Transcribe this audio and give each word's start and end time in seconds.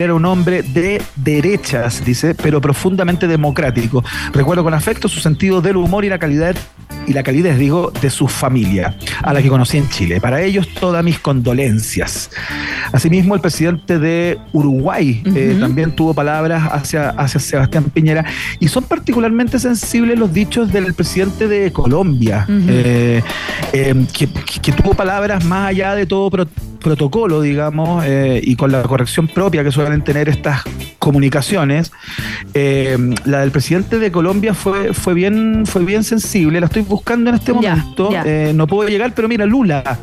era 0.00 0.14
un 0.14 0.24
hombre 0.24 0.62
de 0.62 1.02
derechas, 1.14 2.02
dice, 2.02 2.34
pero 2.34 2.62
profundamente 2.62 3.28
democrático. 3.28 4.02
Recuerdo 4.32 4.64
con 4.64 4.72
afecto 4.72 5.08
su 5.08 5.20
sentido 5.20 5.60
del 5.60 5.76
humor 5.76 6.06
y 6.06 6.08
la 6.08 6.18
calidad 6.18 6.56
y 7.10 7.12
la 7.12 7.24
calidez, 7.24 7.58
digo, 7.58 7.92
de 8.00 8.08
su 8.08 8.28
familia, 8.28 8.94
a 9.20 9.32
la 9.32 9.42
que 9.42 9.48
conocí 9.48 9.76
en 9.76 9.88
Chile. 9.88 10.20
Para 10.20 10.42
ellos, 10.42 10.68
todas 10.78 11.02
mis 11.02 11.18
condolencias. 11.18 12.30
Asimismo, 12.92 13.34
el 13.34 13.40
presidente 13.40 13.98
de 13.98 14.38
Uruguay 14.52 15.20
eh, 15.34 15.56
también 15.58 15.90
tuvo 15.96 16.14
palabras 16.14 16.62
hacia, 16.70 17.08
hacia 17.10 17.40
Sebastián 17.40 17.90
Piñera 17.92 18.24
y 18.60 18.68
son 18.68 18.84
particularmente 18.84 19.58
sensibles 19.58 20.16
los 20.20 20.32
dichos 20.32 20.72
del 20.72 20.94
presidente 20.94 21.48
de 21.48 21.72
Colombia, 21.72 22.46
eh, 22.48 23.20
eh, 23.72 24.06
que, 24.12 24.72
tuvo 24.72 24.94
palabras 24.94 25.44
más 25.44 25.70
allá 25.70 25.96
de 25.96 26.06
todo 26.06 26.30
protocolo, 26.78 27.42
digamos, 27.42 28.04
y 28.40 28.54
con 28.54 28.70
la 28.70 28.82
corrección 28.82 29.26
propia 29.26 29.64
que 29.64 29.72
suelen 29.72 30.04
tener 30.04 30.28
estas 30.28 30.62
comunicaciones. 31.00 31.90
la 32.54 33.40
del 33.40 33.50
presidente 33.50 33.98
de 33.98 34.12
Colombia 34.12 34.54
fue, 34.54 34.94
fue, 34.94 35.14
bien, 35.14 35.64
fue 35.66 35.84
bien 35.84 36.04
sensible, 36.04 36.60
la 36.60 36.66
estoy 36.66 36.82
buscando 36.82 37.30
en 37.30 37.36
este 37.36 37.52
momento, 37.52 38.10
no 38.54 38.66
puedo 38.68 38.88
llegar, 38.88 39.12
pero 39.14 39.26
mira, 39.26 39.44
Lula. 39.46 39.98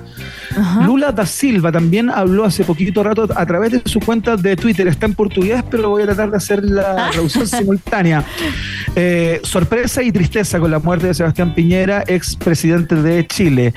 Lula 0.86 1.12
da 1.12 1.26
Silva 1.26 1.72
también 1.72 2.10
habló 2.10 2.46
hace 2.46 2.64
poquito 2.64 3.04
rato 3.04 3.28
a 3.36 3.46
través 3.46 3.72
de 3.72 3.82
su 3.86 4.00
cuenta 4.00 4.36
de 4.36 4.56
Twitter. 4.56 4.88
Está 4.88 5.06
en 5.06 5.14
portugués, 5.14 5.64
pero 5.70 5.90
voy 5.90 6.04
a 6.04 6.06
tratar 6.06 6.32
de 6.32 6.38
hacer 6.38 6.64
la 6.64 7.10
traducción 7.12 7.48
simultánea. 7.48 8.24
Eh, 8.96 9.40
sorpresa 9.44 10.02
y 10.02 10.12
tristeza 10.12 10.60
con 10.60 10.72
la 10.72 10.80
muerte 10.80 11.08
de 11.08 11.14
Sebastián 11.14 11.54
Piñera, 11.54 12.04
ex 12.08 12.36
presidente 12.36 12.96
de 12.96 13.28
Chile. 13.28 13.74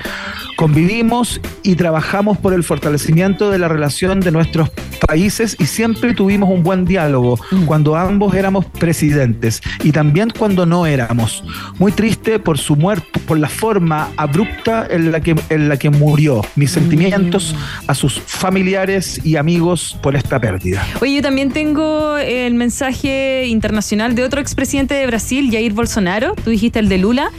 Convivimos 0.55 1.39
y 1.63 1.75
trabajamos 1.75 2.37
por 2.37 2.53
el 2.53 2.63
fortalecimiento 2.63 3.51
de 3.51 3.59
la 3.59 3.67
relación 3.67 4.19
de 4.19 4.31
nuestros 4.31 4.69
países 5.07 5.55
y 5.59 5.65
siempre 5.65 6.13
tuvimos 6.13 6.49
un 6.49 6.63
buen 6.63 6.85
diálogo 6.85 7.10
mm. 7.19 7.65
cuando 7.65 7.95
ambos 7.95 8.33
éramos 8.35 8.65
presidentes 8.65 9.61
y 9.83 9.91
también 9.91 10.29
cuando 10.37 10.65
no 10.65 10.85
éramos. 10.85 11.43
Muy 11.79 11.91
triste 11.91 12.39
por 12.39 12.57
su 12.57 12.75
muerte, 12.75 13.19
por 13.19 13.37
la 13.37 13.49
forma 13.49 14.09
abrupta 14.17 14.87
en 14.89 15.11
la 15.11 15.21
que, 15.21 15.35
en 15.49 15.69
la 15.69 15.77
que 15.77 15.89
murió. 15.89 16.41
Mis 16.55 16.71
sentimientos 16.71 17.55
a 17.87 17.95
sus 17.95 18.19
familiares 18.19 19.21
y 19.23 19.35
amigos 19.35 19.97
por 20.01 20.15
esta 20.15 20.39
pérdida. 20.39 20.85
Oye, 21.01 21.15
yo 21.15 21.21
también 21.21 21.51
tengo 21.51 22.17
el 22.17 22.53
mensaje 22.53 23.45
internacional 23.47 24.15
de 24.15 24.23
otro 24.23 24.41
expresidente 24.41 24.93
de 24.93 25.07
Brasil, 25.07 25.49
Jair 25.51 25.73
Bolsonaro. 25.73 26.35
Tú 26.43 26.49
dijiste 26.49 26.79
el 26.79 26.89
de 26.89 26.97
Lula. 26.97 27.31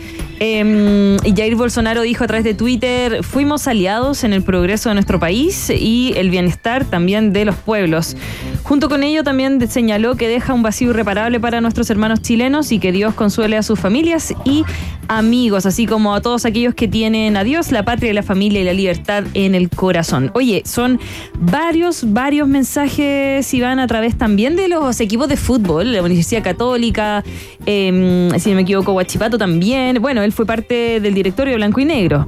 Eh, 0.45 1.19
Jair 1.37 1.55
Bolsonaro 1.55 2.03
dijo 2.03 2.25
a 2.25 2.27
través 2.27 2.43
de 2.43 2.53
Twitter, 2.53 3.23
fuimos 3.23 3.69
aliados 3.69 4.25
en 4.25 4.33
el 4.33 4.43
progreso 4.43 4.89
de 4.89 4.97
nuestro 4.97 5.21
país 5.21 5.71
y 5.71 6.15
el 6.17 6.31
bienestar 6.31 6.85
también 6.85 7.33
de 7.33 7.45
los 7.45 7.55
pueblos. 7.55 8.17
Junto 8.65 8.89
con 8.89 9.05
ello 9.05 9.23
también 9.23 9.65
señaló 9.69 10.17
que 10.17 10.27
deja 10.27 10.53
un 10.53 10.65
vacío 10.65 10.91
irreparable 10.91 11.39
para 11.39 11.61
nuestros 11.61 11.91
hermanos 11.91 12.23
chilenos 12.23 12.73
y 12.73 12.81
que 12.81 12.91
Dios 12.91 13.15
consuele 13.15 13.57
a 13.57 13.63
sus 13.63 13.79
familias 13.79 14.35
y 14.45 14.65
amigos, 15.09 15.67
así 15.67 15.87
como 15.87 16.15
a 16.15 16.21
todos 16.21 16.45
aquellos 16.45 16.75
que 16.75 16.89
tienen 16.89 17.37
a 17.37 17.45
Dios, 17.45 17.71
la 17.71 17.85
patria, 17.85 18.13
la 18.15 18.23
familia 18.23 18.61
y 18.61 18.65
la 18.65 18.73
libertad 18.73 19.25
en 19.35 19.55
el 19.55 19.69
corazón. 19.69 20.31
Oye, 20.35 20.63
son 20.65 21.01
varios, 21.39 22.13
varios 22.13 22.49
mensajes, 22.49 23.53
Iván, 23.53 23.79
a 23.79 23.87
través 23.87 24.17
también 24.17 24.57
de 24.57 24.69
los 24.69 25.01
equipos 25.01 25.29
de 25.29 25.37
fútbol, 25.37 25.93
la 25.93 26.03
Universidad 26.03 26.43
Católica, 26.43 27.23
em, 27.67 28.31
si 28.39 28.51
no 28.51 28.57
me 28.57 28.63
equivoco, 28.63 28.93
Huachipato 28.93 29.39
también. 29.39 30.01
Bueno, 30.01 30.23
él 30.33 30.35
fue 30.35 30.47
parte 30.47 30.99
del 30.99 31.13
directorio 31.13 31.57
blanco 31.57 31.79
y 31.79 31.85
negro. 31.85 32.27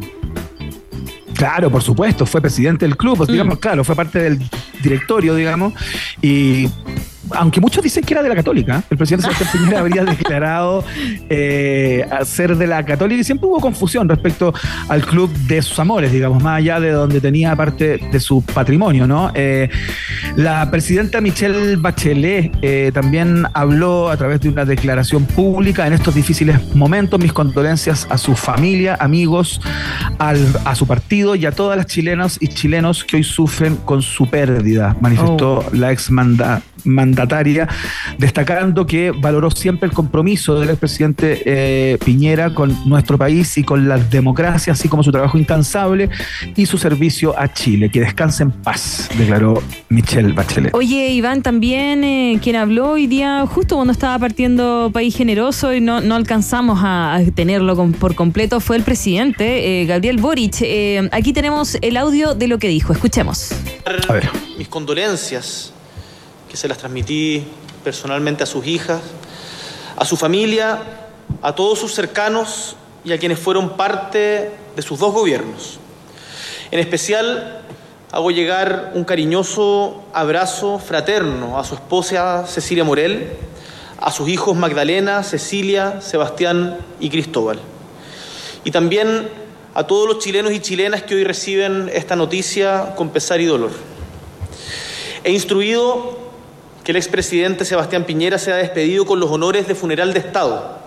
Claro, 1.35 1.71
por 1.71 1.83
supuesto, 1.83 2.27
fue 2.27 2.43
presidente 2.43 2.85
del 2.85 2.97
club, 2.97 3.17
pues, 3.17 3.31
digamos, 3.31 3.57
mm. 3.57 3.61
claro, 3.61 3.83
fue 3.83 3.97
parte 3.97 4.19
del 4.21 4.39
directorio, 4.83 5.35
digamos, 5.35 5.73
y 6.21 6.69
aunque 7.31 7.61
muchos 7.61 7.83
dicen 7.83 8.05
que 8.05 8.15
era 8.15 8.23
de 8.23 8.29
la 8.29 8.35
Católica, 8.35 8.83
el 8.91 8.97
presidente 8.97 9.27
Sebastián 9.35 9.51
Piñera 9.53 9.81
habría 9.81 10.05
declarado 10.05 10.85
eh, 11.29 12.07
ser 12.25 12.57
de 12.57 12.67
la 12.67 12.85
Católica 12.85 13.21
y 13.21 13.25
siempre 13.25 13.49
hubo 13.49 13.61
confusión 13.61 14.09
respecto 14.09 14.53
al 14.89 15.05
club 15.05 15.31
de 15.47 15.63
sus 15.63 15.79
amores, 15.79 16.13
digamos, 16.13 16.43
más 16.43 16.59
allá 16.59 16.81
de 16.81 16.91
donde 16.91 17.21
tenía 17.21 17.55
parte 17.57 17.99
de 17.99 18.21
su 18.21 18.43
patrimonio, 18.43 19.07
¿no? 19.07 19.31
Eh, 19.35 19.69
la 20.37 20.71
presidenta 20.71 21.21
Michelle 21.21 21.77
Bachelet 21.77 22.53
eh, 22.63 22.91
también 22.93 23.47
habló 23.55 24.11
a 24.11 24.17
través 24.17 24.41
de 24.41 24.49
una 24.49 24.65
declaración 24.65 25.25
pública 25.25 25.87
en 25.87 25.93
estos 25.93 26.15
difíciles 26.15 26.75
momentos, 26.75 27.21
mis 27.21 27.33
condolencias 27.33 28.07
a 28.11 28.19
su 28.19 28.35
familia, 28.35 28.97
amigos, 29.01 29.61
a 30.19 30.75
su 30.75 30.87
partido 30.87 31.35
y 31.35 31.47
a 31.47 31.53
todas 31.53 31.77
las 31.77 31.87
chilenas 31.87 32.39
y 32.41 32.49
chilenos 32.49 33.05
que 33.05 33.17
hoy 33.17 33.25
sufren 33.25 33.77
con 33.77 34.03
su 34.03 34.29
pérdida, 34.29 34.97
manifestó 35.01 35.59
oh. 35.59 35.65
la 35.73 35.93
ex 35.93 36.11
mandataria, 36.85 37.69
destacando 38.19 38.87
que 38.87 39.11
valoró 39.11 39.51
siempre 39.51 39.89
el 39.89 39.95
compromiso 39.95 40.59
del 40.59 40.71
expresidente 40.71 41.43
eh, 41.45 41.99
Piñera 42.05 42.55
con 42.55 42.77
nuestro 42.89 43.19
país 43.19 43.57
y 43.59 43.65
con 43.65 43.89
la 43.89 43.99
democracia, 43.99 44.73
así 44.73 44.89
como 44.89 45.03
su 45.03 45.13
trabajo 45.13 45.39
incansable 45.39 46.11
y 46.57 46.67
su 46.67 46.79
servicio 46.79 47.39
a 47.39 47.53
Chile. 47.53 47.91
Que 47.91 48.01
descanse 48.01 48.43
en 48.43 48.51
paz, 48.51 49.09
declaró 49.17 49.63
Michelle 49.89 50.33
Bachelet. 50.33 50.75
Oye, 50.75 51.11
Iván, 51.11 51.43
también 51.43 52.05
eh, 52.05 52.39
quien 52.43 52.57
habló 52.57 52.93
hoy 52.93 53.07
día, 53.07 53.47
justo 53.47 53.77
cuando 53.77 53.93
estaba 53.93 54.19
partiendo 54.19 54.91
País 54.93 55.17
Generoso 55.17 55.75
y 55.75 55.81
no, 55.81 56.01
no 56.01 56.15
alcanzamos 56.15 56.81
a, 56.83 57.21
tenerlo 57.35 57.75
por 57.99 58.15
completo, 58.15 58.61
fue 58.61 58.77
el 58.77 58.83
presidente, 58.83 59.83
eh, 59.83 59.87
Gabriel 59.87 60.19
Boric. 60.19 60.55
aquí 61.13 61.33
tenemos 61.33 61.77
el 61.81 61.97
audio 61.97 62.35
de 62.35 62.49
lo 62.49 62.59
que 62.59 62.69
dijo. 62.69 62.93
Escuchemos. 62.93 63.53
A 64.09 64.13
ver. 64.13 64.29
Mis 64.59 64.69
condolencias 64.69 65.74
que 66.55 66.59
se 66.59 66.69
las 66.69 66.79
transmití 66.79 67.43
personalmente 67.83 68.45
a 68.45 68.47
sus 68.47 68.65
hijas, 68.65 69.01
a 69.97 70.05
su 70.05 70.17
familia, 70.17 70.79
a 71.43 71.53
todos 71.57 71.81
sus 71.81 71.93
cercanos 71.93 72.77
y 73.05 73.11
a 73.11 73.19
quienes 73.19 73.41
fueron 73.41 73.71
parte 73.71 74.53
de 74.77 74.83
sus 74.83 75.01
dos 75.01 75.13
gobiernos. 75.13 75.81
En 76.71 76.79
especial 76.79 77.61
hago 78.13 78.31
llegar 78.31 78.93
un 78.95 79.03
cariñoso 79.03 80.05
abrazo 80.13 80.79
fraterno 80.79 81.59
a 81.59 81.65
su 81.65 81.75
esposa 81.75 82.47
Cecilia 82.47 82.85
Morel, 82.85 83.33
a 83.99 84.13
sus 84.13 84.29
hijos 84.29 84.57
Magdalena, 84.57 85.25
Cecilia, 85.25 86.01
Sebastián 86.01 86.79
y 87.01 87.11
Cristóbal. 87.11 87.59
Y 88.63 88.71
también 88.71 89.29
a 89.75 89.89
todos 89.89 90.07
los 90.07 90.21
chilenos 90.21 90.53
y 90.53 90.61
chilenas 90.61 91.03
que 91.03 91.17
hoy 91.17 91.25
reciben 91.25 91.91
esta 91.93 92.15
noticia 92.15 92.95
con 92.95 93.11
pesar 93.11 93.41
y 93.41 93.47
dolor. 93.47 93.73
He 95.25 95.33
instruido 95.33 96.23
que 96.85 96.93
el 96.93 96.97
expresidente 96.97 97.65
Sebastián 97.65 98.05
Piñera 98.05 98.39
sea 98.39 98.57
despedido 98.57 99.07
con 99.07 99.19
los 99.19 99.31
honores 99.31 99.67
de 99.67 99.75
funeral 99.75 100.13
de 100.13 100.21
Estado 100.21 100.79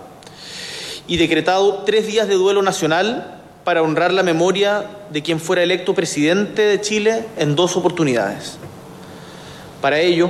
y 1.07 1.17
decretado 1.17 1.83
tres 1.85 2.05
días 2.05 2.27
de 2.27 2.35
duelo 2.35 2.61
nacional 2.61 3.41
para 3.63 3.81
honrar 3.81 4.13
la 4.13 4.21
memoria 4.21 4.85
de 5.09 5.23
quien 5.23 5.39
fuera 5.39 5.63
electo 5.63 5.95
presidente 5.95 6.61
de 6.61 6.79
Chile 6.81 7.25
en 7.37 7.55
dos 7.55 7.75
oportunidades. 7.75 8.57
Para 9.81 9.99
ello, 9.99 10.29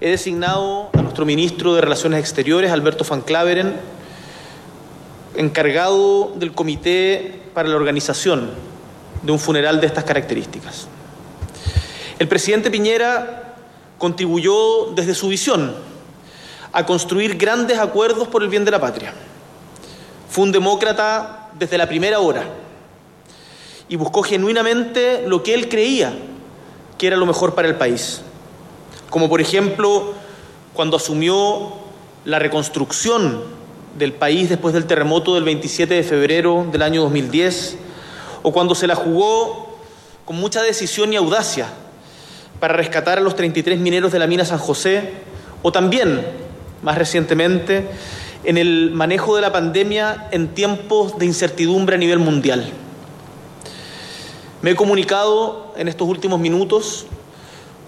he 0.00 0.10
designado 0.10 0.90
a 0.94 1.02
nuestro 1.02 1.26
ministro 1.26 1.74
de 1.74 1.80
Relaciones 1.80 2.20
Exteriores, 2.20 2.70
Alberto 2.70 3.04
Van 3.04 3.22
Claveren, 3.22 3.74
encargado 5.36 6.32
del 6.36 6.52
comité 6.52 7.40
para 7.52 7.68
la 7.68 7.76
organización 7.76 8.50
de 9.22 9.32
un 9.32 9.38
funeral 9.40 9.80
de 9.80 9.88
estas 9.88 10.04
características. 10.04 10.86
El 12.18 12.28
presidente 12.28 12.70
Piñera 12.70 13.51
contribuyó 14.02 14.86
desde 14.96 15.14
su 15.14 15.28
visión 15.28 15.72
a 16.72 16.84
construir 16.84 17.38
grandes 17.38 17.78
acuerdos 17.78 18.26
por 18.26 18.42
el 18.42 18.48
bien 18.48 18.64
de 18.64 18.72
la 18.72 18.80
patria. 18.80 19.14
Fue 20.28 20.42
un 20.42 20.50
demócrata 20.50 21.50
desde 21.56 21.78
la 21.78 21.86
primera 21.86 22.18
hora 22.18 22.42
y 23.88 23.94
buscó 23.94 24.24
genuinamente 24.24 25.22
lo 25.28 25.44
que 25.44 25.54
él 25.54 25.68
creía 25.68 26.12
que 26.98 27.06
era 27.06 27.16
lo 27.16 27.26
mejor 27.26 27.54
para 27.54 27.68
el 27.68 27.76
país. 27.76 28.22
Como 29.08 29.28
por 29.28 29.40
ejemplo 29.40 30.14
cuando 30.74 30.96
asumió 30.96 31.72
la 32.24 32.40
reconstrucción 32.40 33.44
del 33.96 34.14
país 34.14 34.48
después 34.48 34.74
del 34.74 34.86
terremoto 34.86 35.36
del 35.36 35.44
27 35.44 35.94
de 35.94 36.02
febrero 36.02 36.66
del 36.72 36.82
año 36.82 37.02
2010, 37.02 37.76
o 38.42 38.52
cuando 38.52 38.74
se 38.74 38.88
la 38.88 38.96
jugó 38.96 39.78
con 40.24 40.34
mucha 40.34 40.60
decisión 40.60 41.12
y 41.12 41.16
audacia 41.16 41.68
para 42.62 42.74
rescatar 42.74 43.18
a 43.18 43.20
los 43.20 43.34
33 43.34 43.80
mineros 43.80 44.12
de 44.12 44.20
la 44.20 44.28
mina 44.28 44.44
San 44.44 44.58
José, 44.58 45.10
o 45.62 45.72
también, 45.72 46.24
más 46.80 46.96
recientemente, 46.96 47.88
en 48.44 48.56
el 48.56 48.92
manejo 48.92 49.34
de 49.34 49.42
la 49.42 49.50
pandemia 49.50 50.28
en 50.30 50.46
tiempos 50.54 51.18
de 51.18 51.26
incertidumbre 51.26 51.96
a 51.96 51.98
nivel 51.98 52.20
mundial. 52.20 52.70
Me 54.60 54.70
he 54.70 54.76
comunicado 54.76 55.74
en 55.76 55.88
estos 55.88 56.06
últimos 56.06 56.38
minutos 56.38 57.06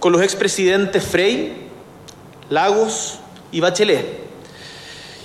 con 0.01 0.11
los 0.11 0.21
expresidentes 0.21 1.05
Frey, 1.05 1.69
Lagos 2.49 3.19
y 3.53 3.61
Bachelet, 3.61 4.25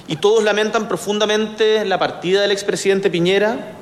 y 0.06 0.14
todos 0.14 0.44
lamentan 0.44 0.87
profundamente 0.87 1.85
la 1.85 1.99
partida 1.99 2.43
del 2.43 2.53
expresidente 2.53 3.11
Piñera 3.11 3.73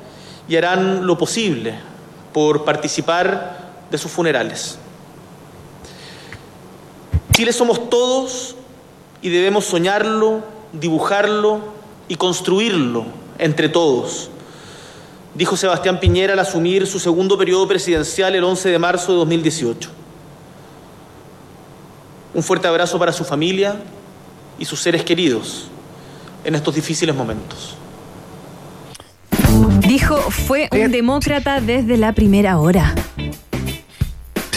y 0.47 0.55
harán 0.55 1.05
lo 1.05 1.19
posible 1.19 1.75
por 2.33 2.65
participar 2.65 3.69
de 3.91 3.99
sus 3.99 4.11
funerales. 4.11 4.79
Chile 7.39 7.53
somos 7.53 7.89
todos 7.89 8.53
y 9.21 9.29
debemos 9.29 9.63
soñarlo, 9.63 10.43
dibujarlo 10.73 11.61
y 12.09 12.15
construirlo 12.15 13.05
entre 13.37 13.69
todos, 13.69 14.29
dijo 15.35 15.55
Sebastián 15.55 16.01
Piñera 16.01 16.33
al 16.33 16.39
asumir 16.39 16.85
su 16.85 16.99
segundo 16.99 17.37
periodo 17.37 17.65
presidencial 17.65 18.35
el 18.35 18.43
11 18.43 18.67
de 18.67 18.77
marzo 18.77 19.13
de 19.13 19.19
2018. 19.19 19.89
Un 22.33 22.43
fuerte 22.43 22.67
abrazo 22.67 22.99
para 22.99 23.13
su 23.13 23.23
familia 23.23 23.83
y 24.59 24.65
sus 24.65 24.81
seres 24.81 25.05
queridos 25.05 25.69
en 26.43 26.55
estos 26.55 26.75
difíciles 26.75 27.15
momentos. 27.15 27.77
Dijo, 29.87 30.17
fue 30.29 30.67
un 30.73 30.91
demócrata 30.91 31.61
desde 31.61 31.95
la 31.95 32.11
primera 32.11 32.59
hora. 32.59 32.93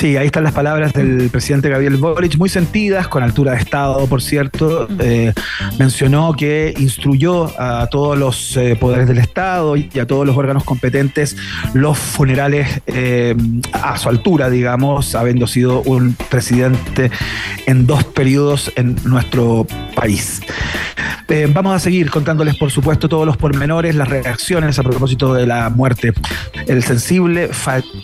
Sí, 0.02 0.16
ahí 0.16 0.26
están 0.26 0.42
las 0.42 0.52
palabras 0.52 0.92
del 0.94 1.30
presidente 1.30 1.68
Gabriel 1.68 1.96
Boric, 1.96 2.36
muy 2.36 2.48
sentidas, 2.48 3.06
con 3.06 3.22
altura 3.22 3.52
de 3.52 3.58
Estado, 3.58 4.04
por 4.08 4.20
cierto. 4.20 4.88
Eh, 4.98 5.32
mencionó 5.78 6.34
que 6.34 6.74
instruyó 6.76 7.48
a 7.56 7.86
todos 7.86 8.18
los 8.18 8.56
eh, 8.56 8.74
poderes 8.74 9.06
del 9.06 9.18
Estado 9.18 9.76
y 9.76 9.88
a 10.00 10.04
todos 10.04 10.26
los 10.26 10.36
órganos 10.36 10.64
competentes 10.64 11.36
los 11.72 11.98
funerales 11.98 12.82
eh, 12.88 13.36
a 13.72 13.96
su 13.96 14.08
altura, 14.08 14.50
digamos, 14.50 15.14
habiendo 15.14 15.46
sido 15.46 15.82
un 15.82 16.16
presidente 16.28 17.12
en 17.66 17.86
dos 17.86 18.02
periodos 18.02 18.72
en 18.74 18.96
nuestro 19.04 19.68
país. 19.94 20.40
Vamos 21.52 21.74
a 21.74 21.78
seguir 21.78 22.10
contándoles, 22.10 22.56
por 22.56 22.70
supuesto, 22.70 23.08
todos 23.08 23.26
los 23.26 23.36
pormenores, 23.36 23.94
las 23.94 24.08
reacciones 24.08 24.78
a 24.78 24.82
propósito 24.82 25.34
de 25.34 25.46
la 25.46 25.70
muerte, 25.70 26.12
el 26.66 26.82
sensible 26.82 27.50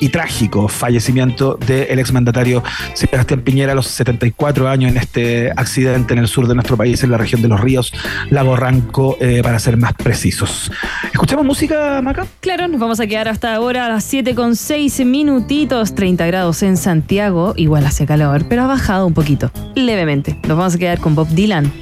y 0.00 0.08
trágico 0.08 0.68
fallecimiento 0.68 1.58
de 1.66 1.84
el 1.84 1.98
exmandatario 1.98 2.62
Sebastián 2.94 3.40
Piñera 3.42 3.72
a 3.72 3.74
los 3.74 3.86
74 3.88 4.68
años 4.68 4.92
en 4.92 4.96
este 4.96 5.50
accidente 5.56 6.14
en 6.14 6.20
el 6.20 6.28
sur 6.28 6.46
de 6.46 6.54
nuestro 6.54 6.76
país, 6.76 7.02
en 7.02 7.10
la 7.10 7.18
región 7.18 7.42
de 7.42 7.48
los 7.48 7.60
ríos, 7.60 7.92
Lago 8.30 8.56
Ranco, 8.56 9.16
eh, 9.20 9.40
para 9.42 9.58
ser 9.58 9.76
más 9.76 9.92
precisos. 9.94 10.70
¿Escuchamos 11.12 11.44
música, 11.44 12.00
Maca? 12.02 12.26
Claro, 12.40 12.68
nos 12.68 12.80
vamos 12.80 13.00
a 13.00 13.06
quedar 13.06 13.28
hasta 13.28 13.54
ahora 13.54 13.86
a 13.86 13.88
las 13.88 14.04
7 14.04 14.34
con 14.34 14.56
6 14.56 15.04
minutitos, 15.04 15.94
30 15.94 16.26
grados 16.26 16.62
en 16.62 16.76
Santiago, 16.76 17.54
igual 17.56 17.86
hace 17.86 18.06
calor, 18.06 18.46
pero 18.48 18.62
ha 18.62 18.66
bajado 18.66 19.06
un 19.06 19.14
poquito, 19.14 19.50
levemente. 19.74 20.38
Nos 20.46 20.56
vamos 20.56 20.74
a 20.74 20.78
quedar 20.78 20.98
con 20.98 21.14
Bob 21.14 21.28
Dylan, 21.28 21.72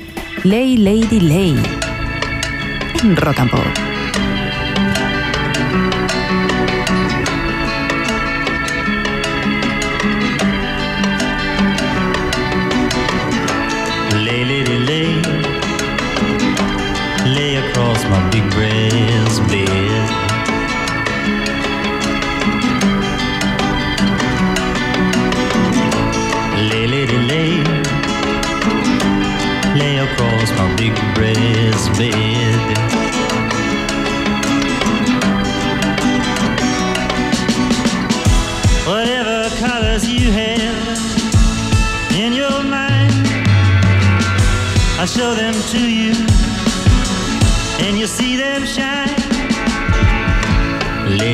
Lay 0.44 0.76
Lady 0.76 1.18
Lay, 1.18 1.54
rock 3.24 3.40
and. 3.40 3.95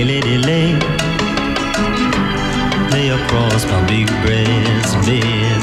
Lay, 0.03 0.21
lady, 0.21 0.37
lay, 0.37 0.73
lay 2.91 3.11
across 3.11 3.65
my 3.67 3.87
big 3.87 4.09
breast 4.23 4.97
bed. 5.07 5.63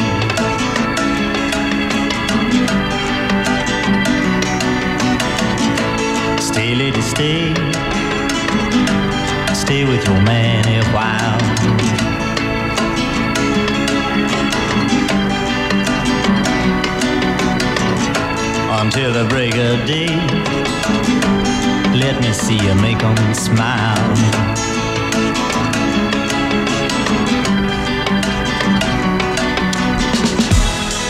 Stay, 6.39 6.73
lady, 6.73 7.01
stay, 7.01 7.53
stay 9.53 9.83
with 9.83 10.05
your 10.07 10.21
man 10.21 10.65
a 10.69 10.85
while. 10.93 11.39
until 18.81 19.11
the 19.11 19.25
break 19.27 19.55
of 19.55 19.85
day. 19.85 20.68
Let 21.99 22.21
me 22.21 22.31
see 22.31 22.55
you 22.55 22.73
make 22.75 22.99
them 22.99 23.33
smile. 23.33 24.15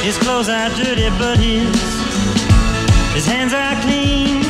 His 0.02 0.18
clothes 0.18 0.50
are 0.50 0.70
dirty, 0.70 1.10
but 1.20 1.38
his 1.38 1.70
his 3.14 3.28
hands 3.28 3.54
are 3.54 3.76
clean. 3.84 4.44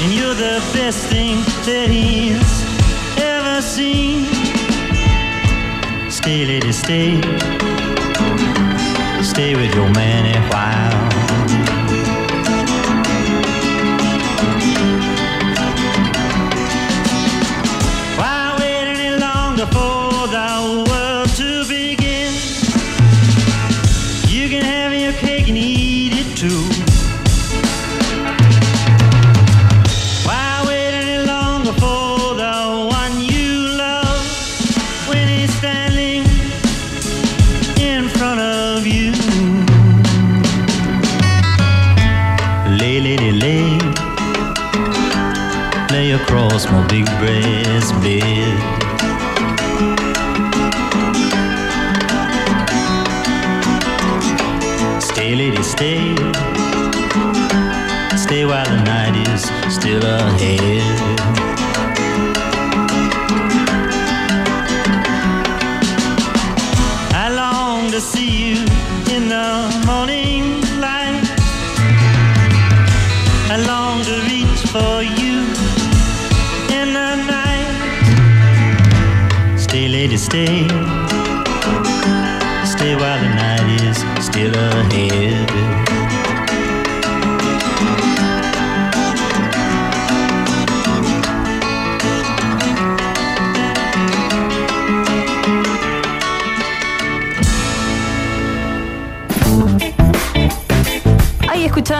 And 0.00 0.10
you're 0.14 0.34
the 0.34 0.58
best 0.72 1.06
thing 1.06 1.36
that 1.66 1.88
he's 1.90 2.52
ever 3.20 3.60
seen. 3.60 4.24
Stay, 6.10 6.46
lady, 6.46 6.72
stay. 6.72 7.20
Stay 9.22 9.54
with 9.54 9.74
your 9.74 9.90
man 9.92 10.24
a 10.34 10.40
while. 10.48 11.21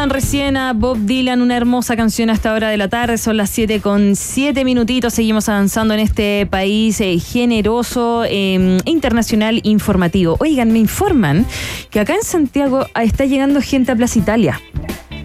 Escuchaban 0.03 0.11
recién 0.11 0.57
a 0.57 0.73
Bob 0.73 0.99
Dylan, 0.99 1.43
una 1.43 1.57
hermosa 1.57 1.97
canción 1.97 2.29
hasta 2.29 2.53
hora 2.53 2.71
de 2.71 2.77
la 2.77 2.89
tarde, 2.89 3.19
son 3.19 3.37
las 3.37 3.51
7 3.51 3.81
con 3.81 4.17
7 4.17 4.65
minutitos, 4.65 5.15
seguimos 5.15 5.49
avanzando 5.49 5.95
en 5.95 6.01
este 6.01 6.45
país 6.47 7.01
eh, 7.01 7.19
generoso, 7.21 8.25
eh, 8.25 8.79
internacional, 8.85 9.61
informativo. 9.63 10.37
Oigan, 10.41 10.73
me 10.73 10.81
informan 10.81 11.47
que 11.91 12.01
acá 12.01 12.15
en 12.15 12.25
Santiago 12.25 12.87
está 13.01 13.27
llegando 13.27 13.61
gente 13.61 13.93
a 13.93 13.97
Plaza 13.97 14.19
Italia. 14.19 14.61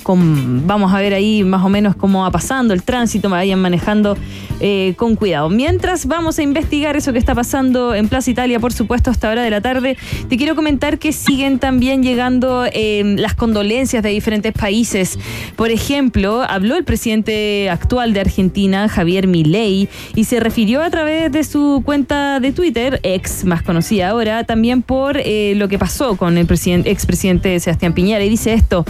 Vamos 0.05 0.93
a 0.93 0.99
ver 0.99 1.13
ahí 1.13 1.43
más 1.43 1.63
o 1.63 1.69
menos 1.69 1.95
cómo 1.95 2.21
va 2.21 2.31
pasando 2.31 2.73
el 2.73 2.83
tránsito, 2.83 3.29
vayan 3.29 3.59
manejando 3.59 4.17
eh, 4.59 4.95
con 4.97 5.15
cuidado. 5.15 5.49
Mientras 5.49 6.07
vamos 6.07 6.39
a 6.39 6.43
investigar 6.43 6.97
eso 6.97 7.13
que 7.13 7.19
está 7.19 7.35
pasando 7.35 7.93
en 7.93 8.07
Plaza 8.07 8.31
Italia, 8.31 8.59
por 8.59 8.73
supuesto, 8.73 9.11
hasta 9.11 9.29
hora 9.29 9.43
de 9.43 9.51
la 9.51 9.61
tarde, 9.61 9.97
te 10.29 10.37
quiero 10.37 10.55
comentar 10.55 10.97
que 10.97 11.11
siguen 11.11 11.59
también 11.59 12.01
llegando 12.01 12.65
eh, 12.71 13.03
las 13.17 13.35
condolencias 13.35 14.01
de 14.01 14.09
diferentes 14.09 14.53
países. 14.53 15.19
Por 15.55 15.69
ejemplo, 15.69 16.41
habló 16.41 16.75
el 16.75 16.83
presidente 16.85 17.69
actual 17.69 18.13
de 18.13 18.21
Argentina, 18.21 18.89
Javier 18.89 19.27
Milei, 19.27 19.89
y 20.15 20.23
se 20.23 20.39
refirió 20.39 20.81
a 20.81 20.89
través 20.89 21.31
de 21.31 21.43
su 21.43 21.83
cuenta 21.85 22.39
de 22.39 22.51
Twitter, 22.51 22.99
ex 23.03 23.45
más 23.45 23.61
conocida 23.61 24.09
ahora, 24.09 24.43
también 24.43 24.81
por 24.81 25.17
eh, 25.17 25.53
lo 25.55 25.67
que 25.67 25.77
pasó 25.77 26.17
con 26.17 26.37
el 26.37 26.47
expresidente 26.85 27.59
Sebastián 27.59 27.93
Piñera. 27.93 28.23
Y 28.23 28.29
dice 28.29 28.53
esto, 28.53 28.85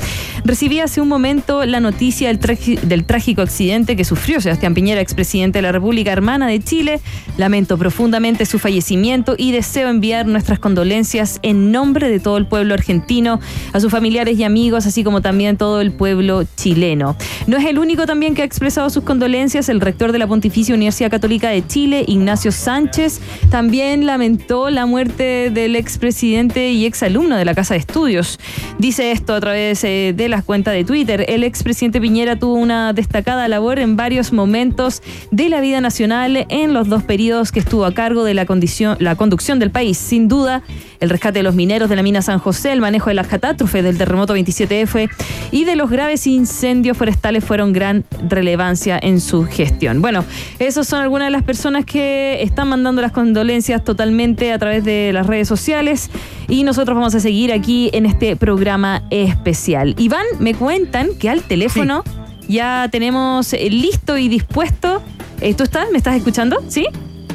recibí 0.46 0.80
hace 0.80 0.97
un 1.02 1.08
momento 1.08 1.66
la 1.66 1.80
noticia 1.80 2.28
del, 2.28 2.40
del 2.84 3.06
trágico 3.06 3.42
accidente 3.42 3.96
que 3.96 4.06
sufrió 4.06 4.42
Sebastián 4.42 4.74
Piñera, 4.74 5.02
expresidente 5.02 5.60
de 5.60 5.64
la 5.64 5.72
República 5.72 6.12
Hermana 6.12 6.48
de 6.48 6.60
Chile. 6.60 7.00
Lamento 7.38 7.78
profundamente 7.78 8.46
su 8.46 8.60
fallecimiento 8.60 9.36
y 9.38 9.52
deseo 9.52 9.90
enviar 9.90 10.26
nuestras 10.26 10.60
condolencias 10.60 11.40
en 11.44 11.72
nombre 11.72 12.10
de 12.10 12.20
todo 12.20 12.38
el 12.38 12.48
pueblo 12.48 12.74
argentino, 12.74 13.40
a 13.74 13.80
sus 13.80 13.92
familiares 13.92 14.38
y 14.40 14.44
amigos, 14.44 14.86
así 14.86 15.04
como 15.04 15.22
también 15.22 15.58
todo 15.58 15.82
el 15.82 15.92
pueblo 15.92 16.44
chileno. 16.56 17.16
No 17.46 17.58
es 17.58 17.66
el 17.66 17.80
único 17.80 18.06
también 18.06 18.36
que 18.36 18.42
ha 18.42 18.46
expresado 18.46 18.90
sus 18.90 19.04
condolencias. 19.04 19.70
El 19.70 19.82
rector 19.82 20.12
de 20.12 20.20
la 20.20 20.28
Pontificia 20.28 20.76
Universidad 20.76 21.12
Católica 21.12 21.50
de 21.50 21.66
Chile, 21.66 22.04
Ignacio 22.08 22.52
Sánchez, 22.52 23.22
también 23.50 24.06
lamentó 24.06 24.70
la 24.70 24.86
muerte 24.86 25.50
del 25.52 25.76
expresidente 25.76 26.72
y 26.72 26.86
exalumno 26.86 27.36
de 27.36 27.46
la 27.46 27.54
Casa 27.54 27.74
de 27.74 27.80
Estudios. 27.80 28.40
Dice 28.80 29.12
esto 29.12 29.34
a 29.34 29.40
través 29.40 29.84
eh, 29.84 30.14
de 30.16 30.30
las 30.30 30.44
cuentas 30.44 30.74
de 30.74 30.84
Twitter. 30.88 31.26
El 31.28 31.44
expresidente 31.44 32.02
Piñera 32.02 32.40
tuvo 32.40 32.56
una 32.56 32.94
destacada 32.94 33.48
labor 33.48 33.78
en 33.78 33.96
varios 33.96 34.34
momentos 34.34 35.04
de 35.30 35.50
la 35.50 35.62
vida 35.62 35.82
nacional 35.82 36.48
en 36.50 36.74
los 36.74 36.88
dos 36.88 37.04
periodos 37.04 37.52
que 37.52 37.60
estuvo 37.60 37.86
a 37.86 37.94
cargo 37.94 38.24
de 38.24 38.34
la, 38.34 38.48
condición, 38.48 38.98
la 39.00 39.16
conducción 39.16 39.60
del 39.60 39.70
país. 39.70 40.00
Sin 40.00 40.28
duda, 40.28 40.64
el 41.00 41.10
rescate 41.10 41.40
de 41.40 41.44
los 41.44 41.56
mineros 41.56 41.90
de 41.90 41.96
la 41.96 42.04
mina 42.04 42.22
San 42.22 42.40
José, 42.40 42.72
el 42.72 42.82
manejo 42.82 43.10
de 43.10 43.14
las 43.14 43.28
catástrofes 43.28 43.84
del 43.84 43.98
terremoto 43.98 44.36
27F 44.36 45.10
y 45.52 45.66
de 45.66 45.76
los 45.76 45.90
graves 45.90 46.28
incendios 46.28 46.98
forestales 46.98 47.44
fueron 47.44 47.74
gran 47.74 48.06
relevancia 48.28 49.00
en 49.02 49.20
su 49.20 49.46
gestión. 49.46 50.02
Bueno, 50.02 50.24
esas 50.60 50.88
son 50.88 51.02
algunas 51.02 51.28
de 51.28 51.32
las 51.32 51.44
personas 51.44 51.86
que 51.86 52.42
están 52.42 52.70
mandando 52.70 53.02
las 53.02 53.12
condolencias 53.12 53.84
totalmente 53.84 54.52
a 54.52 54.60
través 54.60 54.84
de 54.84 55.12
las 55.14 55.28
redes 55.28 55.48
sociales 55.48 56.10
y 56.48 56.64
nosotros 56.64 56.96
vamos 56.96 57.16
a 57.16 57.20
seguir 57.20 57.52
aquí 57.52 57.90
en 57.94 58.06
este 58.06 58.36
programa 58.36 59.04
especial. 59.10 59.96
Iván, 59.98 60.26
me 60.40 60.54
cuentan 60.54 61.10
que 61.20 61.30
al 61.30 61.42
teléfono 61.42 62.04
ya 62.48 62.88
tenemos 62.92 63.54
listo 63.54 64.18
y 64.18 64.30
dispuesto. 64.30 65.02
Eh, 65.42 65.54
¿Tú 65.54 65.64
estás? 65.64 65.92
¿Me 65.92 65.98
estás 65.98 66.16
escuchando? 66.16 66.64
¿Sí? 66.68 66.88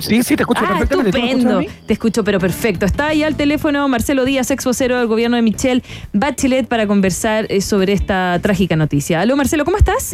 Sí, 0.03 0.23
sí, 0.23 0.37
te 0.37 0.43
escucho 0.43 0.63
ah, 0.65 0.69
perfectamente. 0.69 1.19
Estupendo. 1.19 1.61
Te 1.87 1.93
escucho, 1.93 2.25
pero 2.25 2.39
perfecto. 2.39 2.87
Está 2.87 3.09
ahí 3.09 3.23
al 3.23 3.37
teléfono 3.37 3.87
Marcelo 3.89 4.25
Díaz, 4.25 4.51
ex 4.51 4.65
vocero 4.65 4.99
del 4.99 5.07
gobierno 5.07 5.37
de 5.37 5.43
Michelle 5.43 5.83
Bachelet, 6.13 6.67
para 6.67 6.87
conversar 6.87 7.47
eh, 7.49 7.61
sobre 7.61 7.93
esta 7.93 8.39
trágica 8.43 8.77
noticia. 8.77 9.21
Aló, 9.21 9.37
Marcelo, 9.37 9.65
¿cómo 9.65 9.77
estás? 9.77 10.13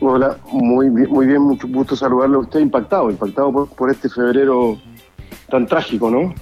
Hola, 0.00 0.38
muy 0.50 0.88
bien, 0.88 1.10
muy 1.10 1.26
bien, 1.26 1.42
mucho 1.42 1.68
gusto 1.68 1.94
saludarlo. 1.94 2.40
Usted 2.40 2.60
impactado, 2.60 3.10
impactado 3.10 3.66
por 3.66 3.90
este 3.90 4.08
febrero 4.08 4.78
tan 5.50 5.66
trágico, 5.66 6.10
¿no? 6.10 6.34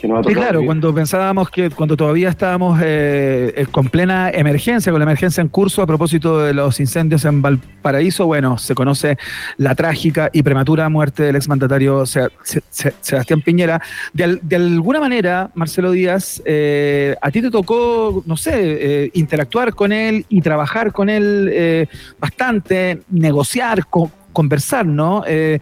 Sí, 0.00 0.34
claro, 0.34 0.64
cuando 0.64 0.94
pensábamos 0.94 1.50
que 1.50 1.70
cuando 1.70 1.96
todavía 1.96 2.28
estábamos 2.28 2.80
eh, 2.82 3.52
eh, 3.56 3.66
con 3.70 3.88
plena 3.88 4.30
emergencia, 4.30 4.90
con 4.92 4.98
la 4.98 5.04
emergencia 5.04 5.40
en 5.40 5.48
curso 5.48 5.82
a 5.82 5.86
propósito 5.86 6.38
de 6.38 6.54
los 6.54 6.80
incendios 6.80 7.24
en 7.24 7.42
Valparaíso, 7.42 8.26
bueno, 8.26 8.58
se 8.58 8.74
conoce 8.74 9.18
la 9.56 9.74
trágica 9.74 10.30
y 10.32 10.42
prematura 10.42 10.88
muerte 10.88 11.24
del 11.24 11.36
exmandatario 11.36 12.04
Sebastián 12.06 13.42
Piñera. 13.42 13.80
De, 14.12 14.56
alguna 14.56 15.00
manera, 15.00 15.50
Marcelo 15.54 15.92
Díaz, 15.92 16.42
eh, 16.44 17.16
a 17.20 17.30
ti 17.30 17.42
te 17.42 17.50
tocó, 17.50 18.22
no 18.26 18.36
sé, 18.36 19.10
interactuar 19.14 19.74
con 19.74 19.92
él 19.92 20.24
y 20.28 20.40
trabajar 20.40 20.92
con 20.92 21.08
él 21.08 21.88
bastante, 22.18 23.02
negociar 23.10 23.86
con 23.86 24.19
conversar, 24.32 24.86
¿no? 24.86 25.24
Eh, 25.26 25.58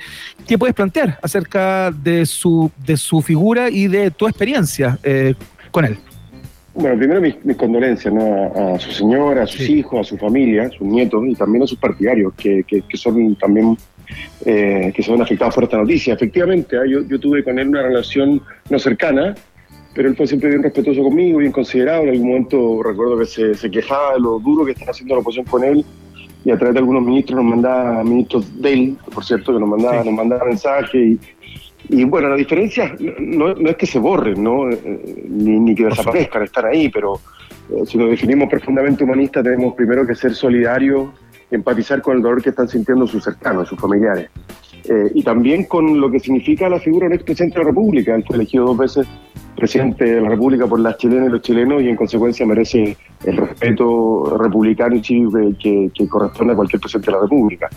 ¿Qué 0.46 0.58
puedes 0.58 0.74
plantear 0.74 1.18
acerca 1.22 1.90
de 1.90 2.26
su, 2.26 2.70
de 2.84 2.96
su 2.96 3.22
figura 3.22 3.70
y 3.70 3.86
de 3.86 4.10
tu 4.10 4.26
experiencia 4.26 4.98
eh, 5.02 5.34
con 5.70 5.84
él? 5.84 5.98
Bueno, 6.74 6.96
primero 6.96 7.20
mis, 7.20 7.56
condolencias 7.56 8.14
¿no? 8.14 8.52
a, 8.54 8.78
su 8.78 8.92
señora, 8.92 9.42
a 9.42 9.46
sus 9.46 9.68
hijos, 9.68 10.00
a 10.00 10.04
su 10.04 10.16
familia, 10.16 10.66
a 10.66 10.70
sus 10.70 10.86
nietos 10.86 11.24
y 11.26 11.34
también 11.34 11.64
a 11.64 11.66
sus 11.66 11.78
partidarios, 11.78 12.32
que, 12.34 12.62
que, 12.64 12.96
son 12.96 13.34
también 13.34 13.76
eh, 14.44 14.92
que 14.94 15.10
ven 15.10 15.20
afectados 15.20 15.54
por 15.56 15.64
esta 15.64 15.78
noticia. 15.78 16.14
Efectivamente, 16.14 16.76
¿ah? 16.76 16.86
yo, 16.88 17.02
yo, 17.02 17.18
tuve 17.18 17.42
con 17.42 17.58
él 17.58 17.68
una 17.68 17.82
relación 17.82 18.40
no 18.70 18.78
cercana, 18.78 19.34
pero 19.92 20.08
él 20.08 20.14
fue 20.14 20.28
siempre 20.28 20.50
bien 20.50 20.62
respetuoso 20.62 21.02
conmigo, 21.02 21.40
bien 21.40 21.50
considerado. 21.50 22.04
En 22.04 22.10
algún 22.10 22.28
momento 22.28 22.80
recuerdo 22.80 23.18
que 23.18 23.26
se, 23.26 23.54
se 23.54 23.68
quejaba 23.68 24.14
de 24.14 24.20
lo 24.20 24.38
duro 24.38 24.64
que 24.64 24.70
están 24.70 24.88
haciendo 24.88 25.16
la 25.16 25.20
oposición 25.20 25.46
con 25.46 25.64
él 25.64 25.84
y 26.48 26.50
a 26.50 26.56
través 26.56 26.72
de 26.72 26.80
algunos 26.80 27.02
ministros 27.02 27.36
nos 27.36 27.44
mandaba, 27.44 28.02
ministros 28.02 28.62
de 28.62 28.72
él, 28.72 28.96
por 29.12 29.22
cierto, 29.22 29.52
que 29.52 29.60
nos 29.60 29.68
mandaba, 29.68 30.02
nos 30.02 30.14
mandaba 30.14 30.46
mensajes 30.46 31.18
y, 31.90 32.04
bueno, 32.04 32.30
la 32.30 32.36
diferencia 32.36 32.96
no, 33.18 33.50
es 33.50 33.76
que 33.76 33.84
se 33.84 33.98
borren, 33.98 34.42
¿no? 34.42 34.70
Eh, 34.70 35.26
ni, 35.28 35.74
que 35.74 35.84
desaparezcan, 35.84 36.44
están 36.44 36.64
ahí, 36.64 36.88
pero 36.88 37.20
eh, 37.68 37.84
si 37.84 37.98
nos 37.98 38.08
definimos 38.08 38.48
profundamente 38.48 39.04
humanistas 39.04 39.44
tenemos 39.44 39.74
primero 39.74 40.06
que 40.06 40.14
ser 40.14 40.34
solidarios, 40.34 41.10
empatizar 41.50 42.00
con 42.00 42.16
el 42.16 42.22
dolor 42.22 42.42
que 42.42 42.48
están 42.48 42.66
sintiendo 42.66 43.06
sus 43.06 43.22
cercanos, 43.22 43.68
sus 43.68 43.78
familiares. 43.78 44.30
Eh, 44.84 45.10
y 45.16 45.22
también 45.22 45.64
con 45.64 46.00
lo 46.00 46.10
que 46.10 46.18
significa 46.18 46.66
la 46.70 46.80
figura 46.80 47.08
del 47.08 47.16
expresidente 47.16 47.58
de 47.58 47.64
la 47.64 47.68
República, 47.68 48.14
el 48.14 48.24
fue 48.24 48.36
elegido 48.36 48.64
dos 48.64 48.78
veces 48.78 49.06
presidente 49.58 50.04
de 50.04 50.20
la 50.20 50.28
República 50.28 50.66
por 50.66 50.78
las 50.78 50.96
chilenas 50.98 51.28
y 51.28 51.32
los 51.32 51.42
chilenos 51.42 51.82
y 51.82 51.88
en 51.88 51.96
consecuencia 51.96 52.46
merece 52.46 52.96
el 53.24 53.36
respeto 53.36 54.38
republicano 54.38 54.94
y 54.96 55.02
cívico 55.02 55.38
que, 55.60 55.90
corresponde 56.08 56.52
a 56.52 56.56
cualquier 56.56 56.80
presidente 56.80 57.10
de 57.10 57.16
la 57.16 57.22
República. 57.22 57.68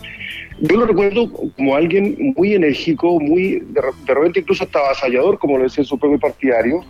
Yo 0.59 0.77
lo 0.77 0.85
recuerdo 0.85 1.31
como 1.31 1.75
alguien 1.75 2.33
muy 2.37 2.53
enérgico, 2.53 3.19
muy 3.19 3.59
de, 3.59 4.13
repente 4.13 4.41
incluso 4.41 4.63
hasta 4.63 4.79
avasallador, 4.79 5.39
como 5.39 5.57
lo 5.57 5.63
decía 5.63 5.83
su 5.83 5.97
propio 5.97 6.19
partidario, 6.19 6.81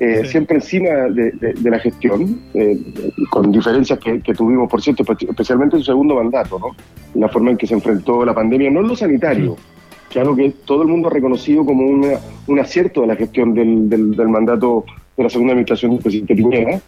eh, 0.00 0.24
siempre 0.24 0.56
encima 0.56 0.90
de, 0.90 1.54
la 1.70 1.78
gestión, 1.78 2.40
eh, 2.54 2.76
con 3.30 3.52
diferencias 3.52 4.00
que, 4.00 4.34
tuvimos, 4.34 4.68
por 4.68 4.82
cierto, 4.82 5.04
especialmente 5.28 5.76
en 5.76 5.82
su 5.82 5.92
segundo 5.92 6.16
mandato, 6.16 6.58
¿no? 6.58 6.74
la 7.14 7.28
forma 7.28 7.52
en 7.52 7.56
que 7.56 7.68
se 7.68 7.74
enfrentó 7.74 8.24
la 8.24 8.34
pandemia, 8.34 8.70
no 8.70 8.80
en 8.80 8.88
lo 8.88 8.96
sanitario, 8.96 9.56
que 10.14 10.20
algo 10.20 10.36
que 10.36 10.50
todo 10.64 10.82
el 10.82 10.88
mundo 10.88 11.08
ha 11.08 11.10
reconocido 11.10 11.66
como 11.66 11.84
un 11.84 12.60
acierto 12.60 13.00
de 13.00 13.08
la 13.08 13.16
gestión 13.16 13.52
del, 13.52 13.90
del, 13.90 14.28
mandato 14.28 14.84
de 15.16 15.24
la 15.24 15.28
segunda 15.28 15.54
administración 15.54 15.90
del 15.90 16.02
presidente 16.02 16.36
Piñera, 16.36 16.80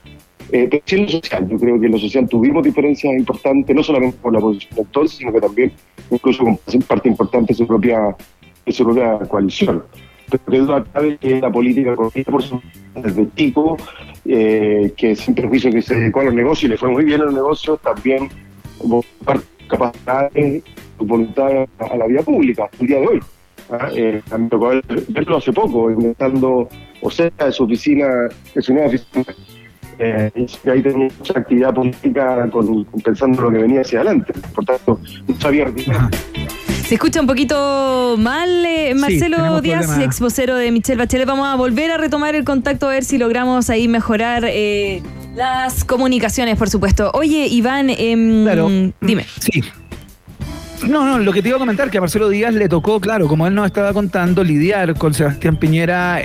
eh, 0.52 0.68
pero 0.71 0.83
sí 0.87 0.95
en 0.95 1.02
lo 1.02 1.09
social. 1.09 1.49
Yo 1.49 1.59
creo 1.59 1.80
que 1.80 1.87
en 1.87 1.92
lo 1.92 1.99
social 1.99 2.28
tuvimos 2.28 2.62
diferencias 2.62 3.12
importantes, 3.12 3.75
no 3.75 3.83
solamente 3.83 4.16
por 4.23 4.33
la 4.33 4.38
posición 4.38 4.78
entonces, 4.78 5.18
sino 5.18 5.33
que 5.33 5.40
también 5.40 5.73
incluso 6.09 6.45
con 6.45 6.56
parte 6.87 7.09
importante 7.09 7.52
de 7.52 7.56
su 7.56 7.66
propia, 7.66 8.16
de 8.64 8.73
su 8.73 8.85
propia 8.85 9.18
coalición. 9.28 9.83
Pero 10.30 10.45
que 10.45 10.59
duda 10.59 10.85
cabe 10.92 11.18
que 11.18 11.40
la 11.40 11.50
política 11.50 11.97
por 11.97 12.42
su 12.45 12.61
desde 12.95 13.26
chico, 13.35 13.76
eh, 14.25 14.92
que 14.97 15.16
sin 15.16 15.35
perjuicio 15.35 15.73
que 15.73 15.83
se 15.83 15.97
dedicó 15.97 16.21
a 16.21 16.25
los 16.25 16.35
negocios 16.35 16.64
y 16.64 16.68
le 16.68 16.78
fue 16.78 16.90
muy 16.90 17.04
bien 17.04 17.23
a 17.23 17.25
los 17.25 17.35
negocios, 17.35 17.80
también 17.80 18.28
capacidades 19.66 20.62
su 20.99 21.05
voluntad 21.05 21.67
a 21.79 21.97
la 21.97 22.07
vida 22.07 22.23
pública 22.23 22.69
el 22.81 22.87
día 22.87 23.00
de 23.00 23.07
hoy. 23.07 23.21
¿ah? 23.71 23.88
Eh, 23.95 24.23
me 24.38 24.49
tocó 24.49 24.71
verlo 25.09 25.37
hace 25.37 25.53
poco, 25.53 25.91
inventando 25.91 26.69
o 27.00 27.11
cerca 27.11 27.47
de 27.47 27.53
su 27.53 27.65
oficina, 27.65 28.07
de 28.55 28.62
su 28.62 28.73
nueva 28.73 28.88
oficina. 28.88 29.25
Eh, 29.99 30.31
y 30.35 30.69
ahí 30.69 30.83
tenía 30.83 31.09
mucha 31.19 31.38
actividad 31.38 31.75
política 31.75 32.50
con, 32.50 32.85
pensando 33.03 33.38
en 33.38 33.45
lo 33.45 33.50
que 33.50 33.59
venía 33.59 33.81
hacia 33.81 34.00
adelante. 34.00 34.33
Por 34.55 34.65
tanto, 34.65 35.00
no 35.26 35.41
sabía 35.41 35.73
se 36.87 36.95
escucha 36.95 37.21
un 37.21 37.26
poquito 37.26 38.15
mal, 38.17 38.65
eh, 38.65 38.95
Marcelo 38.95 39.61
Díaz, 39.61 39.99
ex 39.99 40.21
vocero 40.21 40.55
de 40.55 40.71
Michelle 40.71 40.97
Bachelet. 40.97 41.26
Vamos 41.26 41.49
a 41.49 41.57
volver 41.57 41.91
a 41.91 41.97
retomar 41.97 42.37
el 42.37 42.45
contacto 42.45 42.87
a 42.87 42.91
ver 42.91 43.03
si 43.03 43.19
logramos 43.19 43.71
ahí 43.71 43.88
mejorar 43.88 44.45
eh, 44.47 45.03
las 45.35 45.83
comunicaciones, 45.85 46.57
por 46.57 46.71
supuesto. 46.71 47.11
Oye, 47.15 47.49
Iván, 47.49 47.91
em, 47.91 48.93
dime. 49.00 49.26
Sí, 49.41 49.65
No, 50.88 51.05
no, 51.05 51.19
lo 51.19 51.33
que 51.33 51.43
te 51.43 51.49
iba 51.49 51.57
a 51.57 51.61
comentar, 51.61 51.90
que 51.90 51.99
a 51.99 52.00
Marcelo 52.00 52.28
Díaz 52.28 52.55
le 52.55 52.69
tocó, 52.69 53.00
claro, 53.00 53.26
como 53.26 53.47
él 53.47 53.55
nos 53.55 53.66
estaba 53.66 53.93
contando, 53.93 54.45
lidiar 54.45 54.97
con 54.97 55.12
Sebastián 55.14 55.57
Piñera 55.57 56.21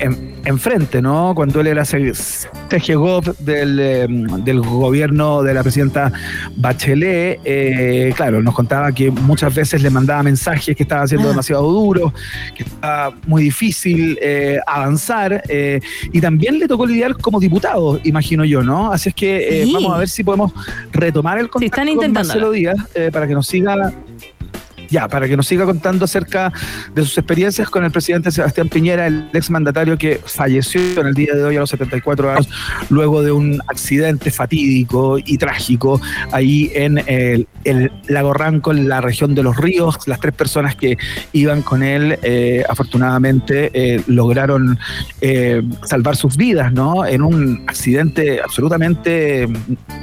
enfrente, 0.46 1.00
en 1.00 1.04
¿no? 1.04 1.34
Cuando 1.36 1.62
él 1.62 1.68
era 1.68 1.84
TGGOP 1.84 3.40
del, 3.40 3.80
em, 3.80 4.44
del 4.44 4.62
gobierno 4.62 5.42
de 5.42 5.54
la 5.54 5.64
presidenta 5.64 6.12
Bachelet, 6.56 7.40
eh, 7.44 8.14
claro, 8.16 8.42
nos 8.42 8.54
contaba 8.54 8.92
que 8.92 9.10
muchas 9.10 9.54
veces 9.54 9.82
le 9.82 9.90
mandaba 9.90 10.22
mensajes 10.24 10.76
que 10.76 10.84
estaba 10.84 11.08
siendo 11.08 11.28
ah. 11.28 11.32
demasiado 11.32 11.64
duro, 11.64 12.14
que 12.56 12.64
estaba 12.64 13.16
muy 13.26 13.44
difícil 13.44 14.18
eh, 14.22 14.60
avanzar, 14.68 15.44
eh, 15.50 15.80
y 16.12 16.22
también 16.22 16.60
le 16.60 16.68
tocó 16.68 16.86
lidiar 16.86 17.18
como 17.18 17.40
diputado, 17.40 18.00
imagino 18.04 18.46
yo, 18.46 18.62
¿no? 18.62 18.92
Así 18.92 19.10
es 19.10 19.16
que 19.16 19.68
vamos 19.74 19.94
a 19.96 19.98
ver 19.98 20.10
si 20.10 20.24
podemos 20.24 20.54
retomar 20.92 21.40
el 21.40 21.50
contacto 21.50 21.96
con 21.96 22.12
Marcelo 22.12 22.52
Díaz 22.52 22.78
para 23.12 23.28
que 23.28 23.34
nos 23.34 23.48
siga 23.48 23.92
ya, 24.92 25.08
para 25.08 25.28
que 25.28 25.38
nos 25.38 25.48
siga 25.48 25.66
contando 25.66 26.06
acerca 26.06 26.52
de 26.94 27.02
sus 27.04 27.18
experiencias 27.18 27.70
con 27.70 27.86
el 27.86 27.92
presidente 27.92 28.30
Sebastián 28.30 28.68
Piñera, 28.68 29.08
el 29.08 29.30
exmandatario 29.34 29.98
que 29.98 30.20
falleció 30.24 31.00
en 31.00 31.08
el 31.08 31.14
día 31.14 31.34
de 31.34 31.44
hoy 31.44 31.56
a 31.56 31.62
los 31.62 31.70
74 31.70 32.32
años, 32.32 32.50
luego 32.90 33.24
de 33.24 33.32
un 33.32 33.62
accidente 33.68 34.30
fatídico 34.32 35.18
y 35.18 35.38
trágico 35.38 36.02
ahí 36.32 36.72
en 36.76 36.98
el, 37.08 37.48
Lago 38.08 38.34
Ranco, 38.34 38.72
en 38.72 38.90
la 38.90 39.00
región 39.00 39.34
de 39.34 39.44
los 39.44 39.56
ríos. 39.56 39.98
Las 40.08 40.20
tres 40.20 40.34
personas 40.34 40.76
que 40.76 40.98
iban 41.32 41.62
con 41.62 41.84
él, 41.84 42.20
eh, 42.22 42.64
afortunadamente, 42.68 43.72
eh, 43.74 44.04
lograron 44.08 44.78
eh, 45.22 45.62
salvar 45.86 46.18
sus 46.18 46.36
vidas, 46.36 46.74
¿no? 46.74 47.06
En 47.06 47.22
un 47.22 47.64
accidente 47.68 48.42
absolutamente, 48.42 49.48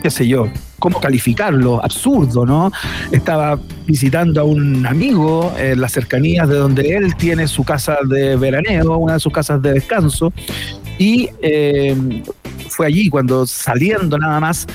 qué 0.03 0.11
sé 0.11 0.27
yo, 0.27 0.49
cómo 0.79 1.01
calificarlo, 1.01 1.83
absurdo, 1.83 2.47
¿no? 2.47 2.71
Estaba 3.11 3.59
visitando 3.87 4.41
a 4.41 4.45
un 4.45 4.87
amigo 4.87 5.53
en 5.59 5.81
las 5.81 5.93
cercanías 5.93 6.49
de 6.49 6.57
donde 6.57 6.97
él 6.97 7.15
tiene 7.17 7.47
su 7.49 7.65
casa 7.65 7.99
de 8.09 8.37
veraneo, 8.37 8.97
una 8.97 9.15
de 9.15 9.21
sus 9.21 9.33
casas 9.33 9.61
de 9.63 9.73
descanso, 9.73 10.33
y 10.99 11.29
eh, 11.43 12.23
fue 12.69 12.87
allí 12.87 13.09
cuando 13.09 13.47
saliendo 13.47 14.19
nada 14.19 14.41
más 14.41 14.67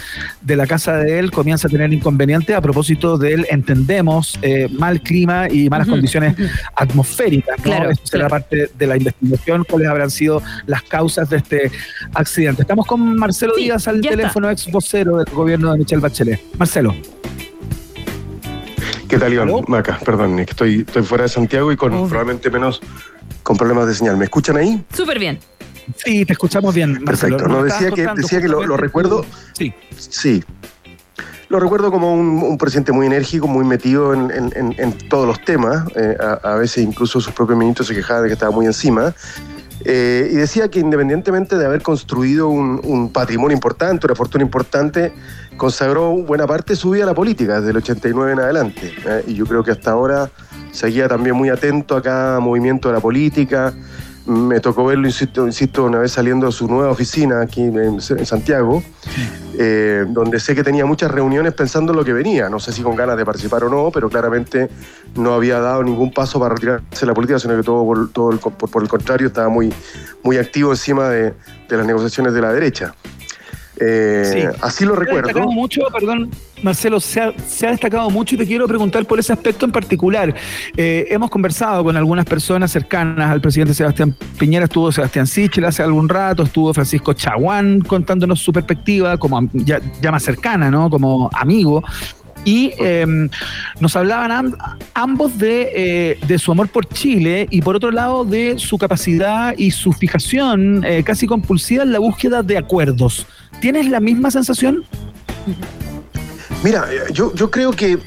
de 0.42 0.56
la 0.56 0.68
casa 0.68 0.98
de 0.98 1.20
él 1.20 1.32
comienza 1.32 1.68
a 1.68 1.72
tener 1.72 1.92
inconvenientes 1.94 2.56
a 2.56 2.62
propósito 2.62 3.18
de 3.18 3.34
él, 3.34 3.48
entendemos, 3.50 4.38
eh, 4.42 4.68
mal 4.72 5.02
clima 5.02 5.48
y 5.50 5.70
malas 5.70 5.88
condiciones 5.88 6.36
atmosféricas. 6.76 7.58
¿no? 7.60 7.64
Claro, 7.64 7.90
será 8.04 8.30
parte 8.30 8.70
de 8.78 8.88
la 8.88 8.98
investigación, 8.98 9.66
cuáles 9.70 9.88
habrán 9.90 10.12
sido 10.12 10.42
las 10.66 10.84
causas 10.84 11.30
de 11.30 11.38
este 11.38 11.72
accidente. 12.14 12.64
Estamos 12.64 12.86
con 12.86 13.16
Marcelo 13.16 13.56
Díaz 13.56 13.88
al 13.88 14.02
teléfono, 14.02 14.50
ex 14.50 14.72
vocero 14.72 15.18
del 15.18 15.34
gobierno 15.34 15.72
de 15.72 15.80
Michelle 15.80 16.02
Bachelet. 16.02 16.40
Marcelo. 16.58 16.96
¿Qué 19.08 19.20
tal, 19.20 19.32
Iván? 19.32 19.52
Maca, 19.68 20.00
perdón, 20.04 20.40
estoy, 20.40 20.80
estoy 20.88 21.04
fuera 21.04 21.26
de 21.26 21.30
Santiago 21.30 21.72
y 21.72 21.76
con 21.76 21.92
probablemente 22.10 22.50
menos 22.50 22.82
con 23.44 23.58
problemas 23.58 23.86
de 23.86 23.94
señal. 23.94 24.18
¿Me 24.18 24.26
escuchan 24.26 24.58
ahí? 24.58 24.84
Súper 24.92 25.20
bien. 25.20 25.38
Sí, 25.98 26.26
te 26.26 26.34
escuchamos 26.34 26.74
bien. 26.74 27.04
Perfecto. 27.04 27.48
No, 27.48 27.64
decía 27.64 27.92
que, 27.92 28.08
decía 28.16 28.42
que 28.42 28.48
lo, 28.48 28.78
recuerdo. 28.78 29.26
Sí. 29.58 29.74
Sí. 29.98 30.44
Lo 31.50 31.60
recuerdo 31.60 31.92
como 31.92 32.14
un, 32.14 32.58
presidente 32.58 32.92
muy 32.92 33.06
enérgico, 33.06 33.48
muy 33.48 33.66
metido 33.66 34.14
en, 34.14 34.98
todos 35.10 35.28
los 35.28 35.44
temas. 35.44 35.86
Eh, 35.96 36.18
a, 36.20 36.56
veces 36.56 36.84
incluso 36.84 37.22
sus 37.22 37.34
propios 37.34 37.60
ministros 37.60 37.88
se 37.88 37.96
quejaban 37.96 38.24
de 38.24 38.30
que 38.30 38.34
estaba 38.34 38.52
muy 38.52 38.66
encima. 38.66 39.14
Eh, 39.86 40.30
y 40.32 40.36
decía 40.36 40.70
que 40.70 40.80
independientemente 40.80 41.58
de 41.58 41.66
haber 41.66 41.82
construido 41.82 42.48
un, 42.48 43.12
patrimonio 43.12 43.56
importante, 43.56 44.08
una 44.08 44.16
fortuna 44.16 44.44
importante, 44.44 45.12
consagró 45.58 46.12
buena 46.14 46.48
parte 46.48 46.74
de 46.74 46.78
su 46.78 46.92
vida 46.92 47.04
a 47.04 47.08
la 47.08 47.14
política, 47.14 47.58
desde 47.58 47.72
el 47.72 47.78
89 47.78 48.32
en 48.32 48.40
adelante. 48.40 48.94
Eh, 49.06 49.24
y 49.28 49.34
yo 49.34 49.46
creo 49.46 49.64
que 49.64 49.72
hasta 49.72 49.92
ahora 49.92 50.30
seguía 50.72 51.08
también 51.08 51.36
muy 51.36 51.50
atento 51.50 51.96
a 51.96 52.02
cada 52.02 52.40
movimiento 52.40 52.88
de 52.88 52.96
la 52.96 53.02
política, 53.02 53.74
me 54.26 54.60
tocó 54.60 54.86
verlo, 54.86 55.08
insisto, 55.08 55.46
insisto, 55.46 55.84
una 55.84 56.00
vez 56.00 56.14
saliendo 56.14 56.46
de 56.46 56.52
su 56.52 56.68
nueva 56.68 56.92
oficina 56.92 57.42
aquí 57.42 57.62
en, 57.62 58.00
Santiago, 58.02 58.84
eh, 59.60 60.06
donde 60.08 60.40
sé 60.40 60.56
que 60.56 60.64
tenía 60.64 60.86
muchas 60.86 61.12
reuniones 61.12 61.54
pensando 61.54 61.92
en 61.92 61.98
lo 61.98 62.06
que 62.06 62.14
venía. 62.14 62.50
No 62.50 62.60
sé 62.60 62.72
si 62.72 62.82
con 62.82 62.96
ganas 62.96 63.18
de 63.18 63.26
participar 63.26 63.64
o 63.66 63.70
no, 63.70 63.92
pero 63.92 64.10
claramente 64.10 64.70
no 65.16 65.34
había 65.34 65.60
dado 65.60 65.84
ningún 65.84 66.12
paso 66.12 66.40
para 66.40 66.56
retirarse 66.56 67.02
de 67.02 67.06
la 67.08 67.14
política, 67.14 67.40
sino 67.40 67.56
que 67.56 67.64
todo, 67.64 67.84
por, 67.84 68.12
todo 68.12 68.32
el, 68.32 68.40
por, 68.40 68.82
el 68.82 68.90
contrario 68.90 69.28
estaba 69.28 69.50
muy, 69.50 69.74
muy 70.24 70.38
activo 70.38 70.72
encima 70.72 71.10
de, 71.10 71.34
de 71.68 71.78
las 71.78 71.86
negociaciones 71.86 72.34
de 72.34 72.42
la 72.42 72.54
derecha. 72.54 72.96
Eh, 73.78 74.50
así 74.62 74.86
lo 74.86 74.96
recuerdo. 74.96 75.42
Mucho, 75.52 75.82
perdón, 75.92 76.30
Marcelo, 76.64 77.00
se 77.00 77.20
ha, 77.22 77.34
destacado 77.70 78.10
mucho 78.10 78.36
y 78.36 78.38
te 78.38 78.46
quiero 78.48 78.68
preguntar 78.68 79.06
por 79.06 79.20
ese 79.20 79.34
aspecto 79.34 79.66
en 79.66 79.72
particular. 79.72 80.34
Eh, 80.78 81.06
hemos 81.10 81.30
conversado 81.30 81.84
con 81.84 81.96
algunas 81.98 82.26
personas 82.26 82.72
cercanas 82.72 83.30
al 83.30 83.42
presidente 83.42 83.74
Sebastián 83.74 84.16
Piñera, 84.40 84.66
estuvo 84.66 84.92
Sebastián 84.92 85.28
Sichel 85.28 85.66
hace 85.66 85.84
algún 85.84 86.08
rato, 86.08 86.44
estuvo 86.44 86.74
Francisco 86.74 87.14
Chaguán 87.14 87.82
contándonos 87.82 88.40
su 88.40 88.54
perspectiva 88.54 89.18
como 89.18 89.50
ya, 89.54 89.82
más 90.12 90.24
cercana, 90.24 90.72
¿no? 90.72 90.90
Como 90.90 91.30
amigo 91.34 91.84
y 92.46 92.74
em, 92.78 93.30
nos 93.80 93.96
hablaban 93.96 94.56
ambos 94.94 95.32
eh, 95.40 96.20
de, 96.28 96.40
su 96.40 96.52
amor 96.52 96.68
por 96.68 96.86
Chile 96.88 97.48
y 97.50 97.62
por 97.62 97.78
otro 97.78 97.90
lado 97.90 98.26
de 98.26 98.60
su 98.60 98.78
capacidad 98.78 99.54
y 99.58 99.72
su 99.72 99.94
fijación 99.94 100.86
casi 101.06 101.26
compulsiva 101.26 101.84
en 101.84 101.94
la 101.94 102.00
búsqueda 102.00 102.44
de 102.44 102.58
acuerdos. 102.58 103.26
¿Tienes 103.62 103.90
la 103.90 104.02
misma 104.02 104.30
sensación? 104.30 104.84
Mira, 106.64 106.88
yo, 107.12 107.34
yo 107.34 107.52
creo 107.52 107.72
que 107.72 108.00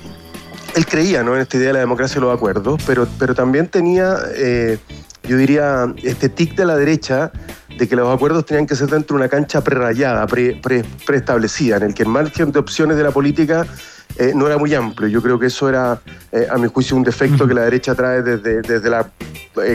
él 0.77 0.87
creía 0.87 1.23
¿no? 1.23 1.35
en 1.35 1.43
esta 1.43 1.59
idea 1.59 1.69
de 1.69 1.73
la 1.75 1.81
democracia 1.81 2.19
y 2.19 2.23
los 2.23 2.35
acuerdos, 2.35 2.83
pero, 2.87 3.07
pero 3.19 3.35
también 3.35 3.69
tenía, 3.69 4.17
eh, 4.35 4.79
yo 5.25 5.37
diría, 5.37 5.93
este 6.03 6.31
tic 6.31 6.55
de 6.55 6.65
la 6.65 6.75
derecha 6.75 7.31
de 7.77 7.87
que 7.87 7.95
los 7.95 8.09
acuerdos 8.09 8.47
tenían 8.47 8.67
que 8.67 8.75
ser 8.75 8.89
dentro 8.89 9.15
de 9.17 9.25
una 9.25 9.29
cancha 9.29 9.63
prerayada, 9.63 10.27
pre, 10.27 10.59
preestablecida, 11.05 11.77
en 11.77 11.83
el 11.83 11.95
que 11.95 12.05
el 12.05 12.09
margen 12.09 12.51
de 12.51 12.59
opciones 12.59 12.97
de 12.97 13.03
la 13.03 13.11
política 13.11 13.67
eh, 14.17 14.33
no 14.35 14.47
era 14.47 14.57
muy 14.57 14.75
amplio. 14.75 15.09
Yo 15.09 15.21
creo 15.21 15.39
que 15.39 15.47
eso 15.47 15.69
era, 15.69 16.01
eh, 16.33 16.47
a 16.51 16.57
mi 16.57 16.69
juicio, 16.69 16.97
un 16.97 17.03
defecto 17.03 17.47
que 17.47 17.53
la 17.53 17.63
derecha 17.63 17.95
trae 17.95 18.23
desde, 18.23 18.63
desde 18.63 18.89
la 18.89 19.11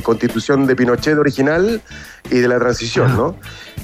constitución 0.03 0.65
de 0.65 0.75
Pinochet 0.75 1.17
original 1.17 1.81
y 2.29 2.39
de 2.39 2.47
la 2.47 2.59
transición, 2.59 3.15
¿no? 3.15 3.35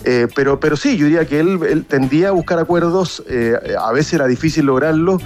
Eh, 0.03 0.27
pero, 0.36 0.60
pero 0.60 0.77
sí, 0.77 0.97
yo 0.97 1.05
diría 1.05 1.25
que 1.25 1.39
él, 1.39 1.86
tendía 1.88 2.29
a 2.29 2.31
buscar 2.31 2.60
acuerdos, 2.60 3.23
eh, 3.27 3.55
a 3.79 3.91
veces 3.91 4.13
era 4.13 4.27
difícil 4.27 4.65
lograrlo, 4.65 5.17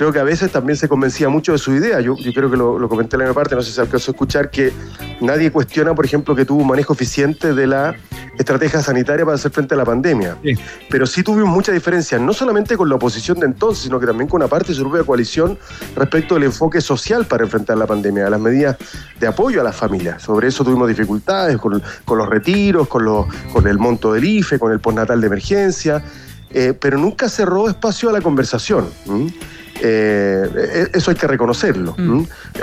creo 0.00 0.12
que 0.12 0.18
a 0.18 0.24
veces 0.24 0.50
también 0.50 0.78
se 0.78 0.88
convencía 0.88 1.28
mucho 1.28 1.52
de 1.52 1.58
su 1.58 1.74
idea. 1.74 2.00
Yo, 2.00 2.14
creo 2.16 2.50
que 2.50 2.56
lo, 2.56 2.88
comenté 2.88 3.16
en 3.16 3.26
la 3.26 3.34
parte, 3.34 3.54
no 3.54 3.60
sé 3.60 3.70
si 3.70 3.80
alcanzó 3.82 4.10
a 4.10 4.14
escuchar, 4.14 4.48
que 4.48 4.72
nadie 5.20 5.52
cuestiona, 5.52 5.94
por 5.94 6.06
ejemplo, 6.06 6.34
que 6.34 6.46
tuvo 6.46 6.62
un 6.62 6.68
manejo 6.68 6.94
eficiente 6.94 7.52
de 7.52 7.66
la 7.66 7.94
estrategia 8.38 8.80
sanitaria 8.80 9.26
para 9.26 9.34
hacer 9.34 9.50
frente 9.50 9.74
a 9.74 9.76
la 9.76 9.84
pandemia. 9.84 10.38
Pero 10.88 11.06
sí 11.06 11.22
tuvimos 11.22 11.50
mucha 11.50 11.70
diferencia, 11.70 12.18
no 12.18 12.32
solamente 12.32 12.78
con 12.78 12.88
la 12.88 12.94
oposición 12.94 13.40
de 13.40 13.46
entonces, 13.46 13.84
sino 13.84 14.00
que 14.00 14.06
también 14.06 14.26
con 14.26 14.40
una 14.40 14.48
parte 14.48 14.68
de 14.68 14.74
su 14.74 14.84
propia 14.84 15.04
coalición 15.04 15.58
respecto 15.94 16.36
al 16.36 16.44
enfoque 16.44 16.80
social 16.80 17.26
para 17.26 17.44
enfrentar 17.44 17.76
la 17.76 17.86
pandemia, 17.86 18.26
a 18.26 18.30
las 18.30 18.40
medidas 18.40 18.78
de 19.18 19.26
apoyo 19.26 19.60
a 19.60 19.64
las 19.64 19.76
familias. 19.76 20.09
Sobre 20.18 20.48
eso 20.48 20.64
tuvimos 20.64 20.88
dificultades 20.88 21.56
con, 21.58 21.82
los 22.18 22.28
retiros, 22.28 22.88
con, 22.88 23.28
con 23.52 23.66
el 23.66 23.78
monto 23.78 24.12
del 24.12 24.24
IFE, 24.24 24.58
con 24.58 24.72
el 24.72 24.80
postnatal 24.80 25.20
de 25.20 25.26
emergencia. 25.26 26.02
Eh, 26.52 26.74
pero 26.78 26.98
nunca 26.98 27.28
cerró 27.28 27.68
espacio 27.68 28.10
a 28.10 28.12
la 28.12 28.20
conversación. 28.20 28.86
Eh, 29.82 30.88
eso 30.92 31.10
hay 31.10 31.16
que 31.16 31.26
reconocerlo. 31.26 31.94
Mm. 31.96 32.22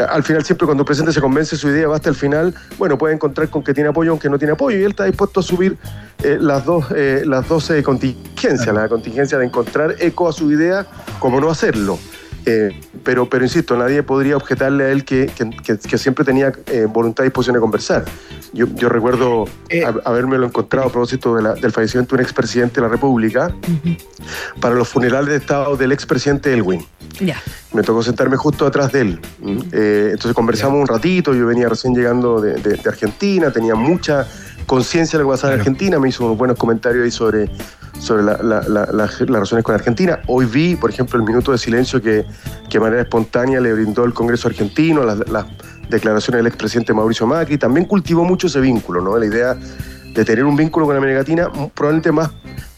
Al 0.09 0.23
final, 0.23 0.43
siempre 0.43 0.65
cuando 0.65 0.81
el 0.83 0.85
presidente 0.85 1.13
se 1.13 1.21
convence 1.21 1.55
su 1.55 1.69
idea, 1.69 1.87
va 1.87 1.95
hasta 1.95 2.09
el 2.09 2.15
final, 2.15 2.53
bueno, 2.77 2.97
puede 2.97 3.15
encontrar 3.15 3.49
con 3.49 3.63
que 3.63 3.73
tiene 3.73 3.89
apoyo, 3.89 4.11
aunque 4.11 4.29
no 4.29 4.37
tiene 4.37 4.53
apoyo, 4.53 4.77
y 4.77 4.83
él 4.83 4.91
está 4.91 5.05
dispuesto 5.05 5.39
a 5.39 5.43
subir 5.43 5.77
eh, 6.23 6.37
las 6.39 6.65
dos, 6.65 6.85
eh, 6.95 7.23
las 7.25 7.47
dos 7.47 7.71
contingencias, 7.83 8.73
la 8.73 8.87
contingencia 8.87 9.37
de 9.37 9.45
encontrar 9.45 9.95
eco 9.99 10.29
a 10.29 10.33
su 10.33 10.51
idea, 10.51 10.85
como 11.19 11.41
no 11.41 11.49
hacerlo. 11.49 11.97
Pero, 13.03 13.29
pero 13.29 13.43
insisto, 13.43 13.77
nadie 13.77 14.03
podría 14.03 14.37
objetarle 14.37 14.85
a 14.85 14.89
él 14.91 15.03
que, 15.03 15.29
siempre 15.97 16.23
tenía 16.23 16.51
voluntad 16.89 17.23
y 17.23 17.27
disposición 17.27 17.55
de 17.55 17.59
conversar. 17.59 18.05
Yo, 18.53 18.67
yo 18.75 18.89
recuerdo 18.89 19.45
habérmelo 20.05 20.45
encontrado 20.45 20.87
a 20.87 20.91
propósito 20.91 21.35
del 21.35 21.71
fallecimiento 21.71 22.15
de 22.15 22.21
un 22.21 22.25
expresidente 22.25 22.75
de 22.75 22.81
la 22.81 22.87
República. 22.87 23.53
Para 24.59 24.75
los 24.75 24.87
funerales 24.87 25.29
de 25.29 25.37
Estado 25.37 25.77
del 25.77 25.91
expresidente 25.91 26.53
Elwin. 26.53 26.85
Me 27.73 27.83
tocó 27.83 28.03
sentarme 28.03 28.37
justo 28.37 28.65
atrás 28.65 28.91
de 28.91 29.01
él. 29.01 29.19
Eh, 29.71 30.09
entonces 30.11 30.33
conversamos 30.33 30.79
un 30.79 30.87
ratito, 30.87 31.33
yo 31.33 31.47
venía 31.47 31.69
recién 31.69 31.93
llegando 31.93 32.41
de, 32.41 32.79
Argentina, 32.85 33.51
tenía 33.51 33.75
mucha 33.75 34.27
conciencia 34.65 35.17
de 35.17 35.23
lo 35.23 35.29
que 35.29 35.33
pasaba 35.33 35.53
en 35.53 35.59
Argentina, 35.59 35.99
me 35.99 36.09
hizo 36.09 36.25
unos 36.25 36.37
buenos 36.37 36.57
comentarios 36.57 37.05
ahí 37.05 37.11
sobre, 37.11 37.49
sobre 37.99 38.23
las 38.23 39.19
relaciones 39.19 39.63
con 39.63 39.75
Argentina. 39.75 40.19
Hoy 40.27 40.45
vi, 40.45 40.75
por 40.75 40.89
ejemplo, 40.89 41.19
el 41.19 41.25
minuto 41.25 41.51
de 41.51 41.57
silencio 41.57 42.01
que, 42.01 42.25
que 42.69 42.77
de 42.77 42.79
manera 42.79 43.01
espontánea 43.01 43.59
le 43.59 43.73
brindó 43.73 44.05
el 44.05 44.13
Congreso 44.13 44.47
argentino, 44.47 45.03
las, 45.03 45.45
declaraciones 45.89 46.39
del 46.39 46.47
expresidente 46.47 46.93
Mauricio 46.93 47.25
Macri, 47.25 47.57
también 47.57 47.85
cultivó 47.85 48.25
mucho 48.25 48.47
ese 48.47 48.59
vínculo, 48.59 49.01
¿no? 49.01 49.17
La 49.17 49.25
idea 49.25 49.55
de 50.13 50.25
tener 50.25 50.43
un 50.43 50.57
vínculo 50.57 50.85
con 50.85 50.97
América 50.97 51.19
Latina 51.19 51.49
probablemente 51.73 52.11
más, 52.11 52.29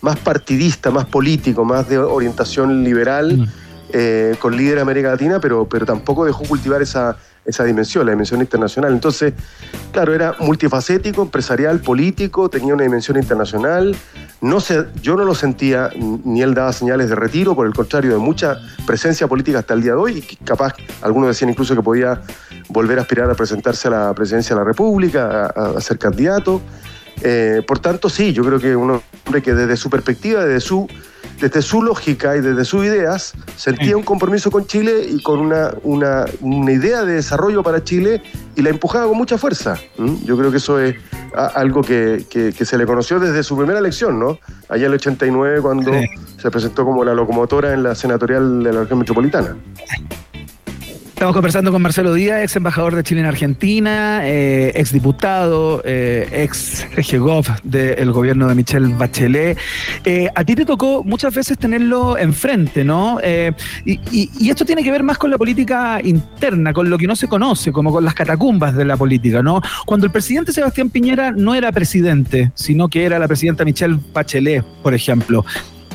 más 0.02 0.18
partidista, 0.18 0.92
más 0.92 1.06
político, 1.06 1.66
más 1.66 1.90
de 1.90 1.98
orientación 1.98 2.84
liberal. 2.84 3.38
Mm 3.38 3.48
eh, 3.92 4.36
con 4.40 4.56
líderes 4.56 4.76
de 4.76 4.82
América 4.82 5.10
Latina, 5.10 5.40
pero, 5.40 5.68
pero 5.68 5.84
tampoco 5.84 6.24
dejó 6.24 6.44
cultivar 6.44 6.80
esa, 6.80 7.18
esa 7.50 7.64
dimensión, 7.64 8.06
la 8.06 8.12
dimensión 8.12 8.40
internacional. 8.42 8.94
Entonces, 8.94 9.34
claro, 9.92 10.14
era 10.14 10.36
multifacético, 10.40 11.22
empresarial, 11.22 11.80
político, 11.82 12.50
tenía 12.50 12.74
una 12.74 12.84
dimensión 12.84 13.18
internacional. 13.18 13.96
No 14.42 14.60
sé, 14.60 14.86
yo 15.02 15.16
no 15.16 15.26
lo 15.26 15.36
sentía, 15.36 15.90
ni 15.98 16.42
él 16.42 16.54
daba 16.54 16.72
señales 16.72 17.10
de 17.10 17.16
retiro, 17.16 17.56
por 17.56 17.68
el 17.68 17.74
contrario, 17.74 18.12
de 18.12 18.18
mucha 18.18 18.58
presencia 18.86 19.28
política 19.28 19.60
hasta 19.60 19.74
el 19.74 19.82
día 19.82 19.92
de 19.92 19.98
hoy, 19.98 20.24
capaz 20.44 20.74
algunos 21.02 21.30
decían 21.30 21.50
incluso 21.50 21.76
que 21.76 21.82
podía 21.82 22.22
volver 22.70 23.00
a 23.00 23.02
aspirar 23.02 23.30
a 23.30 23.36
presentarse 23.36 23.88
a 23.88 23.92
la 23.92 24.14
presidencia 24.14 24.56
de 24.56 24.62
la 24.62 24.66
República, 24.66 25.48
a, 25.48 25.82
ser 25.82 25.98
candidato. 25.98 26.62
Eh, 27.22 27.62
por 27.68 27.80
tanto, 27.80 28.10
sí, 28.10 28.32
yo 28.32 28.44
creo 28.46 28.60
que 28.60 28.76
un 28.76 29.02
hombre 29.26 29.42
que 29.42 29.54
desde 29.54 29.76
su 29.76 29.90
perspectiva, 29.90 30.46
desde 30.46 30.62
su 30.62 30.88
desde 31.40 31.62
su 31.62 31.82
lógica 31.82 32.36
y 32.36 32.42
desde 32.42 32.66
sus 32.66 32.86
ideas, 32.86 33.34
sentía 33.56 33.96
un 33.96 34.04
compromiso 34.04 34.52
con 34.52 34.66
Chile 34.68 35.06
y 35.10 35.22
con 35.22 35.40
una, 35.40 35.72
una, 35.84 36.72
idea 36.72 37.04
de 37.04 37.14
desarrollo 37.14 37.64
para 37.64 37.84
Chile 37.84 38.22
y 38.56 38.62
la 38.62 38.70
empujaba 38.70 39.08
con 39.08 39.18
mucha 39.18 39.38
fuerza. 39.38 39.78
Yo 40.26 40.38
creo 40.38 40.52
que 40.52 40.58
eso 40.58 40.80
es 40.80 40.96
algo 41.34 41.82
que, 41.82 42.26
se 42.60 42.78
le 42.78 42.86
conoció 42.86 43.20
desde 43.20 43.44
su 43.44 43.58
primera 43.58 43.80
elección, 43.80 44.20
¿no? 44.20 44.40
Allá 44.68 44.86
en 44.86 44.92
el 44.92 44.96
89, 44.96 45.62
cuando 45.62 45.92
se 46.38 46.52
presentó 46.52 46.86
como 46.86 47.04
la 47.04 47.14
locomotora 47.14 47.74
en 47.74 47.84
la 47.84 47.96
senatorial 47.96 48.64
de 48.64 48.74
la 48.74 48.82
región 48.82 49.00
metropolitana. 49.00 49.56
Estamos 51.20 51.36
conversando 51.36 51.74
con 51.74 51.82
Marcelo 51.82 52.14
Díaz, 52.14 52.44
ex 52.44 52.56
embajador 52.56 52.96
de 52.96 53.04
Chile 53.04 53.20
en 53.20 53.28
Argentina, 53.28 54.22
eh, 54.24 54.72
ex 54.74 54.94
diputado, 54.94 55.82
eh, 55.84 56.30
ex 56.32 56.88
GGOV 56.96 57.62
del 57.62 58.14
gobierno 58.14 58.48
de 58.48 58.56
Michelle 58.56 58.88
Bachelet. 58.94 59.58
Eh, 60.06 60.30
a 60.34 60.46
ti 60.46 60.56
te 60.56 60.64
tocó 60.64 61.04
muchas 61.04 61.36
veces 61.36 61.58
tenerlo 61.58 62.18
enfrente, 62.18 62.86
¿no? 62.86 63.20
Y, 63.84 64.50
esto 64.50 64.64
tiene 64.64 64.82
que 64.82 64.92
ver 64.92 65.04
más 65.04 65.18
con 65.18 65.30
la 65.30 65.38
política 65.38 66.00
interna, 66.02 66.72
con 66.72 66.90
lo 66.90 66.98
que 66.98 67.06
no 67.06 67.18
se 67.18 67.28
conoce, 67.28 67.74
como 67.74 67.92
con 67.92 68.06
las 68.06 68.14
catacumbas 68.14 68.74
de 68.74 68.86
la 68.86 68.96
política, 68.96 69.44
¿no? 69.44 69.62
Cuando 69.86 70.06
el 70.06 70.14
presidente 70.14 70.54
Sebastián 70.54 70.90
Piñera 70.90 71.32
no 71.32 71.54
era 71.54 71.74
presidente, 71.74 72.54
sino 72.56 72.88
que 72.88 73.04
era 73.04 73.20
la 73.20 73.28
presidenta 73.28 73.66
Michelle 73.66 74.00
Bachelet, 74.14 74.64
por 74.82 74.94
ejemplo 74.94 75.44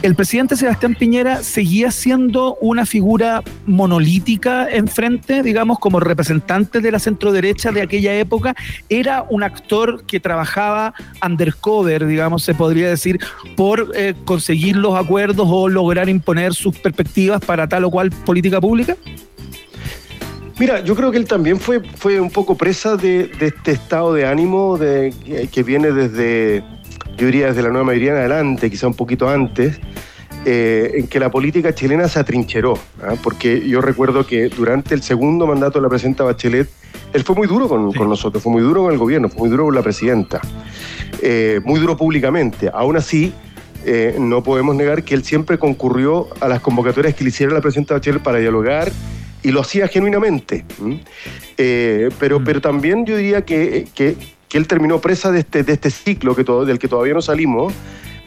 el 0.05 0.14
presidente 0.14 0.55
Sebastián 0.55 0.95
Piñera 0.95 1.43
seguía 1.43 1.90
siendo 1.90 2.57
una 2.61 2.85
figura 2.85 3.43
monolítica 3.64 4.69
enfrente, 4.71 5.43
digamos, 5.43 5.79
como 5.79 5.99
representante 5.99 6.83
de 6.83 6.93
la 6.93 6.99
centroderecha 6.99 7.73
de 7.73 7.81
aquella 7.81 8.14
época. 8.14 8.55
Era 8.90 9.25
un 9.31 9.43
actor 9.43 10.05
que 10.05 10.21
trabajaba 10.21 10.93
undercover, 11.27 12.05
digamos, 12.05 12.43
se 12.43 12.53
podría 12.53 12.90
decir, 12.90 13.19
por 13.57 13.93
eh, 13.95 14.14
conseguir 14.27 14.77
los 14.77 14.95
acuerdos 14.95 15.49
o 15.51 15.71
lograr 15.71 16.11
imponer 16.11 16.53
sus 16.53 16.79
perspectivas 16.79 17.43
para 17.43 17.67
tal 17.67 17.85
o 17.85 17.90
cual 17.90 18.11
política 18.11 18.61
pública. 18.61 18.99
Mira, 20.59 20.85
yo 20.85 20.95
creo 20.95 21.12
que 21.12 21.17
él 21.17 21.27
también 21.27 21.59
fue, 21.59 21.81
fue 21.81 22.21
un 22.21 22.31
poco 22.31 22.57
presa 22.59 22.99
de, 22.99 23.31
este 23.40 23.73
estado 23.73 24.12
de 24.12 24.27
ánimo 24.27 24.77
de, 24.77 25.14
que 25.51 25.62
viene 25.62 25.93
desde 25.93 26.62
yo 27.16 27.27
diría 27.27 27.48
desde 27.48 27.62
la 27.62 27.68
nueva 27.68 27.85
mayoría 27.85 28.12
en 28.12 28.18
adelante, 28.18 28.70
quizá 28.70 28.87
un 28.87 28.94
poquito 28.94 29.29
antes, 29.29 29.81
eh, 30.46 30.92
en 30.96 31.07
que 31.07 31.18
la 31.18 31.31
política 31.31 31.74
chilena 31.74 32.07
se 32.07 32.18
atrincheró, 32.18 32.79
¿ah? 33.03 33.14
porque 33.22 33.66
yo 33.66 33.81
recuerdo 33.81 34.27
que 34.27 34.50
durante 34.50 34.94
el 34.94 35.03
segundo 35.03 35.46
mandato 35.46 35.79
de 35.79 35.83
la 35.83 35.88
presidenta 35.88 36.22
Bachelet, 36.24 36.68
él 37.14 37.22
fue 37.22 37.35
muy 37.35 37.46
duro 37.46 37.66
con, 37.66 37.90
nosotros, 37.92 38.42
fue 38.42 38.53
muy 38.53 38.61
duro 38.61 38.83
con 38.83 38.92
el 38.92 38.98
gobierno, 38.98 39.29
fue 39.31 39.40
muy 39.40 39.48
duro 39.48 39.64
con 39.64 39.74
la 39.74 39.83
presidenta, 39.83 40.42
eh, 41.22 41.61
muy 41.64 41.81
duro 41.81 41.96
públicamente. 41.96 42.70
Aún 42.74 42.96
así, 42.96 43.33
eh, 43.87 44.16
no 44.18 44.42
podemos 44.42 44.74
negar 44.74 45.03
que 45.03 45.14
él 45.14 45.24
siempre 45.24 45.59
concurrió 45.59 46.29
a 46.40 46.48
las 46.48 46.61
convocatorias 46.61 47.14
que 47.14 47.24
le 47.24 47.31
hiciera 47.31 47.55
la 47.55 47.62
presidenta 47.62 47.94
Bachelet 47.94 48.22
para 48.22 48.38
dialogar 48.38 48.92
y 49.42 49.50
lo 49.50 49.62
hacía 49.62 49.88
genuinamente. 49.88 50.66
pero, 51.57 52.40
mm. 52.40 52.44
pero 52.44 52.61
también 52.61 53.07
yo 53.07 53.16
diría 53.16 53.46
que, 53.46 53.88
que, 53.94 54.16
que 54.55 54.59
él 54.59 54.69
terminó 54.69 55.01
presa 55.01 55.33
de 55.33 55.40
este, 55.40 55.64
de 55.64 55.73
este 55.73 55.90
ciclo 55.90 56.37
que 56.37 56.45
todo, 56.45 56.64
del 56.64 56.79
que 56.79 56.87
todavía 56.87 57.12
no 57.12 57.21
salimos, 57.21 57.73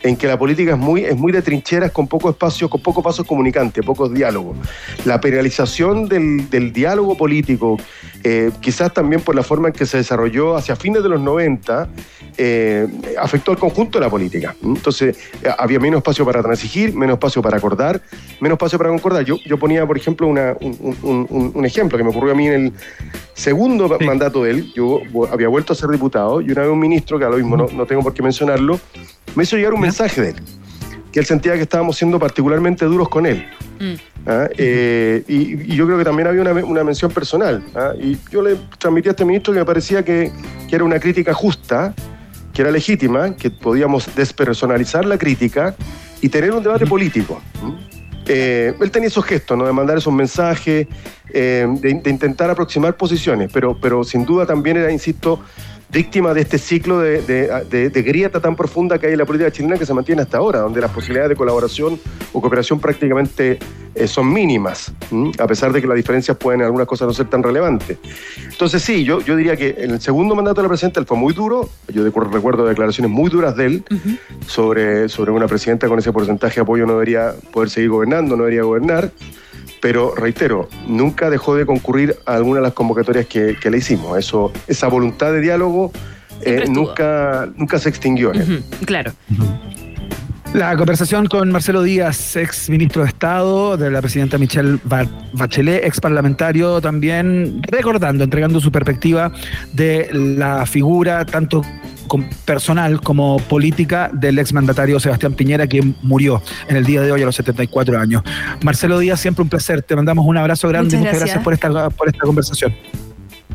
en 0.03 0.15
que 0.15 0.27
la 0.27 0.37
política 0.37 0.71
es 0.71 0.77
muy, 0.77 1.03
es 1.03 1.17
muy 1.17 1.31
de 1.31 1.41
trincheras, 1.41 1.91
con 1.91 2.07
poco 2.07 2.29
espacio, 2.29 2.69
con 2.69 2.81
pocos 2.81 3.03
pasos 3.03 3.25
comunicantes, 3.25 3.83
pocos 3.85 4.13
diálogos. 4.13 4.57
La 5.05 5.19
penalización 5.19 6.07
del, 6.07 6.49
del 6.49 6.71
diálogo 6.71 7.17
político, 7.17 7.77
eh, 8.23 8.51
quizás 8.61 8.93
también 8.93 9.21
por 9.21 9.35
la 9.35 9.43
forma 9.43 9.69
en 9.69 9.73
que 9.73 9.85
se 9.85 9.97
desarrolló 9.97 10.55
hacia 10.55 10.75
fines 10.75 11.03
de 11.03 11.09
los 11.09 11.21
90, 11.21 11.89
eh, 12.37 12.87
afectó 13.19 13.51
al 13.51 13.57
conjunto 13.57 13.97
de 13.97 14.05
la 14.05 14.11
política. 14.11 14.55
Entonces, 14.63 15.17
eh, 15.41 15.49
había 15.57 15.79
menos 15.79 15.99
espacio 15.99 16.25
para 16.25 16.43
transigir, 16.43 16.93
menos 16.93 17.15
espacio 17.15 17.41
para 17.41 17.57
acordar, 17.57 18.01
menos 18.39 18.55
espacio 18.55 18.77
para 18.77 18.91
concordar. 18.91 19.25
Yo, 19.25 19.37
yo 19.45 19.57
ponía, 19.57 19.85
por 19.87 19.97
ejemplo, 19.97 20.27
una, 20.27 20.55
un, 20.61 21.51
un, 21.55 21.65
ejemplo 21.65 21.97
que 21.97 22.03
me 22.03 22.11
ocurrió 22.11 22.33
a 22.33 22.35
mí 22.35 22.47
en 22.47 22.53
el 22.53 22.73
segundo 23.33 23.97
mandato 24.05 24.43
de 24.43 24.51
él. 24.51 24.73
Yo 24.75 25.01
había 25.31 25.47
vuelto 25.47 25.73
a 25.73 25.75
ser 25.75 25.89
diputado 25.89 26.41
y 26.41 26.51
una 26.51 26.61
vez 26.61 26.71
un 26.71 26.79
ministro, 26.79 27.17
que 27.17 27.25
a 27.25 27.29
lo 27.29 27.37
mismo 27.37 27.57
no, 27.57 27.67
no 27.73 27.85
tengo 27.85 28.03
por 28.03 28.13
qué 28.13 28.21
mencionarlo, 28.21 28.79
me 29.35 29.43
hizo 29.43 29.55
llegar 29.55 29.73
un 29.73 29.81
mensaje 29.81 29.96
de 29.97 30.29
él, 30.29 30.35
que 31.11 31.19
él 31.19 31.25
sentía 31.25 31.53
que 31.53 31.61
estábamos 31.61 31.97
siendo 31.97 32.19
particularmente 32.19 32.85
duros 32.85 33.09
con 33.09 33.25
él. 33.25 33.45
Mm. 33.79 33.93
¿ah? 34.27 34.47
Eh, 34.57 35.23
y, 35.27 35.75
yo 35.75 35.85
creo 35.85 35.97
que 35.97 36.03
también 36.03 36.27
había 36.27 36.41
una, 36.41 36.83
mención 36.83 37.11
personal. 37.11 37.63
¿ah? 37.75 37.93
Y 37.99 38.17
yo 38.31 38.41
le 38.41 38.55
transmití 38.77 39.09
a 39.09 39.11
este 39.11 39.25
ministro 39.25 39.53
que 39.53 39.59
me 39.59 39.65
parecía 39.65 40.03
que, 40.03 40.31
era 40.71 40.83
una 40.83 40.99
crítica 40.99 41.33
justa, 41.33 41.93
que 42.53 42.61
era 42.61 42.71
legítima, 42.71 43.35
que 43.35 43.49
podíamos 43.49 44.13
despersonalizar 44.15 45.05
la 45.05 45.17
crítica 45.17 45.75
y 46.21 46.29
tener 46.29 46.51
un 46.51 46.63
debate 46.63 46.85
político. 46.85 47.41
Eh, 48.27 48.73
él 48.79 48.91
tenía 48.91 49.07
esos 49.07 49.25
gestos, 49.25 49.57
¿no? 49.57 49.65
de 49.65 49.73
mandar 49.73 49.97
esos 49.97 50.13
mensajes, 50.13 50.87
eh, 51.33 51.65
de, 51.81 51.93
de, 51.93 52.09
intentar 52.09 52.49
aproximar 52.49 52.97
posiciones, 52.97 53.49
pero, 53.53 53.79
pero 53.79 54.03
sin 54.03 54.25
duda 54.25 54.45
también 54.45 54.77
era, 54.77 54.91
insisto, 54.91 55.39
víctima 55.89 56.33
de 56.33 56.41
este 56.41 56.57
ciclo 56.57 56.99
de, 56.99 58.03
grieta 58.05 58.39
tan 58.39 58.55
profunda 58.55 58.99
que 58.99 59.07
hay 59.07 59.13
en 59.13 59.19
la 59.19 59.25
política 59.25 59.51
chilena 59.51 59.77
que 59.77 59.85
se 59.85 59.93
mantiene 59.93 60.21
hasta 60.21 60.37
ahora, 60.37 60.59
donde 60.59 60.81
las 60.81 60.91
posibilidades 60.91 61.29
de 61.29 61.35
colaboración 61.35 61.99
o 62.33 62.41
cooperación 62.41 62.79
prácticamente 62.79 63.59
eh, 63.95 64.07
son 64.07 64.31
mínimas, 64.31 64.93
a 65.39 65.47
pesar 65.47 65.71
de 65.71 65.81
que 65.81 65.87
las 65.87 65.95
diferencias 65.95 66.37
pueden 66.37 66.61
en 66.61 66.65
algunas 66.65 66.87
cosas 66.87 67.07
no 67.07 67.13
ser 67.13 67.29
tan 67.29 67.41
relevantes. 67.41 67.97
Entonces 68.51 68.81
sí, 68.81 69.03
yo, 69.03 69.21
yo 69.21 69.35
diría 69.35 69.55
que 69.55 69.75
en 69.79 69.91
el 69.91 70.01
segundo 70.01 70.35
mandato 70.35 70.61
de 70.61 70.63
la 70.63 70.69
presidenta 70.69 70.99
él 70.99 71.05
fue 71.05 71.17
muy 71.17 71.33
duro, 71.33 71.69
yo 71.87 72.03
recuerdo 72.03 72.65
declaraciones 72.65 73.11
muy 73.11 73.29
duras 73.29 73.55
de 73.55 73.65
él 73.65 73.83
sobre, 74.45 75.09
sobre 75.09 75.31
una 75.31 75.47
presidenta 75.47 75.87
con 75.87 75.99
ese 75.99 76.11
porcentaje 76.11 76.55
de 76.55 76.61
apoyo 76.61 76.85
no 76.85 76.93
debería 76.93 77.33
poder 77.51 77.69
seguir 77.69 77.89
gobernando, 77.89 78.35
no 78.35 78.43
debería 78.43 78.63
gobernar 78.63 79.11
pero 79.79 80.15
reitero, 80.15 80.69
nunca 80.87 81.29
dejó 81.29 81.55
de 81.55 81.65
concurrir 81.65 82.15
a 82.25 82.35
alguna 82.35 82.57
de 82.57 82.63
las 82.63 82.73
convocatorias 82.73 83.25
que, 83.25 83.57
le 83.69 83.77
hicimos. 83.77 84.17
Eso, 84.17 84.51
esa 84.67 84.87
voluntad 84.87 85.31
de 85.31 85.41
diálogo 85.41 85.91
eh, 86.41 86.65
nunca, 86.67 87.49
nunca 87.55 87.79
se 87.79 87.89
extinguió. 87.89 88.31
claro. 88.85 89.11
La 90.53 90.75
conversación 90.77 91.27
con 91.27 91.51
Marcelo 91.51 91.83
Díaz, 91.83 92.35
ex 92.37 92.69
ministro 92.69 93.03
de 93.03 93.09
Estado 93.09 93.75
de 93.75 93.91
la 93.91 94.01
presidenta 94.01 94.37
Michelle 94.37 94.79
Bachelet, 95.33 95.83
ex 95.83 95.99
parlamentario 95.99 96.79
también, 96.79 97.61
recordando, 97.63 98.23
entregando 98.23 98.59
su 98.61 98.71
perspectiva 98.71 99.31
de 99.73 100.09
la 100.13 100.65
figura 100.65 101.25
tanto 101.25 101.63
personal 102.45 103.01
como 103.01 103.37
política 103.37 104.09
del 104.13 104.39
exmandatario 104.39 104.99
Sebastián 104.99 105.33
Piñera, 105.33 105.67
quien 105.67 105.95
murió 106.01 106.41
en 106.67 106.75
el 106.75 106.85
día 106.85 107.01
de 107.01 107.11
hoy 107.11 107.21
a 107.21 107.25
los 107.25 107.35
74 107.35 107.99
años. 107.99 108.23
Marcelo 108.63 108.99
Díaz, 108.99 109.19
siempre 109.19 109.43
un 109.43 109.49
placer. 109.49 109.81
Te 109.81 109.95
mandamos 109.95 110.25
un 110.25 110.37
abrazo 110.37 110.67
grande 110.67 110.95
y 110.95 110.99
muchas 110.99 111.19
gracias 111.19 111.43
por 111.43 111.53
esta, 111.53 111.89
por 111.89 112.07
esta 112.07 112.19
conversación. 112.19 112.73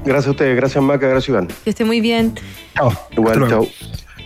Gracias 0.04 0.26
a 0.26 0.30
ustedes, 0.30 0.56
gracias 0.56 0.82
Maca, 0.82 1.06
gracias 1.06 1.28
Iván. 1.28 1.48
Que 1.64 1.70
esté 1.70 1.84
muy 1.84 2.00
bien. 2.00 2.34
Chao. 2.74 2.92
Igual, 3.12 3.48
chao. 3.48 3.68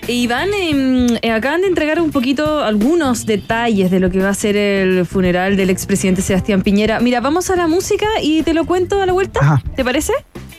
Iván, 0.08 0.50
em, 0.54 1.18
eh, 1.20 1.32
acaban 1.32 1.62
de 1.62 1.66
entregar 1.66 2.00
un 2.00 2.12
poquito 2.12 2.62
algunos 2.62 3.26
detalles 3.26 3.90
de 3.90 3.98
lo 3.98 4.08
que 4.10 4.20
va 4.20 4.28
a 4.28 4.34
ser 4.34 4.56
el 4.56 5.04
funeral 5.04 5.56
del 5.56 5.68
expresidente 5.68 6.22
Sebastián 6.22 6.62
Piñera. 6.62 7.00
Mira, 7.00 7.20
vamos 7.20 7.50
a 7.50 7.56
la 7.56 7.66
música 7.66 8.06
y 8.22 8.42
te 8.42 8.54
lo 8.54 8.66
cuento 8.66 9.02
a 9.02 9.06
la 9.06 9.12
vuelta. 9.12 9.62
¿Te 9.74 9.84
parece? 9.84 10.12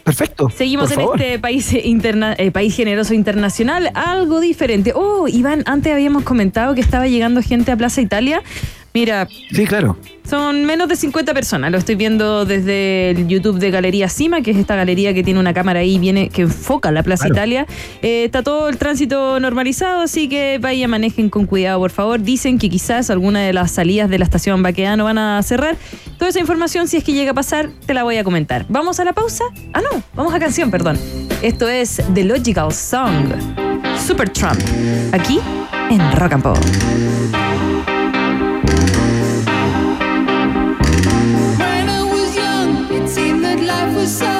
Perfecto. 0.07 0.49
Seguimos 0.49 0.89
en 0.91 1.01
este 1.01 1.37
país, 1.37 1.73
interna, 1.73 2.33
eh, 2.37 2.49
país 2.49 2.73
generoso 2.73 3.13
internacional, 3.13 3.91
algo 3.93 4.39
diferente. 4.39 4.93
Oh, 4.95 5.27
Iván, 5.27 5.63
antes 5.65 5.91
habíamos 5.91 6.23
comentado 6.23 6.73
que 6.75 6.79
estaba 6.79 7.07
llegando 7.07 7.41
gente 7.41 7.73
a 7.73 7.75
Plaza 7.75 7.99
Italia. 7.99 8.41
Mira. 8.97 9.27
Sí, 9.51 9.67
claro. 9.67 9.95
Son 10.27 10.65
menos 10.65 10.89
de 10.89 10.95
50 10.95 11.31
personas. 11.35 11.71
Lo 11.71 11.77
estoy 11.77 11.93
viendo 11.93 12.45
desde 12.45 13.11
el 13.11 13.27
YouTube 13.27 13.59
de 13.59 13.69
Galería 13.69 14.09
Cima, 14.09 14.41
que 14.41 14.49
es 14.49 14.57
esta 14.57 14.75
galería 14.75 15.13
que 15.13 15.23
tiene 15.23 15.39
una 15.39 15.53
cámara 15.53 15.81
ahí 15.81 15.99
viene, 15.99 16.29
que 16.29 16.41
enfoca 16.41 16.91
la 16.91 17.03
Plaza 17.03 17.27
Italia. 17.27 17.67
Eh, 18.01 18.23
está 18.25 18.41
todo 18.41 18.69
el 18.69 18.77
tránsito 18.79 19.39
normalizado, 19.39 20.01
así 20.01 20.27
que 20.27 20.57
vaya, 20.59 20.87
manejen 20.87 21.29
con 21.29 21.45
cuidado, 21.45 21.77
por 21.77 21.91
favor. 21.91 22.23
Dicen 22.23 22.57
que 22.57 22.71
quizás 22.71 23.11
alguna 23.11 23.41
de 23.41 23.53
las 23.53 23.69
salidas 23.69 24.09
de 24.09 24.17
la 24.17 24.25
estación 24.25 24.63
Baqueano 24.63 25.03
van 25.03 25.19
a 25.19 25.43
cerrar. 25.43 25.77
Toda 26.17 26.29
esa 26.29 26.39
información, 26.39 26.87
si 26.87 26.97
es 26.97 27.03
que 27.03 27.13
llega 27.13 27.31
a 27.31 27.35
pasar, 27.35 27.69
te 27.85 27.93
la 27.93 28.01
voy 28.01 28.17
a 28.17 28.23
comentar. 28.23 28.65
¿Vamos 28.67 28.99
a 28.99 29.05
la 29.05 29.13
pausa? 29.13 29.43
Ah, 29.73 29.81
no, 29.81 30.01
vamos 30.15 30.33
a 30.33 30.39
canción, 30.39 30.71
perdón. 30.71 30.97
Esto 31.43 31.69
es 31.69 32.01
The 32.15 32.23
Logical 32.23 32.73
Song, 32.73 33.31
Super 34.03 34.27
Trump, 34.29 34.59
aquí 35.11 35.39
en 35.91 36.11
Rock 36.13 36.33
and 36.33 36.43
Pop. 36.43 36.57
side. 44.07 44.36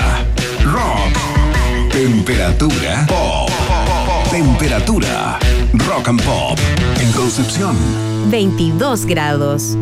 Rock. 0.63 1.13
Temperatura. 1.91 3.05
Pop. 3.07 3.51
Temperatura. 4.31 5.37
Rock 5.73 6.07
and 6.07 6.23
Pop. 6.23 6.57
En 6.99 7.11
Concepción. 7.11 7.77
22 8.31 9.05
grados. 9.05 9.77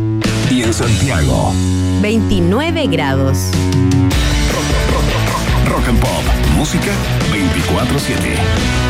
Y 0.50 0.64
en 0.64 0.74
Santiago. 0.74 1.54
29 2.02 2.88
grados. 2.88 3.52
Pop. 5.96 6.24
Música 6.56 6.92
24-7. 7.32 8.87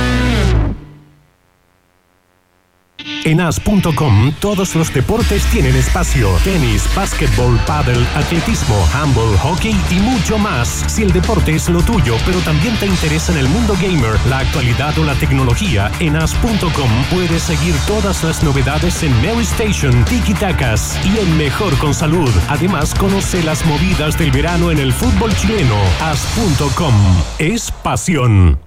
En 3.27 3.41
as.com 3.41 4.31
todos 4.39 4.73
los 4.73 4.93
deportes 4.93 5.43
tienen 5.47 5.75
espacio. 5.75 6.29
Tenis, 6.45 6.87
básquetbol, 6.95 7.59
paddle, 7.67 8.07
atletismo, 8.15 8.87
handball, 8.93 9.37
hockey 9.39 9.75
y 9.91 9.95
mucho 9.95 10.37
más. 10.37 10.85
Si 10.87 11.03
el 11.03 11.11
deporte 11.11 11.53
es 11.53 11.67
lo 11.67 11.81
tuyo, 11.81 12.15
pero 12.25 12.39
también 12.39 12.77
te 12.77 12.85
interesa 12.85 13.33
en 13.33 13.39
el 13.39 13.49
mundo 13.49 13.75
gamer, 13.81 14.17
la 14.29 14.39
actualidad 14.39 14.97
o 14.97 15.03
la 15.03 15.13
tecnología, 15.15 15.91
en 15.99 16.15
as.com 16.15 16.89
puedes 17.11 17.43
seguir 17.43 17.75
todas 17.85 18.23
las 18.23 18.43
novedades 18.43 19.03
en 19.03 19.11
Mary 19.21 19.43
Station, 19.43 20.05
Tiki 20.05 20.33
Takas 20.33 20.97
y 21.03 21.19
en 21.19 21.37
Mejor 21.37 21.77
con 21.79 21.93
Salud. 21.93 22.31
Además, 22.47 22.95
conoce 22.95 23.43
las 23.43 23.65
movidas 23.65 24.17
del 24.17 24.31
verano 24.31 24.71
en 24.71 24.79
el 24.79 24.93
fútbol 24.93 25.35
chileno. 25.35 25.75
As.com 25.99 26.95
es 27.39 27.71
pasión. 27.83 28.66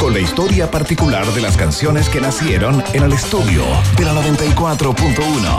con 0.00 0.12
la 0.14 0.20
historia 0.20 0.70
particular 0.70 1.26
de 1.26 1.42
las 1.42 1.58
canciones 1.58 2.08
que 2.08 2.20
nacieron 2.20 2.82
en 2.94 3.02
el 3.02 3.12
estudio 3.12 3.62
de 3.98 4.04
la 4.04 4.14
94.1. 4.14 5.58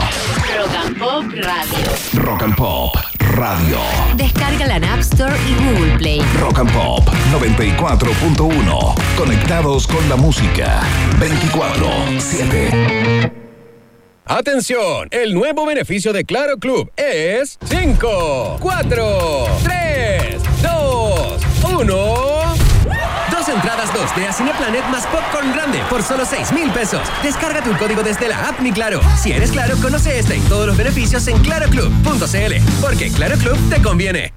Rock 0.58 0.74
and 0.84 0.98
Pop 0.98 1.24
Radio. 1.32 1.84
Rock 2.14 2.42
and 2.42 2.56
Pop 2.56 2.96
Radio. 3.36 3.78
Descárgala 4.16 4.76
en 4.76 4.84
App 4.84 4.98
Store 4.98 5.32
y 5.48 5.54
Google 5.64 5.96
Play. 5.96 6.20
Rock 6.40 6.58
and 6.58 6.72
Pop 6.72 7.08
94.1. 7.32 8.94
Conectados 9.16 9.86
con 9.86 10.08
la 10.08 10.16
música 10.16 10.80
24-7. 11.20 13.32
Atención, 14.24 15.08
el 15.12 15.34
nuevo 15.34 15.66
beneficio 15.66 16.12
de 16.12 16.24
Claro 16.24 16.56
Club 16.58 16.90
es 16.96 17.58
5, 17.64 18.56
4, 18.60 19.46
3, 19.62 20.42
2, 20.62 21.42
1. 21.80 22.51
Dos 23.52 23.58
entradas 23.58 23.90
2D 23.92 24.26
a 24.26 24.32
Cineplanet 24.32 24.88
más 24.88 25.06
Popcorn 25.08 25.52
Grande 25.52 25.82
por 25.90 26.02
solo 26.02 26.24
6 26.24 26.52
mil 26.52 26.70
pesos. 26.70 27.02
Descarga 27.22 27.62
tu 27.62 27.76
código 27.76 28.02
desde 28.02 28.26
la 28.28 28.48
app 28.48 28.60
Mi 28.60 28.72
Claro. 28.72 29.00
Si 29.20 29.30
eres 29.30 29.50
Claro, 29.50 29.76
conoce 29.76 30.18
este 30.18 30.38
y 30.38 30.40
todos 30.42 30.66
los 30.66 30.76
beneficios 30.76 31.26
en 31.28 31.38
claroclub.cl. 31.38 32.80
Porque 32.80 33.10
Claro 33.12 33.36
Club 33.36 33.58
te 33.68 33.82
conviene. 33.82 34.32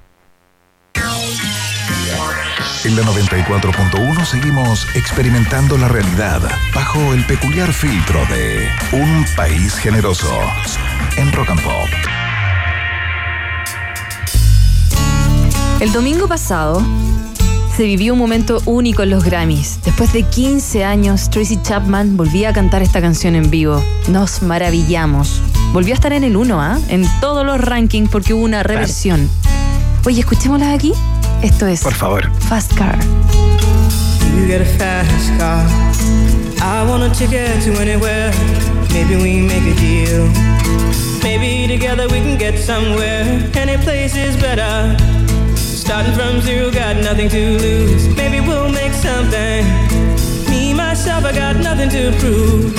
En 2.84 2.95
la 2.95 3.04
94.1 3.04 4.25
seguimos 4.25 4.86
experimentando 4.95 5.78
la 5.78 5.88
realidad 5.88 6.41
bajo 6.73 7.13
el 7.13 7.25
peculiar 7.25 7.71
filtro 7.71 8.19
de 8.25 8.69
un 8.91 9.25
país 9.38 9.75
generoso 9.75 10.30
en 11.15 11.32
Rock 11.32 11.51
and 11.51 11.62
Pop. 11.62 11.89
El 15.80 15.91
domingo 15.93 16.28
pasado 16.28 16.82
se 17.76 17.84
vivió 17.84 18.14
un 18.14 18.20
momento 18.20 18.62
único 18.66 19.04
en 19.04 19.10
los 19.10 19.26
Grammys. 19.26 19.80
Después 19.84 20.14
de 20.14 20.24
15 20.24 20.86
años, 20.86 21.30
Tracy 21.30 21.60
Chapman 21.62 22.16
volvía 22.16 22.50
a 22.50 22.54
cantar 22.54 22.82
esta 22.82 23.02
canción 23.02 23.36
en 23.36 23.50
vivo. 23.50 23.84
Nos 24.08 24.42
maravillamos. 24.42 25.42
Volvió 25.74 25.94
a 25.94 25.96
estar 25.96 26.14
en 26.14 26.24
el 26.24 26.38
1, 26.38 26.62
¿ah? 26.62 26.80
En 26.88 27.06
todos 27.20 27.46
los 27.46 27.60
rankings 27.60 28.10
porque 28.10 28.34
hubo 28.34 28.46
una 28.46 28.64
reversión. 28.64 29.30
Oye, 30.06 30.22
escuchémosla 30.22 30.72
aquí. 30.72 30.94
Esto 31.42 31.68
es 31.68 31.82
Por 31.82 31.94
favor. 31.94 32.32
Fast 32.48 32.74
Car. 32.76 32.98
You 34.38 34.48
get 34.48 34.62
a 34.62 34.66
fast 34.66 35.38
car. 35.38 35.66
I 36.62 36.90
want 36.90 37.04
a 37.04 37.10
ticket 37.10 37.62
to 37.66 37.82
anywhere. 37.82 38.32
Maybe 38.94 39.18
we 39.18 39.42
make 39.42 39.70
a 39.70 39.76
deal. 39.76 40.30
Maybe 41.24 41.68
together 41.68 42.08
we 42.08 42.22
can 42.22 42.38
get 42.38 42.58
somewhere. 42.58 43.50
Any 43.54 43.78
place 43.84 44.16
is 44.16 44.38
better. 44.38 44.96
Starting 45.86 46.13
from 46.13 46.41
zero, 46.41 46.71
got 46.71 46.95
nothing 46.95 47.30
to 47.30 47.60
lose. 47.60 48.08
Maybe 48.15 48.41
we'll 48.41 48.69
make 48.69 48.91
something. 48.91 49.63
Me, 50.50 50.74
myself, 50.74 51.24
I 51.24 51.32
got 51.32 51.58
nothing 51.58 51.89
to 51.89 52.12
prove. 52.17 52.74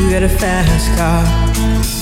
You 0.00 0.08
get 0.08 0.22
a 0.22 0.30
fast 0.30 0.96
car. 0.96 2.01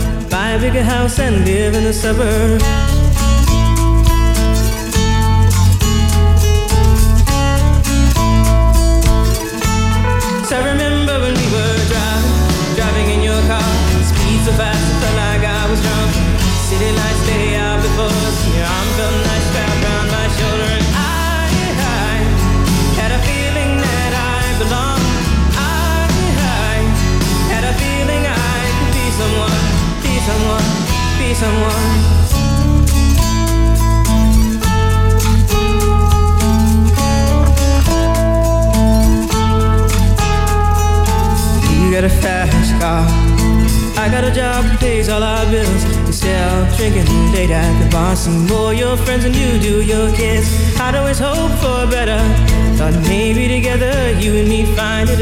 buy 0.31 0.51
a 0.51 0.59
bigger 0.59 0.81
house 0.81 1.19
and 1.19 1.45
live 1.45 1.75
in 1.75 1.83
the 1.83 1.93
suburbs. 1.93 2.90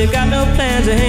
Got 0.08 0.30
no 0.30 0.46
plans, 0.56 0.88
I 0.88 1.09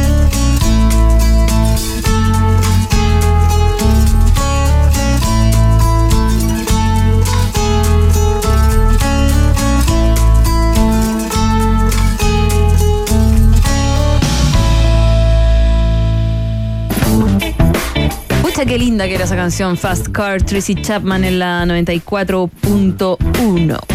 Qué 18.71 18.77
linda 18.77 19.05
que 19.05 19.15
era 19.15 19.25
esa 19.25 19.35
canción 19.35 19.75
Fast 19.75 20.07
Car, 20.13 20.41
Tracy 20.43 20.75
Chapman 20.75 21.25
en 21.25 21.39
la 21.39 21.65
94.1. 21.65 23.90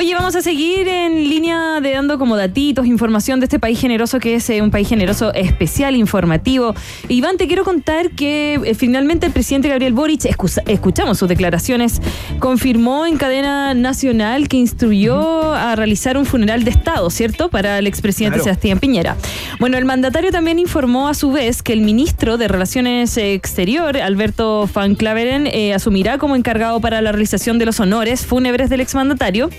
Oye, 0.00 0.14
vamos 0.14 0.36
a 0.36 0.42
seguir 0.42 0.86
en 0.86 1.28
línea 1.28 1.80
de 1.80 1.90
dando 1.90 2.20
como 2.20 2.36
datitos, 2.36 2.86
información 2.86 3.40
de 3.40 3.46
este 3.46 3.58
país 3.58 3.80
generoso 3.80 4.20
que 4.20 4.36
es 4.36 4.48
eh, 4.48 4.62
un 4.62 4.70
país 4.70 4.88
generoso 4.88 5.34
especial, 5.34 5.96
informativo. 5.96 6.72
Iván, 7.08 7.36
te 7.36 7.48
quiero 7.48 7.64
contar 7.64 8.10
que 8.10 8.60
eh, 8.62 8.74
finalmente 8.74 9.26
el 9.26 9.32
presidente 9.32 9.68
Gabriel 9.68 9.94
Boric, 9.94 10.24
escuchamos 10.66 11.18
sus 11.18 11.28
declaraciones, 11.28 12.00
confirmó 12.38 13.06
en 13.06 13.16
cadena 13.16 13.74
nacional 13.74 14.46
que 14.46 14.56
instruyó 14.56 15.52
a 15.52 15.74
realizar 15.74 16.16
un 16.16 16.26
funeral 16.26 16.62
de 16.62 16.70
Estado, 16.70 17.10
¿cierto? 17.10 17.48
Para 17.48 17.80
el 17.80 17.88
expresidente 17.88 18.36
Claro. 18.36 18.44
Sebastián 18.44 18.78
Piñera. 18.78 19.16
Bueno, 19.58 19.78
el 19.78 19.84
mandatario 19.84 20.30
también 20.30 20.60
informó 20.60 21.08
a 21.08 21.14
su 21.14 21.32
vez 21.32 21.60
que 21.60 21.72
el 21.72 21.80
ministro 21.80 22.38
de 22.38 22.46
Relaciones 22.46 23.16
Exterior, 23.16 23.96
Alberto 23.96 24.70
Van 24.72 24.94
Claveren, 24.94 25.48
eh, 25.48 25.74
asumirá 25.74 26.18
como 26.18 26.36
encargado 26.36 26.80
para 26.80 27.02
la 27.02 27.10
realización 27.10 27.58
de 27.58 27.66
los 27.66 27.80
honores 27.80 28.24
fúnebres 28.24 28.70
del 28.70 28.80
exmandatario. 28.80 29.50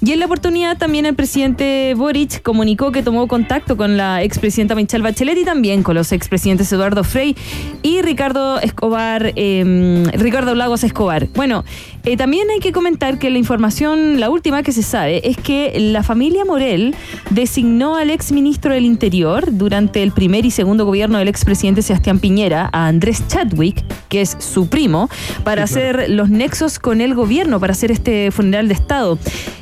Y 0.00 0.12
en 0.12 0.20
la 0.20 0.26
oportunidad 0.26 0.76
también 0.78 1.06
el 1.06 1.14
presidente 1.14 1.94
Boric 1.96 2.42
comunicó 2.42 2.92
que 2.92 3.02
tomó 3.02 3.26
contacto 3.28 3.76
con 3.76 3.96
la 3.96 4.22
expresidenta 4.22 4.74
Michelle 4.74 5.02
Bachelet 5.02 5.38
y 5.38 5.44
también 5.44 5.82
con 5.82 5.94
los 5.94 6.12
expresidentes 6.12 6.72
Eduardo 6.72 7.04
Frei 7.04 7.36
y 7.82 8.02
Ricardo 8.02 8.60
Escobar, 8.60 9.32
eh, 9.36 10.04
Ricardo 10.14 10.54
Lagos 10.54 10.84
Escobar. 10.84 11.28
Bueno, 11.34 11.64
eh, 12.06 12.16
también 12.16 12.48
hay 12.50 12.60
que 12.60 12.70
comentar 12.70 13.18
que 13.18 13.30
la 13.30 13.38
información, 13.38 14.20
la 14.20 14.30
última 14.30 14.62
que 14.62 14.70
se 14.70 14.84
sabe, 14.84 15.28
es 15.28 15.36
que 15.36 15.74
la 15.78 16.04
familia 16.04 16.44
Morel 16.44 16.94
designó 17.30 17.96
al 17.96 18.10
exministro 18.10 18.72
del 18.72 18.84
Interior 18.84 19.48
durante 19.50 20.04
el 20.04 20.12
primer 20.12 20.46
y 20.46 20.52
segundo 20.52 20.86
gobierno 20.86 21.18
del 21.18 21.26
expresidente 21.26 21.82
Sebastián 21.82 22.20
Piñera, 22.20 22.70
a 22.72 22.86
Andrés 22.86 23.26
Chadwick, 23.26 23.84
que 24.08 24.20
es 24.20 24.36
su 24.38 24.68
primo, 24.68 25.10
para 25.42 25.64
hacer 25.64 26.08
los 26.08 26.30
nexos 26.30 26.78
con 26.78 27.00
el 27.00 27.14
gobierno, 27.16 27.58
para 27.58 27.72
hacer 27.72 27.90
este 27.90 28.30
funeral 28.30 28.68
de 28.68 28.74
Estado. 28.74 29.18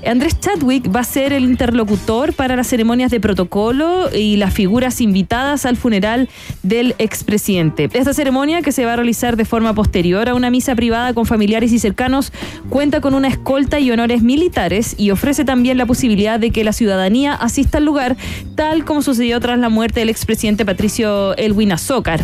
Andrés 0.06 0.38
Chadwick 0.38 0.94
va 0.94 1.00
a 1.00 1.04
ser 1.04 1.32
el 1.32 1.44
interlocutor 1.44 2.34
para 2.34 2.56
las 2.56 2.66
ceremonias 2.66 3.10
de 3.10 3.20
protocolo 3.20 4.10
y 4.14 4.36
las 4.36 4.52
figuras 4.52 5.00
invitadas 5.00 5.64
al 5.64 5.78
funeral 5.78 6.28
del 6.62 6.94
expresidente. 6.98 7.88
Esta 7.90 8.12
ceremonia, 8.12 8.60
que 8.60 8.72
se 8.72 8.84
va 8.84 8.92
a 8.92 8.96
realizar 8.96 9.36
de 9.36 9.46
forma 9.46 9.74
posterior 9.74 10.28
a 10.28 10.34
una 10.34 10.50
misa 10.50 10.74
privada 10.74 11.14
con 11.14 11.24
familiares 11.24 11.72
y 11.72 11.78
cercanos, 11.78 12.33
cuenta 12.68 13.00
con 13.00 13.14
una 13.14 13.28
escolta 13.28 13.80
y 13.80 13.90
honores 13.90 14.22
militares 14.22 14.94
y 14.98 15.10
ofrece 15.10 15.44
también 15.44 15.78
la 15.78 15.86
posibilidad 15.86 16.38
de 16.38 16.50
que 16.50 16.64
la 16.64 16.72
ciudadanía 16.72 17.34
asista 17.34 17.78
al 17.78 17.84
lugar, 17.84 18.16
tal 18.54 18.84
como 18.84 19.02
sucedió 19.02 19.40
tras 19.40 19.58
la 19.58 19.68
muerte 19.68 20.00
del 20.00 20.08
expresidente 20.08 20.64
Patricio 20.64 21.36
Elwin 21.36 21.72
Azócar. 21.72 22.20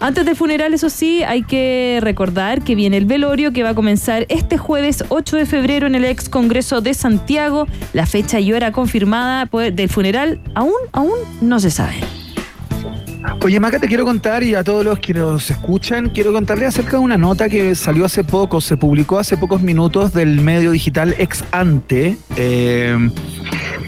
Antes 0.00 0.24
del 0.24 0.36
funeral, 0.36 0.72
eso 0.72 0.88
sí, 0.88 1.22
hay 1.22 1.42
que 1.42 1.98
recordar 2.00 2.62
que 2.62 2.74
viene 2.74 2.96
el 2.96 3.04
velorio 3.04 3.52
que 3.52 3.62
va 3.62 3.70
a 3.70 3.74
comenzar 3.74 4.24
este 4.30 4.56
jueves 4.56 5.04
8 5.08 5.36
de 5.36 5.46
febrero 5.46 5.86
en 5.86 5.94
el 5.94 6.04
ex 6.04 6.28
Congreso 6.28 6.80
de 6.80 6.94
Santiago. 6.94 7.66
La 7.92 8.06
fecha 8.06 8.40
y 8.40 8.52
hora 8.52 8.72
confirmada 8.72 9.46
pues, 9.46 9.76
del 9.76 9.88
funeral 9.88 10.40
aún, 10.54 10.72
aún 10.92 11.18
no 11.42 11.60
se 11.60 11.70
sabe. 11.70 11.96
Oye, 13.42 13.60
Maca, 13.60 13.78
te 13.78 13.88
quiero 13.88 14.04
contar 14.04 14.42
y 14.42 14.54
a 14.54 14.64
todos 14.64 14.84
los 14.84 14.98
que 14.98 15.14
nos 15.14 15.50
escuchan, 15.50 16.10
quiero 16.10 16.32
contarles 16.32 16.68
acerca 16.68 16.92
de 16.92 16.98
una 16.98 17.18
nota 17.18 17.48
que 17.48 17.74
salió 17.74 18.04
hace 18.04 18.24
poco, 18.24 18.60
se 18.60 18.76
publicó 18.76 19.18
hace 19.18 19.36
pocos 19.36 19.60
minutos 19.62 20.12
del 20.12 20.40
medio 20.40 20.70
digital 20.70 21.14
Ex 21.18 21.44
Ante, 21.50 22.16
eh, 22.36 23.10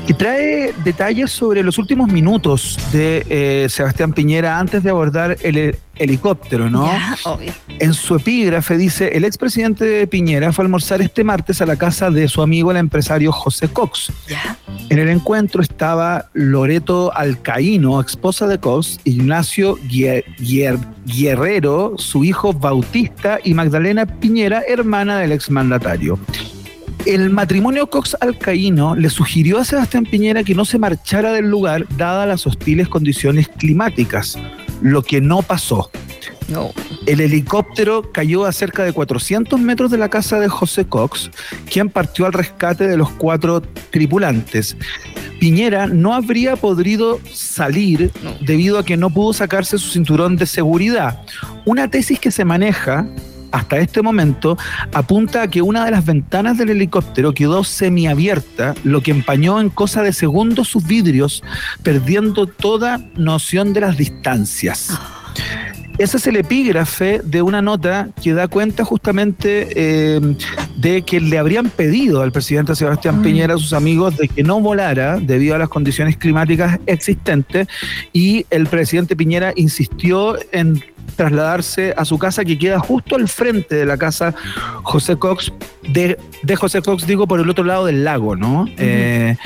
que 0.07 0.15
trae 0.15 0.75
detalles 0.85 1.31
sobre 1.31 1.63
los 1.63 1.79
últimos 1.79 2.11
minutos 2.11 2.79
de 2.93 3.25
eh, 3.29 3.69
Sebastián 3.69 4.13
Piñera 4.13 4.59
antes 4.59 4.83
de 4.83 4.91
abordar 4.91 5.37
el 5.43 5.77
helicóptero, 6.03 6.69
¿no? 6.71 6.87
Ya, 6.87 7.17
obvio. 7.25 7.53
En 7.79 7.95
su 7.95 8.17
epígrafe 8.17 8.77
dice, 8.77 9.09
el 9.15 9.25
expresidente 9.25 10.07
Piñera 10.07 10.53
fue 10.53 10.63
a 10.63 10.67
almorzar 10.67 11.01
este 11.03 11.25
martes 11.25 11.61
a 11.63 11.67
la 11.67 11.77
casa 11.77 12.11
de 12.11 12.29
su 12.29 12.43
amigo 12.43 12.71
el 12.71 12.77
empresario 12.77 13.33
José 13.33 13.69
Cox. 13.69 14.13
Ya. 14.29 14.57
En 14.89 14.99
el 14.99 15.09
encuentro 15.09 15.63
estaba 15.63 16.27
Loreto 16.33 17.13
Alcaíno, 17.15 18.01
esposa 18.01 18.47
de 18.47 18.59
Cox, 18.59 18.99
Ignacio 19.05 19.77
Guer- 19.89 20.25
Guer- 20.39 20.79
Guerrero, 21.07 21.95
su 21.97 22.25
hijo 22.25 22.53
Bautista 22.53 23.39
y 23.43 23.55
Magdalena 23.55 24.07
Piñera, 24.07 24.63
hermana 24.69 25.19
del 25.19 25.33
exmandatario. 25.33 26.19
El 27.05 27.31
matrimonio 27.31 27.89
Cox 27.89 28.17
Alcaíno 28.21 28.95
le 28.95 29.11
sugirió 29.11 29.59
a 29.59 29.65
Sebastián 29.65 30.05
Piñera 30.05 30.45
que 30.45 30.55
no 30.55 30.65
se 30.65 30.79
marchara 30.79 31.33
del 31.33 31.49
lugar 31.51 31.85
dadas 31.97 32.29
las 32.29 32.47
hostiles 32.47 32.87
condiciones 32.89 33.49
climáticas, 33.49 34.39
lo 34.83 35.03
que 35.03 35.21
no 35.21 35.43
pasó. 35.43 35.91
No. 36.49 36.73
El 37.07 37.21
helicóptero 37.21 38.13
cayó 38.13 38.45
a 38.45 38.53
cerca 38.53 38.85
de 38.85 38.93
400 38.93 39.59
metros 39.61 39.91
de 39.91 39.99
la 39.99 40.09
casa 40.09 40.39
de 40.39 40.49
José 40.49 40.87
Cox, 40.87 41.31
quien 41.71 41.89
partió 41.89 42.27
al 42.27 42.33
rescate 42.33 42.87
de 42.87 42.97
los 42.97 43.11
cuatro 43.11 43.63
tripulantes. 43.91 44.77
Piñera 45.41 45.87
no 45.87 46.15
habría 46.15 46.57
podido 46.57 47.19
salir 47.33 48.13
debido 48.41 48.79
a 48.79 48.85
que 48.85 48.97
no 48.97 49.11
pudo 49.11 49.33
sacarse 49.33 49.79
su 49.79 49.91
cinturón 49.91 50.37
de 50.37 50.47
seguridad. 50.47 51.21
Una 51.65 51.89
tesis 51.89 52.21
que 52.21 52.31
se 52.31 52.45
maneja 52.45 53.07
hasta 53.53 53.79
este 53.79 54.03
momento 54.03 54.59
apunta 54.93 55.43
a 55.43 55.49
que 55.49 55.63
una 55.63 55.85
de 55.85 55.91
las 55.91 56.05
ventanas 56.05 56.59
del 56.59 56.71
helicóptero 56.71 57.33
quedó 57.33 57.65
semiabierta, 57.65 58.75
lo 58.83 59.03
que 59.03 59.11
empañó 59.11 59.61
en 59.61 59.71
cosa 59.71 60.03
de 60.03 60.13
segundos 60.13 60.69
sus 60.69 60.87
vidrios, 60.87 61.43
perdiendo 61.83 62.47
toda 62.47 62.99
noción 63.15 63.73
de 63.73 63.81
las 63.83 63.97
distancias. 63.97 64.99
Ese 66.03 66.17
es 66.17 66.27
el 66.27 66.35
epígrafe 66.35 67.21
de 67.23 67.43
una 67.43 67.63
nota 67.63 68.09
que 68.21 68.35
da 68.35 68.49
cuenta 68.49 68.85
justamente 68.85 69.69
eh, 69.77 70.21
de 70.77 71.03
que 71.03 71.21
le 71.21 71.39
habrían 71.39 71.71
pedido 71.71 72.23
al 72.23 72.33
presidente 72.33 72.75
Sebastián 72.75 73.21
Mm. 73.21 73.23
Piñera 73.23 73.55
a 73.55 73.59
sus 73.59 73.73
amigos 73.73 74.17
de 74.17 74.27
que 74.27 74.43
no 74.43 74.61
volara 74.61 75.19
debido 75.21 75.55
a 75.55 75.59
las 75.59 75.69
condiciones 75.69 76.17
climáticas 76.17 76.81
existentes 76.87 77.69
y 78.13 78.47
el 78.51 78.67
presidente 78.67 79.15
Piñera 79.15 79.53
insistió 79.55 80.37
en 80.51 80.83
trasladarse 81.15 81.95
a 81.97 82.05
su 82.05 82.19
casa 82.19 82.45
que 82.45 82.59
queda 82.59 82.81
justo 82.81 83.15
al 83.15 83.29
frente 83.29 83.77
de 83.77 83.87
la 83.87 83.97
casa 83.97 84.35
José 84.83 85.15
Cox, 85.15 85.53
de, 85.89 86.19
de 86.43 86.57
José 86.57 86.83
Cox 86.83 87.07
digo 87.07 87.29
por 87.29 87.39
el 87.39 87.49
otro 87.49 87.63
lado 87.63 87.87
del 87.87 88.03
lago, 88.03 88.35
¿no? 88.35 88.67
Eh, 88.77 89.37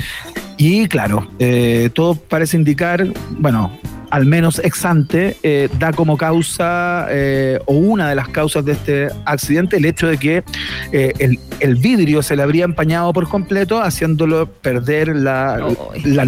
y 0.57 0.87
claro, 0.87 1.27
eh, 1.39 1.89
todo 1.93 2.15
parece 2.15 2.57
indicar, 2.57 3.05
bueno, 3.31 3.71
al 4.09 4.25
menos 4.25 4.59
ex 4.63 4.85
ante, 4.85 5.35
eh, 5.43 5.69
da 5.77 5.91
como 5.91 6.15
causa 6.17 7.07
eh, 7.09 7.59
o 7.65 7.73
una 7.75 8.07
de 8.09 8.15
las 8.15 8.29
causas 8.29 8.63
de 8.65 8.71
este 8.71 9.07
accidente 9.25 9.77
el 9.77 9.85
hecho 9.85 10.07
de 10.07 10.17
que 10.17 10.43
eh, 10.91 11.13
el, 11.19 11.37
el 11.59 11.75
vidrio 11.75 12.23
se 12.23 12.35
le 12.35 12.41
habría 12.43 12.63
empañado 12.65 13.11
por 13.13 13.27
completo, 13.27 13.81
haciéndolo 13.81 14.47
perder 14.49 15.09
la, 15.15 15.59
la, 16.05 16.25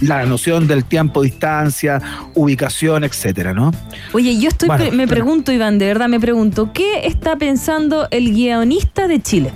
la 0.00 0.26
noción 0.26 0.66
del 0.66 0.84
tiempo, 0.84 1.22
distancia, 1.22 2.02
ubicación, 2.34 3.04
etcétera, 3.04 3.54
¿no? 3.54 3.70
Oye, 4.12 4.36
yo 4.40 4.48
estoy 4.48 4.66
Bueno, 4.66 4.82
pre- 4.84 4.90
me 4.90 4.96
bueno. 5.06 5.10
pregunto, 5.12 5.52
Iván, 5.52 5.78
de 5.78 5.86
verdad 5.86 6.08
me 6.08 6.18
pregunto, 6.18 6.72
¿qué 6.74 7.06
está 7.06 7.36
pensando 7.36 8.08
el 8.10 8.32
guionista 8.34 9.06
de 9.06 9.22
Chile? 9.22 9.52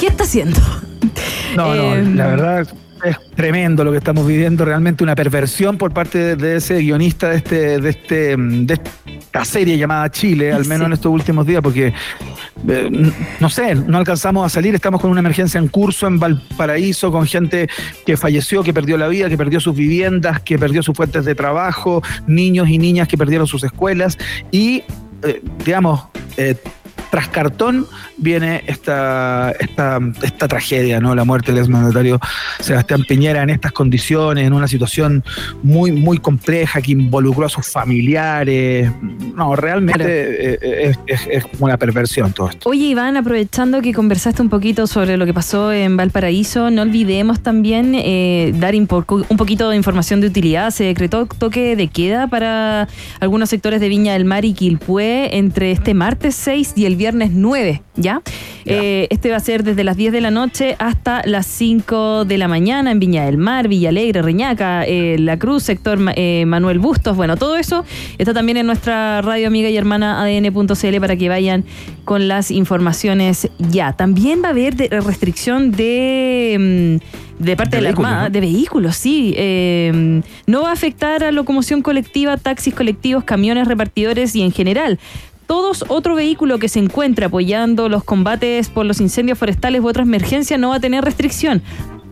¿Qué 0.00 0.06
está 0.06 0.24
haciendo? 0.24 0.58
No, 1.56 1.74
no, 1.74 1.94
Em, 1.94 2.16
la 2.16 2.26
verdad 2.28 2.68
es 3.04 3.16
tremendo 3.34 3.84
lo 3.84 3.92
que 3.92 3.98
estamos 3.98 4.26
viviendo, 4.26 4.64
realmente 4.64 5.04
una 5.04 5.14
perversión 5.14 5.78
por 5.78 5.92
parte 5.92 6.36
de, 6.36 6.56
ese 6.56 6.78
guionista 6.78 7.28
de 7.30 7.36
este, 7.36 7.80
de 7.80 7.90
este, 7.90 8.36
de 8.36 8.74
esta 8.74 9.44
serie 9.44 9.78
llamada 9.78 10.10
Chile, 10.10 10.52
al 10.52 10.64
menos 10.64 10.78
Sí. 10.78 10.84
en 10.86 10.92
estos 10.92 11.12
últimos 11.12 11.46
días, 11.46 11.62
porque 11.62 11.92
eh, 12.68 13.12
no 13.40 13.50
sé, 13.50 13.74
no 13.74 13.98
alcanzamos 13.98 14.44
a 14.44 14.48
salir, 14.48 14.74
estamos 14.74 15.00
con 15.00 15.10
una 15.10 15.20
emergencia 15.20 15.58
en 15.58 15.68
curso 15.68 16.06
en 16.06 16.18
Valparaíso, 16.18 17.12
con 17.12 17.26
gente 17.26 17.68
que 18.04 18.16
falleció, 18.16 18.62
que 18.62 18.72
perdió 18.72 18.96
la 18.96 19.08
vida, 19.08 19.28
que 19.28 19.36
perdió 19.36 19.60
sus 19.60 19.76
viviendas, 19.76 20.40
que 20.40 20.58
perdió 20.58 20.82
sus 20.82 20.96
fuentes 20.96 21.24
de 21.24 21.34
trabajo, 21.34 22.02
niños 22.26 22.68
y 22.68 22.78
niñas 22.78 23.08
que 23.08 23.16
perdieron 23.16 23.46
sus 23.46 23.62
escuelas 23.64 24.18
y, 24.50 24.82
eh, 25.22 25.42
digamos, 25.64 26.04
eh, 26.36 26.56
tras 27.10 27.28
cartón 27.28 27.86
viene 28.16 28.62
esta, 28.66 29.52
esta, 29.58 29.98
esta 30.22 30.48
tragedia, 30.48 31.00
¿no? 31.00 31.14
La 31.14 31.24
muerte 31.24 31.52
del 31.52 31.60
exmandatario 31.60 32.20
Sebastián 32.60 33.04
Piñera 33.08 33.42
en 33.42 33.50
estas 33.50 33.72
condiciones, 33.72 34.46
en 34.46 34.52
una 34.52 34.68
situación 34.68 35.24
muy, 35.62 35.92
muy 35.92 36.18
compleja 36.18 36.80
que 36.82 36.92
involucró 36.92 37.46
a 37.46 37.48
sus 37.48 37.66
familiares. 37.68 38.90
No, 39.34 39.54
realmente 39.56 40.58
es, 40.90 40.98
es- 41.06 41.28
es 41.30 41.44
una 41.58 41.76
perversión 41.76 42.32
todo 42.32 42.50
esto. 42.50 42.68
Oye, 42.68 42.86
Iván, 42.86 43.16
aprovechando 43.16 43.80
que 43.82 43.92
conversaste 43.92 44.42
un 44.42 44.48
poquito 44.48 44.86
sobre 44.86 45.16
lo 45.16 45.26
que 45.26 45.34
pasó 45.34 45.72
en 45.72 45.96
Valparaíso, 45.96 46.70
no 46.70 46.82
olvidemos 46.82 47.40
también 47.40 47.94
eh, 47.94 48.52
dar 48.56 48.74
un 48.74 48.86
poquito 48.86 49.70
de 49.70 49.76
información 49.76 50.20
de 50.20 50.26
utilidad. 50.28 50.70
Se 50.70 50.84
decretó 50.84 51.26
toque 51.26 51.76
de 51.76 51.88
queda 51.88 52.26
para 52.26 52.88
algunos 53.20 53.48
sectores 53.50 53.80
de 53.80 53.88
Viña 53.88 54.12
del 54.14 54.24
Mar 54.24 54.44
y 54.44 54.52
Quilpué 54.52 55.36
entre 55.36 55.70
este 55.72 55.94
martes 55.94 56.34
6 56.36 56.74
y 56.76 56.84
el 56.86 56.96
viernes 56.98 57.30
9, 57.32 57.80
¿ya? 57.96 58.20
Eh, 58.70 59.06
este 59.08 59.30
va 59.30 59.38
a 59.38 59.40
ser 59.40 59.64
desde 59.64 59.82
las 59.82 59.96
10 59.96 60.12
de 60.12 60.20
la 60.20 60.30
noche 60.30 60.76
hasta 60.78 61.22
las 61.24 61.46
5 61.46 62.26
de 62.26 62.36
la 62.36 62.48
mañana 62.48 62.90
en 62.90 62.98
Viña 63.00 63.24
del 63.24 63.38
Mar, 63.38 63.66
Villa 63.66 63.88
Alegre, 63.88 64.20
Reñaca, 64.20 64.84
eh, 64.84 65.16
La 65.18 65.38
Cruz, 65.38 65.62
sector 65.62 65.98
eh, 66.16 66.44
Manuel 66.46 66.78
Bustos. 66.78 67.16
Bueno, 67.16 67.38
todo 67.38 67.56
eso 67.56 67.86
está 68.18 68.34
también 68.34 68.58
en 68.58 68.66
nuestra 68.66 69.22
radio 69.22 69.46
amiga 69.46 69.70
y 69.70 69.76
hermana 69.78 70.22
ADN.cl 70.22 71.00
para 71.00 71.16
que 71.16 71.30
vayan 71.30 71.64
con 72.04 72.28
las 72.28 72.50
informaciones 72.50 73.48
ya. 73.58 73.94
También 73.94 74.42
va 74.42 74.48
a 74.48 74.50
haber 74.50 74.76
de- 74.76 74.88
restricción 75.00 75.70
de... 75.72 76.98
mm, 77.00 77.18
de 77.38 77.56
parte 77.56 77.76
De 77.76 77.76
de, 77.76 77.82
la 77.82 77.88
vehículos, 77.90 78.06
Armada, 78.10 78.24
¿no? 78.28 78.30
de 78.32 78.40
vehículos, 78.40 78.96
sí. 78.96 79.32
Eh, 79.36 80.20
no 80.46 80.62
va 80.62 80.70
a 80.70 80.72
afectar 80.72 81.22
a 81.22 81.30
locomoción 81.30 81.82
colectiva, 81.82 82.36
taxis 82.36 82.74
colectivos, 82.74 83.22
camiones 83.24 83.68
repartidores 83.68 84.34
y 84.34 84.42
en 84.42 84.50
general. 84.50 84.98
Todos 85.48 85.86
otro 85.88 86.14
vehículo 86.14 86.58
que 86.58 86.68
se 86.68 86.78
encuentre 86.78 87.24
apoyando 87.24 87.88
los 87.88 88.04
combates 88.04 88.68
por 88.68 88.84
los 88.84 89.00
incendios 89.00 89.38
forestales 89.38 89.80
u 89.80 89.88
otra 89.88 90.02
emergencia 90.02 90.58
no 90.58 90.68
va 90.68 90.76
a 90.76 90.80
tener 90.80 91.02
restricción. 91.02 91.62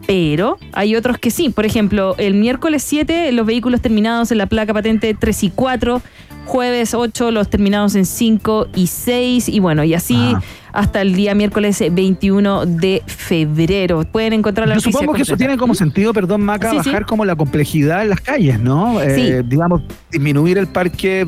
Pero 0.07 0.57
hay 0.73 0.97
otros 0.97 1.19
que 1.19 1.31
sí. 1.31 1.51
Por 1.51 1.67
ejemplo, 1.67 2.15
el 2.17 2.33
miércoles 2.33 2.83
7 2.83 3.31
los 3.33 3.45
vehículos 3.45 3.83
terminados 3.83 4.33
en 4.33 4.39
la 4.39 4.47
placa 4.47 4.73
patente 4.73 5.13
3 5.13 5.45
y 5.45 5.51
4. 5.51 6.01
Jueves 6.47 6.95
8 6.95 7.31
los 7.31 7.51
terminados 7.51 7.95
en 7.95 8.07
5 8.07 8.69
y 8.75 8.87
6. 8.87 9.51
Y 9.51 9.61
bueno, 9.61 9.85
y 9.85 9.93
así 9.93 10.17
Ajá. 10.17 10.43
Hasta 10.77 11.01
el 11.01 11.15
día 11.15 11.35
miércoles 11.35 11.83
21 11.91 12.67
de 12.67 13.03
febrero. 13.07 14.05
Pueden 14.05 14.35
encontrar 14.35 14.69
la 14.69 14.75
Yo 14.75 14.81
noticia 14.81 14.93
supongo 14.93 15.15
que 15.15 15.23
eso 15.23 15.37
tiene 15.37 15.57
como 15.57 15.75
sentido, 15.75 16.13
perdón, 16.13 16.43
Maca, 16.43 16.71
Sí, 16.71 16.79
sí. 16.83 16.91
bajar 16.91 17.07
como 17.07 17.25
la 17.25 17.35
complejidad 17.35 18.03
en 18.03 18.11
las 18.11 18.21
calles, 18.21 18.61
¿no? 18.61 19.01
Eh, 19.01 19.43
digamos, 19.47 19.83
disminuir 20.11 20.59
el 20.59 20.67
parque 20.67 21.27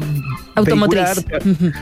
Automotriz. 0.55 1.25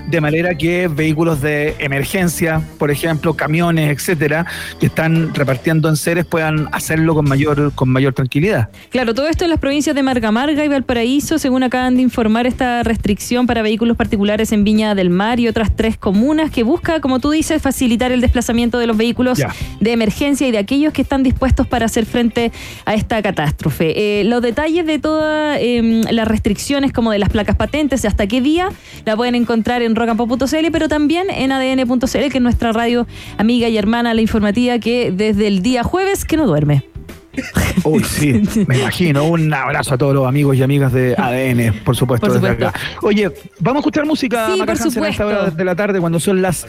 de 0.09 0.21
manera 0.21 0.55
que 0.55 0.87
vehículos 0.89 1.41
de 1.41 1.75
emergencia, 1.79 2.63
por 2.79 2.91
ejemplo, 2.91 3.35
camiones, 3.35 3.91
etcétera, 3.91 4.47
que 4.79 4.87
están 4.87 5.35
repartiendo 5.35 5.89
en 5.89 5.97
seres 5.97 6.25
puedan 6.25 6.69
hacerlo 6.73 7.15
con 7.15 7.29
mayor, 7.29 7.73
con 7.75 7.89
mayor 7.89 8.13
tranquilidad. 8.13 8.69
Claro, 8.91 9.13
todo 9.15 9.29
esto 9.29 9.45
en 9.45 9.51
las 9.51 9.59
provincias 9.59 9.97
de 9.97 10.03
Marga 10.03 10.31
Marga 10.31 10.65
y 10.65 10.69
Valparaíso, 10.69 11.39
según 11.39 11.63
acaban 11.63 11.97
de 11.97 12.03
informar 12.03 12.47
esta 12.47 12.83
restricción 12.83 13.47
para 13.47 13.63
vehículos 13.63 13.97
particulares 13.97 14.53
en 14.53 14.63
Viña 14.63 14.95
del 14.95 15.11
Mar 15.11 15.41
y 15.41 15.49
otras 15.49 15.75
tres 15.75 15.97
comunas 15.97 16.51
que 16.51 16.63
busca, 16.63 17.01
como 17.01 17.19
tú 17.19 17.31
dices, 17.31 17.56
facilitar 17.59 18.13
el 18.13 18.21
desplazamiento 18.21 18.79
de 18.79 18.87
los 18.87 18.97
vehículos 18.97 19.39
de 19.81 19.93
emergencia 19.93 20.47
y 20.47 20.51
de 20.51 20.59
aquellos 20.59 20.93
que 20.93 21.03
están 21.03 21.23
dispuestos 21.23 21.67
para 21.67 21.87
hacer 21.87 22.07
frente 22.07 22.53
a 22.85 22.95
esta 22.95 23.23
catástrofe. 23.23 24.21
Eh, 24.21 24.25
los 24.25 24.43
detalles 24.43 24.87
de 24.87 24.99
todas 24.99 25.59
em, 25.61 26.03
las 26.11 26.29
restricciones, 26.29 26.93
como 26.93 27.11
de 27.11 27.19
las 27.19 27.29
placas 27.29 27.57
patentes, 27.57 28.05
y 28.05 28.07
hasta 28.07 28.27
qué 28.27 28.41
día, 28.41 28.71
la 29.05 29.17
pueden 29.17 29.35
encontrar 29.35 29.83
en 29.83 29.95
rockandpop.cl, 29.95 30.71
pero 30.73 30.89
también 30.89 31.29
en 31.31 31.53
adn.cl, 31.53 32.07
que 32.07 32.39
es 32.39 32.41
nuestra 32.41 32.73
radio 32.73 33.07
amiga 33.39 33.69
y 33.69 33.77
hermana, 33.77 34.15
la 34.15 34.21
informativa, 34.21 34.79
que 34.79 35.11
desde 35.11 35.47
el 35.47 35.63
día 35.63 35.83
jueves 35.83 36.25
que 36.25 36.37
no 36.37 36.47
duerme. 36.47 36.96
Uy, 37.85 38.03
sí, 38.05 38.43
me 38.67 38.79
imagino. 38.79 39.25
Un 39.25 39.53
abrazo 39.53 39.95
a 39.95 39.99
todos 39.99 40.15
los 40.15 40.27
amigos 40.27 40.57
y 40.57 40.63
amigas 40.63 40.93
de 40.93 41.15
ADN, 41.17 41.81
por 41.85 41.97
supuesto, 41.97 42.27
Por 42.27 42.41
desde 42.41 42.53
supuesto. 42.55 42.69
acá. 42.79 42.81
Oye, 43.03 43.31
vamos 43.61 43.79
a 43.79 43.81
escuchar 43.81 44.07
música 44.07 44.47
Sí, 44.53 44.59
por 44.61 44.71
Hansen, 44.71 44.85
a 44.87 44.89
esta 44.89 44.91
supuesto. 44.91 45.27
hora 45.27 45.51
de 45.51 45.65
la 45.65 45.75
tarde, 45.75 46.01
cuando 46.01 46.21
son 46.21 46.43
las 46.43 46.67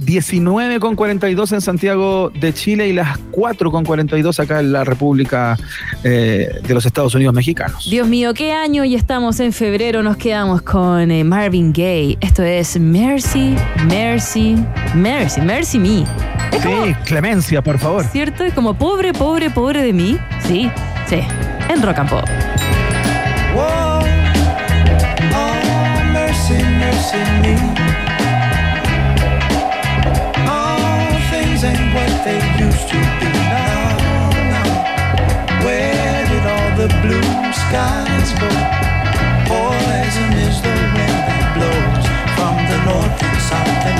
19.42 0.00 1.52
en 1.52 1.60
Santiago 1.60 2.30
de 2.30 2.52
Chile 2.54 2.88
y 2.88 2.92
las 2.92 3.18
4.42 3.32 4.38
acá 4.40 4.60
en 4.60 4.72
la 4.72 4.84
República 4.84 5.56
eh, 6.04 6.48
de 6.66 6.74
los 6.74 6.84
Estados 6.86 7.14
Unidos 7.14 7.34
Mexicanos. 7.34 7.88
Dios 7.90 8.06
mío, 8.08 8.34
qué 8.34 8.52
año 8.52 8.84
y 8.84 8.94
estamos 8.94 9.40
en 9.40 9.52
febrero, 9.52 10.02
nos 10.02 10.16
quedamos 10.16 10.62
con 10.62 11.10
eh, 11.10 11.24
Marvin 11.24 11.72
Gaye. 11.72 12.18
Esto 12.20 12.42
es 12.42 12.78
Mercy, 12.78 13.54
Mercy, 13.88 14.56
Mercy, 14.94 15.40
Mercy 15.40 15.78
Me. 15.78 16.04
Es 16.52 16.62
como, 16.64 16.86
Sí, 16.86 16.94
clemencia, 17.04 17.62
por 17.62 17.78
favor. 17.78 18.04
¿cierto? 18.04 18.44
Es 18.44 18.52
como 18.54 18.74
pobre, 18.74 19.12
pobre, 19.12 19.50
pobre 19.50 19.82
de 19.82 19.92
mí. 19.92 20.07
Sí, 20.08 20.70
sí, 21.06 21.20
en 21.68 21.82
Rock 21.82 21.98
and 21.98 22.08
Pop. 22.08 22.28
Whoa, 23.54 24.00
oh, 25.34 26.04
mercy, 26.14 26.56
mercy 26.80 27.18
me. 27.42 27.54
All 30.48 30.80
things 31.30 31.62
ain't 31.62 31.92
what 31.92 32.24
they 32.24 32.40
used 32.64 32.88
to 32.88 32.98
be 33.20 33.28
now. 33.52 34.30
now. 34.54 35.64
Where 35.64 36.26
did 36.30 36.44
all 36.54 36.70
the 36.80 36.88
blue 37.04 37.52
skies 37.52 38.30
go? 38.40 38.48
Poison 39.44 40.32
is 40.46 40.62
the 40.62 40.76
wind 40.96 41.20
that 41.28 41.44
blows 41.56 42.06
from 42.34 42.56
the 42.70 42.78
north 42.88 43.22
and 43.22 43.38
south 43.50 43.86
and 43.90 43.97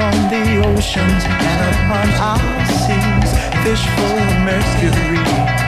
on 0.00 0.30
the 0.30 0.62
oceans 0.66 1.24
and 1.26 1.60
upon 1.74 2.08
our 2.20 2.66
seas. 2.66 3.30
Fish 3.64 3.84
full 3.96 4.18
of 4.18 4.38
mercury. 4.44 5.67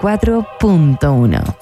94.1. 0.00 1.59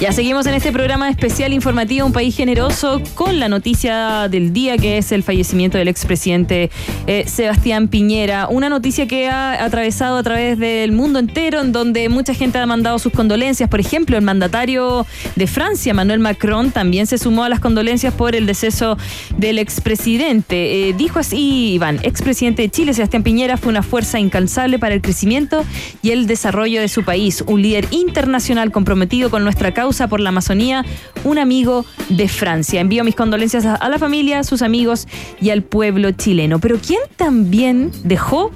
Ya 0.00 0.12
seguimos 0.12 0.44
en 0.46 0.52
este 0.52 0.70
programa 0.70 1.08
especial 1.08 1.52
informativo 1.52 2.04
Un 2.04 2.12
País 2.12 2.36
Generoso 2.36 3.00
con 3.14 3.38
la 3.40 3.48
noticia 3.48 4.28
del 4.28 4.52
día 4.52 4.76
que 4.76 4.98
es 4.98 5.12
el 5.12 5.22
fallecimiento 5.22 5.78
del 5.78 5.88
expresidente 5.88 6.70
eh, 7.06 7.24
Sebastián 7.26 7.88
Piñera. 7.88 8.48
Una 8.48 8.68
noticia 8.68 9.06
que 9.06 9.28
ha 9.28 9.64
atravesado 9.64 10.18
a 10.18 10.22
través 10.22 10.58
del 10.58 10.92
mundo 10.92 11.20
entero 11.20 11.62
en 11.62 11.72
donde 11.72 12.08
mucha 12.08 12.34
gente 12.34 12.58
ha 12.58 12.66
mandado 12.66 12.98
sus 12.98 13.12
condolencias. 13.12 13.70
Por 13.70 13.80
ejemplo, 13.80 14.18
el 14.18 14.22
mandatario 14.22 15.06
de 15.36 15.46
Francia, 15.46 15.94
Manuel 15.94 16.18
Macron, 16.18 16.70
también 16.70 17.06
se 17.06 17.16
sumó 17.16 17.44
a 17.44 17.48
las 17.48 17.60
condolencias 17.60 18.12
por 18.12 18.34
el 18.34 18.46
deceso 18.46 18.98
del 19.38 19.58
expresidente. 19.58 20.88
Eh, 20.88 20.92
dijo 20.92 21.20
así, 21.20 21.74
Iván, 21.74 22.00
expresidente 22.02 22.60
de 22.62 22.68
Chile, 22.68 22.92
Sebastián 22.94 23.22
Piñera, 23.22 23.56
fue 23.56 23.70
una 23.70 23.82
fuerza 23.82 24.18
incansable 24.18 24.78
para 24.78 24.94
el 24.94 25.00
crecimiento 25.00 25.64
y 26.02 26.10
el 26.10 26.26
desarrollo 26.26 26.80
de 26.80 26.88
su 26.88 27.04
país. 27.04 27.42
Un 27.46 27.62
líder 27.62 27.86
internacional 27.90 28.70
comprometido 28.72 29.13
con 29.30 29.44
nuestra 29.44 29.72
causa 29.72 30.08
por 30.08 30.20
la 30.20 30.30
Amazonía, 30.30 30.84
un 31.24 31.38
amigo 31.38 31.84
de 32.08 32.28
Francia. 32.28 32.80
Envío 32.80 33.04
mis 33.04 33.14
condolencias 33.14 33.64
a, 33.64 33.74
a 33.74 33.88
la 33.88 33.98
familia, 33.98 34.42
sus 34.44 34.62
amigos 34.62 35.06
y 35.40 35.50
al 35.50 35.62
pueblo 35.62 36.10
chileno. 36.12 36.58
Pero 36.58 36.78
¿quién 36.84 37.00
también 37.16 37.90
dejó 38.02 38.50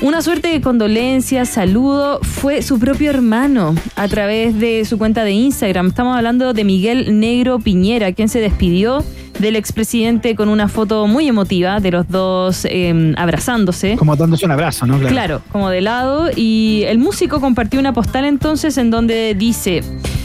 una 0.00 0.22
suerte 0.22 0.48
de 0.48 0.60
condolencia, 0.60 1.46
saludo, 1.46 2.20
fue 2.22 2.62
su 2.62 2.78
propio 2.78 3.10
hermano 3.10 3.74
a 3.96 4.06
través 4.08 4.58
de 4.58 4.84
su 4.84 4.98
cuenta 4.98 5.24
de 5.24 5.30
Instagram. 5.32 5.88
Estamos 5.88 6.16
hablando 6.16 6.52
de 6.52 6.64
Miguel 6.64 7.18
Negro 7.20 7.58
Piñera, 7.58 8.12
quien 8.12 8.28
se 8.28 8.40
despidió 8.40 9.02
del 9.38 9.56
expresidente 9.56 10.34
con 10.34 10.48
una 10.48 10.68
foto 10.68 11.06
muy 11.06 11.28
emotiva 11.28 11.80
de 11.80 11.90
los 11.90 12.08
dos 12.08 12.64
eh, 12.64 13.14
abrazándose. 13.16 13.96
Como 13.96 14.16
dándose 14.16 14.44
un 14.44 14.52
abrazo, 14.52 14.86
¿no? 14.86 14.98
Claro, 15.00 15.42
como 15.50 15.70
de 15.70 15.80
lado. 15.80 16.30
Y 16.34 16.84
el 16.86 16.98
músico 16.98 17.40
compartió 17.40 17.80
una 17.80 17.92
postal 17.92 18.24
entonces 18.24 18.78
en 18.78 18.90
donde 18.90 19.34
dice... 19.34 19.82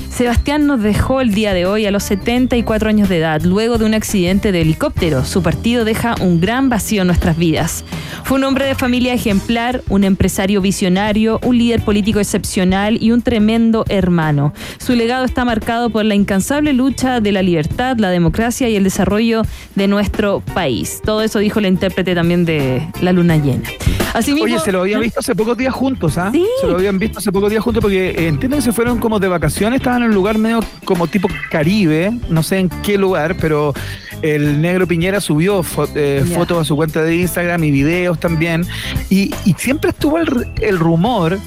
Sebastián 0.09 0.67
nos 0.67 0.81
dejó 0.81 1.21
el 1.21 1.33
día 1.33 1.53
de 1.53 1.65
hoy 1.65 1.85
a 1.85 1.91
los 1.91 2.03
74 2.03 2.89
años 2.89 3.09
de 3.09 3.19
edad, 3.19 3.41
luego 3.41 3.77
de 3.77 3.85
un 3.85 3.93
accidente 3.93 4.51
de 4.51 4.61
helicóptero. 4.61 5.23
Su 5.23 5.41
partido 5.41 5.85
deja 5.85 6.15
un 6.19 6.41
gran 6.41 6.69
vacío 6.69 7.01
en 7.01 7.07
nuestras 7.07 7.37
vidas. 7.37 7.85
Fue 8.23 8.37
un 8.37 8.43
hombre 8.43 8.65
de 8.65 8.75
familia 8.75 9.13
ejemplar, 9.13 9.81
un 9.87 10.03
empresario 10.03 10.61
visionario, 10.61 11.39
un 11.43 11.57
líder 11.57 11.81
político 11.85 12.19
excepcional 12.19 13.01
y 13.01 13.11
un 13.11 13.21
tremendo 13.21 13.85
hermano. 13.87 14.53
Su 14.77 14.93
legado 14.93 15.25
está 15.25 15.45
marcado 15.45 15.89
por 15.89 16.03
la 16.03 16.15
incansable 16.15 16.73
lucha 16.73 17.21
de 17.21 17.31
la 17.31 17.41
libertad, 17.41 17.97
la 17.97 18.09
democracia 18.09 18.67
y 18.67 18.75
el 18.75 18.83
desarrollo 18.83 19.43
de 19.75 19.87
nuestro 19.87 20.41
país. 20.53 21.01
Todo 21.03 21.21
eso 21.21 21.39
dijo 21.39 21.61
la 21.61 21.69
intérprete 21.69 22.13
también 22.13 22.45
de 22.45 22.85
La 23.01 23.13
Luna 23.13 23.37
Llena. 23.37 23.69
Asimismo, 24.13 24.45
Oye, 24.45 24.59
se 24.59 24.71
lo 24.71 24.81
habían 24.81 25.01
visto 25.01 25.19
hace 25.19 25.35
pocos 25.35 25.57
días 25.57 25.73
juntos, 25.73 26.17
¿ah? 26.17 26.29
Sí. 26.31 26.45
Se 26.61 26.67
lo 26.67 26.75
habían 26.75 26.97
visto 26.97 27.19
hace 27.19 27.31
pocos 27.31 27.49
días 27.49 27.63
juntos 27.63 27.81
porque 27.81 28.09
eh, 28.09 28.27
entiendo 28.27 28.57
que 28.57 28.63
se 28.63 28.71
fueron 28.71 28.99
como 28.99 29.19
de 29.19 29.27
vacaciones, 29.27 29.77
estaban 29.77 29.98
en 30.03 30.09
un 30.09 30.15
lugar 30.15 30.37
medio 30.37 30.59
como 30.85 31.07
tipo 31.07 31.27
Caribe, 31.51 32.11
no 32.29 32.43
sé 32.43 32.59
en 32.59 32.69
qué 32.83 32.97
lugar, 32.97 33.35
pero 33.39 33.73
el 34.21 34.61
negro 34.61 34.85
Piñera 34.85 35.21
subió 35.21 35.63
fo- 35.63 35.89
eh, 35.95 36.25
fotos 36.35 36.57
a 36.59 36.65
su 36.65 36.75
cuenta 36.75 37.01
de 37.03 37.15
Instagram 37.15 37.63
y 37.63 37.71
videos 37.71 38.19
también. 38.19 38.65
Y, 39.09 39.33
y 39.45 39.53
siempre 39.57 39.91
estuvo 39.91 40.17
el, 40.17 40.47
el 40.61 40.77
rumor, 40.77 41.39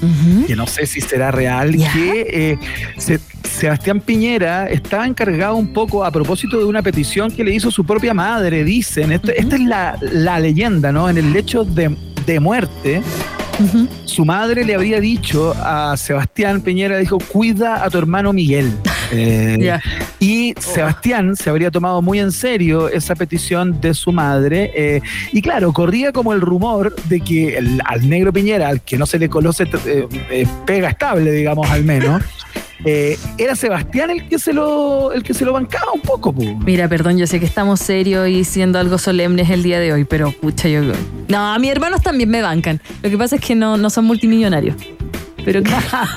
que 0.47 0.55
no 0.55 0.65
sé 0.67 0.85
si 0.87 0.99
será 1.01 1.29
real, 1.31 1.71
que 1.93 2.27
eh, 2.29 2.57
se- 2.97 3.19
Sebastián 3.43 3.99
Piñera 3.99 4.67
estaba 4.69 5.05
encargado 5.05 5.55
un 5.55 5.67
poco 5.73 6.03
a 6.03 6.09
propósito 6.11 6.57
de 6.57 6.65
una 6.65 6.81
petición 6.81 7.29
que 7.29 7.43
le 7.43 7.53
hizo 7.53 7.69
su 7.69 7.85
propia 7.85 8.13
madre, 8.13 8.63
dicen. 8.63 9.11
Ujú. 9.13 9.29
esta 9.35 9.55
es 9.55 9.61
la, 9.61 9.97
la 10.11 10.39
leyenda, 10.39 10.91
¿no? 10.91 11.07
En 11.09 11.17
el 11.19 11.31
lecho 11.31 11.63
de, 11.63 11.95
de 12.25 12.39
muerte 12.39 13.01
Su 14.05 14.25
madre 14.25 14.63
le 14.65 14.75
habría 14.75 14.99
dicho 14.99 15.53
a 15.57 15.95
Sebastián 15.97 16.61
Piñera, 16.61 16.97
dijo, 16.97 17.17
cuida 17.19 17.83
a 17.83 17.89
tu 17.89 17.97
hermano 17.97 18.33
Miguel. 18.33 18.71
Eh. 19.15 19.77
Y 20.19 20.55
Sebastián 20.57 21.35
se 21.35 21.47
habría 21.51 21.69
tomado 21.69 22.01
muy 22.01 22.17
en 22.17 22.31
serio 22.31 22.89
esa 22.89 23.13
petición 23.13 23.79
de 23.79 23.93
su 23.93 24.11
madre. 24.11 24.71
eh, 24.75 25.01
y 25.31 25.39
claro, 25.43 25.71
corría 25.71 26.11
como 26.11 26.33
el 26.33 26.41
rumor 26.41 26.95
de 27.09 27.19
que 27.19 27.57
el- 27.57 27.79
al 27.85 28.09
negro 28.09 28.33
Piñera, 28.33 28.69
al 28.69 28.81
que 28.81 28.97
no 28.97 29.05
se 29.05 29.19
le 29.19 29.29
conoce 29.29 29.67
eh, 29.85 30.47
pega 30.65 30.89
estable, 30.89 31.31
digamos, 31.31 31.69
al 31.69 31.83
menos, 31.83 32.23
eh, 32.85 33.17
era 33.37 33.55
Sebastián 33.55 34.09
el 34.09 34.27
que 34.27 34.39
se 34.39 34.53
lo, 34.53 35.11
el 35.13 35.23
que 35.23 35.33
se 35.33 35.45
lo 35.45 35.53
bancaba 35.53 35.91
un 35.93 36.01
poco. 36.01 36.33
po. 36.33 36.41
Mira, 36.65 36.87
perdón, 36.87 37.17
yo 37.17 37.27
sé 37.27 37.39
que 37.39 37.45
estamos 37.45 37.79
serios 37.79 38.27
y 38.27 38.43
siendo 38.43 38.79
algo 38.79 38.97
solemnes 38.97 39.49
el 39.49 39.63
día 39.63 39.79
de 39.79 39.93
hoy, 39.93 40.03
pero 40.03 40.31
pucha, 40.31 40.67
yo. 40.67 40.81
No, 41.27 41.53
a 41.53 41.59
mis 41.59 41.71
hermanos 41.71 42.01
también 42.01 42.29
me 42.29 42.41
bancan. 42.41 42.81
Lo 43.01 43.09
que 43.09 43.17
pasa 43.17 43.35
es 43.35 43.41
que 43.41 43.55
no, 43.55 43.77
no 43.77 43.89
son 43.89 44.05
multimillonarios. 44.05 44.75
Pero 45.45 45.61
que, 45.63 45.71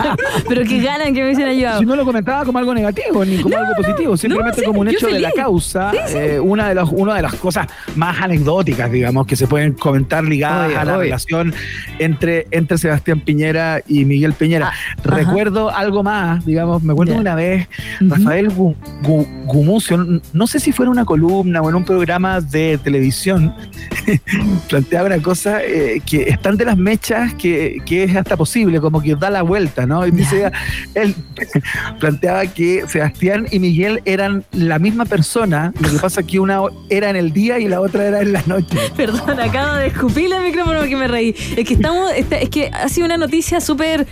pero 0.49 0.65
que 0.65 0.81
ganan 0.81 1.15
que 1.15 1.21
me 1.21 1.27
hubiesen 1.27 1.49
ayudado. 1.49 1.81
Si 1.81 1.87
no 1.87 1.97
lo 1.97 2.05
comentaba 2.05 2.45
como 2.45 2.59
algo 2.59 2.75
negativo 2.75 3.25
ni 3.25 3.39
como 3.39 3.55
No, 3.55 3.61
algo 3.63 3.73
no, 3.77 3.83
positivo, 3.83 4.17
simplemente 4.17 4.61
sí, 4.61 4.67
como 4.67 4.81
un 4.81 4.89
hecho 4.89 5.07
de 5.09 5.21
la 5.21 5.33
causa, 5.33 5.91
Sí, 5.93 5.99
sí. 6.09 6.19
eh, 6.19 6.41
una, 6.41 6.69
de 6.69 6.75
las, 6.75 6.89
una 6.91 7.15
de 7.15 7.23
las 7.23 7.35
cosas 7.35 7.67
más 7.97 8.21
anecdóticas, 8.21 8.91
digamos, 8.91 9.27
que 9.27 9.37
se 9.37 9.47
pueden 9.47 9.73
comentar 9.73 10.25
ligadas 10.25 10.69
Obvio, 10.69 10.81
a 10.81 10.85
la 10.85 10.93
obvio. 10.93 11.03
relación 11.05 11.55
entre, 11.99 12.47
entre 12.51 12.79
Sebastián 12.79 13.21
Piñera 13.21 13.81
y 13.87 14.05
Miguel 14.05 14.33
Piñera. 14.33 14.71
Ah, 14.73 15.01
Recuerdo 15.05 15.71
algo 15.75 16.03
más, 16.03 16.45
digamos, 16.45 16.83
me 16.83 16.93
acuerdo 16.93 17.15
una 17.17 17.35
vez. 17.35 17.69
Rafael 18.01 18.51
Gu- 18.51 18.75
Gu- 19.03 19.45
Gumucio, 19.47 20.07
no 20.33 20.47
sé 20.47 20.61
si 20.61 20.73
fuera 20.73 20.91
una 20.91 21.05
columna 21.05 21.61
o 21.63 21.69
en 21.69 21.75
un 21.77 21.85
programa 21.85 22.41
de 22.41 22.79
televisión, 22.83 23.55
planteaba 24.69 25.07
una 25.07 25.19
cosa 25.23 25.63
eh, 25.65 26.01
que 26.05 26.23
están 26.29 26.57
de 26.57 26.65
las 26.65 26.77
mechas 26.77 27.35
que, 27.35 27.79
que 27.85 28.05
es 28.05 28.17
hasta 28.17 28.37
posible, 28.37 28.81
como 28.81 29.01
que 29.01 29.16
da 29.19 29.31
la 29.31 29.43
vuelta, 29.43 29.87
¿no? 29.87 30.07
Y 30.07 30.11
dice, 30.11 30.51
él 30.95 31.15
planteaba 32.01 32.47
que 32.47 32.85
Sebastián 32.89 33.47
y 33.51 33.59
Miguel 33.59 34.01
eran 34.05 34.45
la 34.53 34.79
misma 34.79 35.05
persona, 35.05 35.73
lo 35.81 35.91
que 35.91 35.99
pasa 35.99 36.21
es 36.21 36.27
que 36.27 36.41
una 36.41 36.61
era 36.89 37.11
en 37.11 37.17
el 37.17 37.33
día 37.33 37.59
y 37.59 37.69
la 37.69 37.81
otra 37.81 38.05
era 38.07 38.21
en 38.21 38.33
la 38.33 38.43
noche. 38.47 38.77
Perdón, 38.97 39.41
acabo 39.41 39.77
de 39.77 39.87
escupirle 39.89 40.37
el 40.37 40.43
micrófono 40.45 40.79
porque 40.81 40.97
me 40.97 41.09
reí. 41.09 41.35
Es 41.57 41.67
que 41.67 41.75
estamos, 41.75 42.11
esta- 42.17 42.37
es 42.39 42.49
que 42.51 42.69
ha 42.73 42.89
sido 42.89 43.07
una 43.07 43.17
noticia 43.17 43.61
súper 43.61 44.07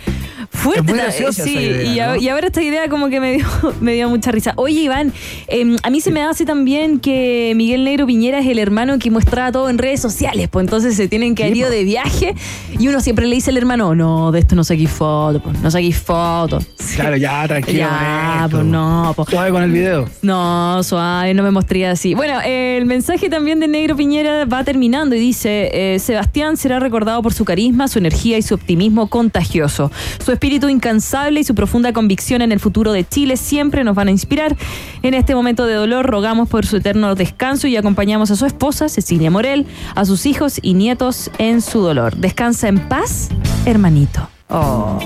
fuerte. 0.51 0.79
Es 0.81 0.85
muy 0.87 0.97
graciosa 0.99 1.43
sí, 1.43 1.57
esa 1.57 1.61
idea, 1.61 1.93
y, 1.93 1.99
a- 1.99 2.07
¿no? 2.07 2.15
y 2.17 2.29
ahora 2.29 2.47
esta 2.47 2.61
idea 2.61 2.87
como 2.89 3.09
que 3.09 3.19
me 3.19 3.33
dio, 3.33 3.45
me 3.81 3.93
dio 3.93 4.09
mucha 4.09 4.31
risa. 4.31 4.53
Oye, 4.55 4.81
Iván, 4.81 5.13
em, 5.47 5.77
a 5.83 5.89
mí 5.89 6.01
se 6.01 6.11
me 6.11 6.21
hace 6.21 6.45
también 6.45 6.99
que 6.99 7.53
Miguel 7.55 7.83
Negro 7.83 8.05
Piñera 8.07 8.39
es 8.39 8.47
el 8.47 8.59
hermano 8.59 8.97
que 8.99 9.11
mostraba 9.11 9.51
todo 9.51 9.69
en 9.69 9.77
redes 9.77 9.99
sociales, 10.01 10.47
pues 10.49 10.63
entonces 10.65 10.95
se 10.95 11.07
tienen 11.07 11.35
que 11.35 11.43
haber 11.43 11.57
ido 11.57 11.69
de 11.69 11.83
viaje 11.83 12.35
y 12.79 12.87
uno 12.87 12.99
siempre 13.01 13.25
le 13.27 13.35
dice 13.35 13.51
al 13.51 13.57
hermano, 13.57 13.95
no, 13.95 14.31
de 14.31 14.39
esto 14.39 14.55
no 14.55 14.63
saquís 14.63 14.89
fotos, 14.91 15.41
pues, 15.43 15.59
no 15.61 15.69
saquís 15.71 15.97
fotos. 15.97 16.65
Claro, 16.95 17.17
ya, 17.17 17.47
tranquilo. 17.47 17.79
Ya, 17.79 18.47
pues 18.49 18.63
no. 18.63 19.15
Suave 19.29 19.51
con 19.51 19.63
el 19.63 19.71
video. 19.71 20.07
No, 20.21 20.81
suave, 20.83 21.33
no 21.33 21.43
me 21.43 21.51
mostré 21.51 21.85
así. 21.87 22.13
Bueno, 22.15 22.39
eh, 22.45 22.77
el 22.77 22.85
mensaje 22.85 23.29
también 23.29 23.59
de 23.59 23.67
Negro 23.67 23.95
Piñera 23.95 24.45
va 24.45 24.63
terminando 24.63 25.15
y 25.15 25.19
dice, 25.19 25.69
eh, 25.73 25.99
Sebastián 25.99 26.57
será 26.57 26.79
recordado 26.79 27.21
por 27.21 27.33
su 27.33 27.43
carisma, 27.45 27.87
su 27.87 27.99
energía 27.99 28.37
y 28.37 28.41
su 28.41 28.55
optimismo 28.55 29.07
contagioso. 29.07 29.91
Su 30.23 30.31
espíritu 30.35 30.69
incansable 30.69 31.39
y 31.39 31.43
su 31.43 31.55
profunda 31.55 31.91
convicción 31.91 32.41
en 32.41 32.51
el 32.51 32.59
futuro 32.59 32.91
de 32.91 33.07
Chile 33.07 33.37
siempre 33.37 33.83
nos 33.83 33.95
van 33.95 34.09
a 34.09 34.11
inspirar. 34.11 34.55
En 35.01 35.13
este 35.13 35.33
momento 35.33 35.65
de 35.65 35.73
dolor 35.73 36.05
rogamos 36.05 36.47
por 36.47 36.65
su 36.65 36.77
eterno 36.77 37.15
descanso 37.15 37.67
y 37.67 37.75
acompañamos 37.75 38.31
a 38.31 38.35
su 38.35 38.45
esposa, 38.45 38.89
Cecilia 38.89 39.31
Morel, 39.31 39.65
a 39.95 40.05
sus 40.05 40.25
hijos 40.25 40.59
y 40.61 40.73
nietos 40.73 41.31
en 41.37 41.61
su 41.61 41.79
dolor. 41.81 42.15
Descansa 42.17 42.67
en 42.67 42.79
paz, 42.87 43.29
hermanito. 43.65 44.29
Oh. 44.49 44.99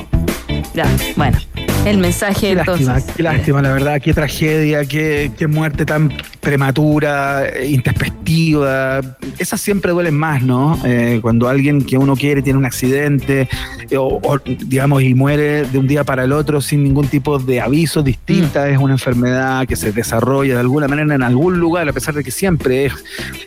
Ya, 0.74 0.86
bueno, 1.16 1.38
el 1.86 1.98
mensaje 1.98 2.54
Qué 2.54 2.60
entonces. 2.60 2.88
lástima, 2.88 3.16
qué 3.16 3.24
lástima, 3.24 3.62
la 3.62 3.74
verdad, 3.74 4.02
qué 4.02 4.14
tragedia, 4.14 4.86
qué, 4.86 5.32
qué 5.38 5.48
muerte 5.48 5.86
tan 5.86 6.12
prematura, 6.40 7.48
eh, 7.48 7.70
intempestiva. 7.70 9.02
Esas 9.38 9.62
siempre 9.62 9.92
duelen 9.92 10.16
más, 10.16 10.42
¿no? 10.44 10.80
Eh, 10.86 11.20
cuando 11.22 11.48
alguien 11.48 11.84
que 11.84 11.98
uno 11.98 12.16
quiere 12.16 12.42
tiene 12.42 12.60
un 12.60 12.66
accidente 12.66 13.48
eh, 13.90 13.98
o, 13.98 14.20
o, 14.22 14.40
digamos, 14.40 15.04
y 15.04 15.14
muere 15.14 15.64
de 15.64 15.78
un 15.78 15.88
día 15.88 16.04
para 16.04 16.24
el 16.24 16.32
otro 16.32 16.62
sin 16.62 16.84
ningún 16.84 17.08
tipo 17.08 17.40
de 17.40 17.62
aviso 17.62 18.04
distinta, 18.04 18.70
es 18.70 18.78
una 18.78 18.94
enfermedad 18.94 19.66
que 19.68 19.76
se 19.76 19.92
desarrolla 19.92 20.56
de 20.56 20.60
alguna 20.60 20.88
manera 20.88 21.16
en 21.16 21.24
algún 21.24 21.60
lugar, 21.60 21.88
a 21.88 21.94
pesar 21.94 22.14
de 22.14 22.24
que 22.24 22.32
siempre 22.32 22.86
es, 22.86 22.94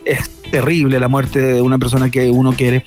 es 0.05 0.29
terrible 0.51 0.99
la 0.99 1.07
muerte 1.07 1.39
de 1.39 1.61
una 1.61 1.77
persona 1.77 2.09
que 2.09 2.29
uno 2.29 2.53
quiere. 2.53 2.83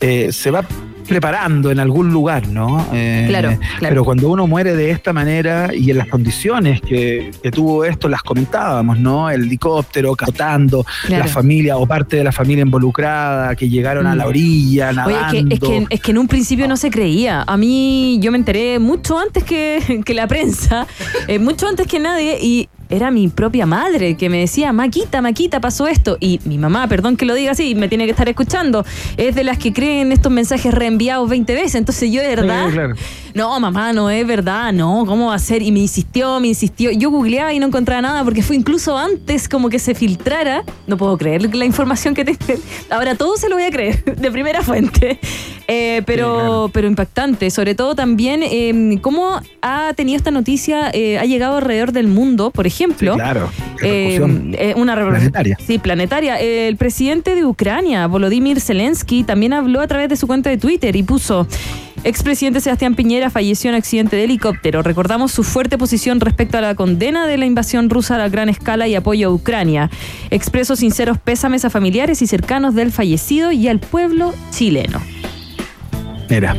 Eh, 0.00 0.28
se 0.32 0.50
va 0.52 0.64
preparando 1.08 1.70
en 1.70 1.80
algún 1.80 2.12
lugar, 2.12 2.46
¿no? 2.48 2.86
Eh, 2.92 3.24
Claro, 3.28 3.48
claro. 3.78 3.92
Pero 3.94 4.04
cuando 4.04 4.28
uno 4.30 4.46
muere 4.46 4.74
de 4.76 4.90
esta 4.90 5.12
manera 5.12 5.70
y 5.74 5.90
en 5.90 5.98
las 5.98 6.08
condiciones 6.08 6.80
que, 6.80 7.30
que 7.42 7.50
tuvo 7.50 7.84
esto, 7.84 8.08
las 8.08 8.22
comentábamos, 8.22 8.98
¿no? 8.98 9.30
El 9.30 9.42
helicóptero 9.44 10.14
capotando, 10.14 10.84
Claro. 11.06 11.24
la 11.24 11.30
familia 11.30 11.76
o 11.76 11.86
parte 11.86 12.16
de 12.16 12.24
la 12.24 12.32
familia 12.32 12.62
involucrada 12.62 13.54
que 13.56 13.68
llegaron 13.68 14.06
a 14.06 14.14
la 14.14 14.24
Mm. 14.24 14.28
orilla, 14.28 14.88
Oye, 14.88 14.96
nadando. 14.96 15.38
es 15.38 15.44
que, 15.48 15.54
es, 15.54 15.60
que, 15.60 15.86
es 15.94 16.00
que 16.00 16.10
en 16.10 16.18
un 16.18 16.28
principio 16.28 16.68
no 16.68 16.76
se 16.76 16.90
creía. 16.90 17.42
A 17.46 17.56
mí 17.56 18.18
yo 18.20 18.30
me 18.30 18.38
enteré 18.38 18.78
mucho 18.78 19.18
antes 19.18 19.44
que, 19.44 20.02
que 20.04 20.14
la 20.14 20.26
prensa, 20.26 20.86
eh, 21.26 21.38
mucho 21.38 21.66
antes 21.66 21.86
que 21.86 21.98
nadie, 22.00 22.38
y 22.40 22.68
era 22.88 23.10
mi 23.10 23.28
propia 23.28 23.66
madre 23.66 24.16
que 24.16 24.28
me 24.28 24.38
decía, 24.38 24.72
Maquita, 24.72 25.20
Maquita, 25.22 25.60
pasó 25.60 25.86
esto. 25.86 26.16
Y 26.20 26.40
mi 26.44 26.58
mamá, 26.58 26.86
perdón 26.88 27.16
que 27.16 27.26
lo 27.26 27.34
diga 27.34 27.52
así, 27.52 27.74
me 27.74 27.88
tiene 27.88 28.04
que 28.04 28.12
estar 28.12 28.28
escuchando, 28.28 28.84
es 29.16 29.34
de 29.34 29.44
las 29.44 29.58
que 29.58 29.72
creen 29.72 30.12
estos 30.12 30.32
mensajes 30.32 30.72
reenviados 30.72 31.28
20 31.28 31.54
veces. 31.54 31.74
Entonces 31.76 32.10
yo 32.10 32.20
de 32.20 32.28
verdad... 32.28 32.66
Sí, 32.66 32.72
claro. 32.72 32.94
No, 33.34 33.58
mamá, 33.60 33.92
no 33.92 34.10
es 34.10 34.26
verdad, 34.26 34.72
no, 34.72 35.04
¿cómo 35.06 35.26
va 35.28 35.34
a 35.34 35.38
ser? 35.38 35.62
Y 35.62 35.70
me 35.72 35.80
insistió, 35.80 36.40
me 36.40 36.48
insistió. 36.48 36.90
Yo 36.90 37.10
googleaba 37.10 37.52
y 37.52 37.58
no 37.58 37.66
encontraba 37.66 38.00
nada 38.02 38.24
porque 38.24 38.42
fue 38.42 38.56
incluso 38.56 38.96
antes 38.96 39.48
como 39.48 39.68
que 39.68 39.78
se 39.78 39.94
filtrara. 39.94 40.64
No 40.86 40.96
puedo 40.96 41.16
creer 41.18 41.54
la 41.54 41.64
información 41.64 42.14
que 42.14 42.24
tengo. 42.24 42.60
Ahora 42.90 43.14
todo 43.14 43.36
se 43.36 43.48
lo 43.48 43.56
voy 43.56 43.64
a 43.64 43.70
creer 43.70 44.04
de 44.16 44.30
primera 44.30 44.62
fuente. 44.62 45.18
Eh, 45.66 46.02
pero, 46.06 46.28
Sí, 46.28 46.34
claro. 46.40 46.70
pero 46.72 46.86
impactante. 46.88 47.50
Sobre 47.50 47.74
todo 47.74 47.94
también 47.94 48.40
eh, 48.42 48.98
cómo 49.02 49.40
ha 49.62 49.92
tenido 49.94 50.16
esta 50.16 50.30
noticia, 50.30 50.90
eh, 50.92 51.18
ha 51.18 51.24
llegado 51.24 51.56
alrededor 51.58 51.92
del 51.92 52.06
mundo, 52.08 52.50
por 52.50 52.66
ejemplo. 52.66 53.12
Sí, 53.14 53.18
claro. 53.20 53.50
Repercusión. 53.80 54.54
eh, 54.58 54.74
una 54.76 54.94
planetaria. 54.94 55.56
Sí, 55.64 55.78
planetaria. 55.78 56.36
El 56.38 56.76
presidente 56.76 57.34
de 57.34 57.44
Ucrania, 57.44 58.06
Volodymyr 58.06 58.60
Zelensky, 58.60 59.24
también 59.24 59.52
habló 59.52 59.80
a 59.80 59.86
través 59.86 60.08
de 60.08 60.16
su 60.16 60.26
cuenta 60.26 60.50
de 60.50 60.58
Twitter 60.58 60.94
y 60.96 61.02
puso. 61.02 61.46
Expresidente 62.04 62.60
Sebastián 62.60 62.94
Piñera 62.94 63.28
falleció 63.28 63.70
en 63.70 63.76
accidente 63.76 64.14
de 64.16 64.24
helicóptero. 64.24 64.82
Recordamos 64.82 65.32
su 65.32 65.42
fuerte 65.42 65.78
posición 65.78 66.20
respecto 66.20 66.56
a 66.56 66.60
la 66.60 66.74
condena 66.76 67.26
de 67.26 67.38
la 67.38 67.46
invasión 67.46 67.90
rusa 67.90 68.22
a 68.22 68.28
gran 68.28 68.48
escala 68.48 68.86
y 68.86 68.94
apoyo 68.94 69.28
a 69.28 69.32
Ucrania. 69.32 69.90
Expreso 70.30 70.76
sinceros 70.76 71.18
pésames 71.18 71.64
a 71.64 71.70
familiares 71.70 72.22
y 72.22 72.26
cercanos 72.28 72.74
del 72.74 72.92
fallecido 72.92 73.50
y 73.50 73.66
al 73.66 73.80
pueblo 73.80 74.32
chileno. 74.50 75.00
Mira, 76.30 76.56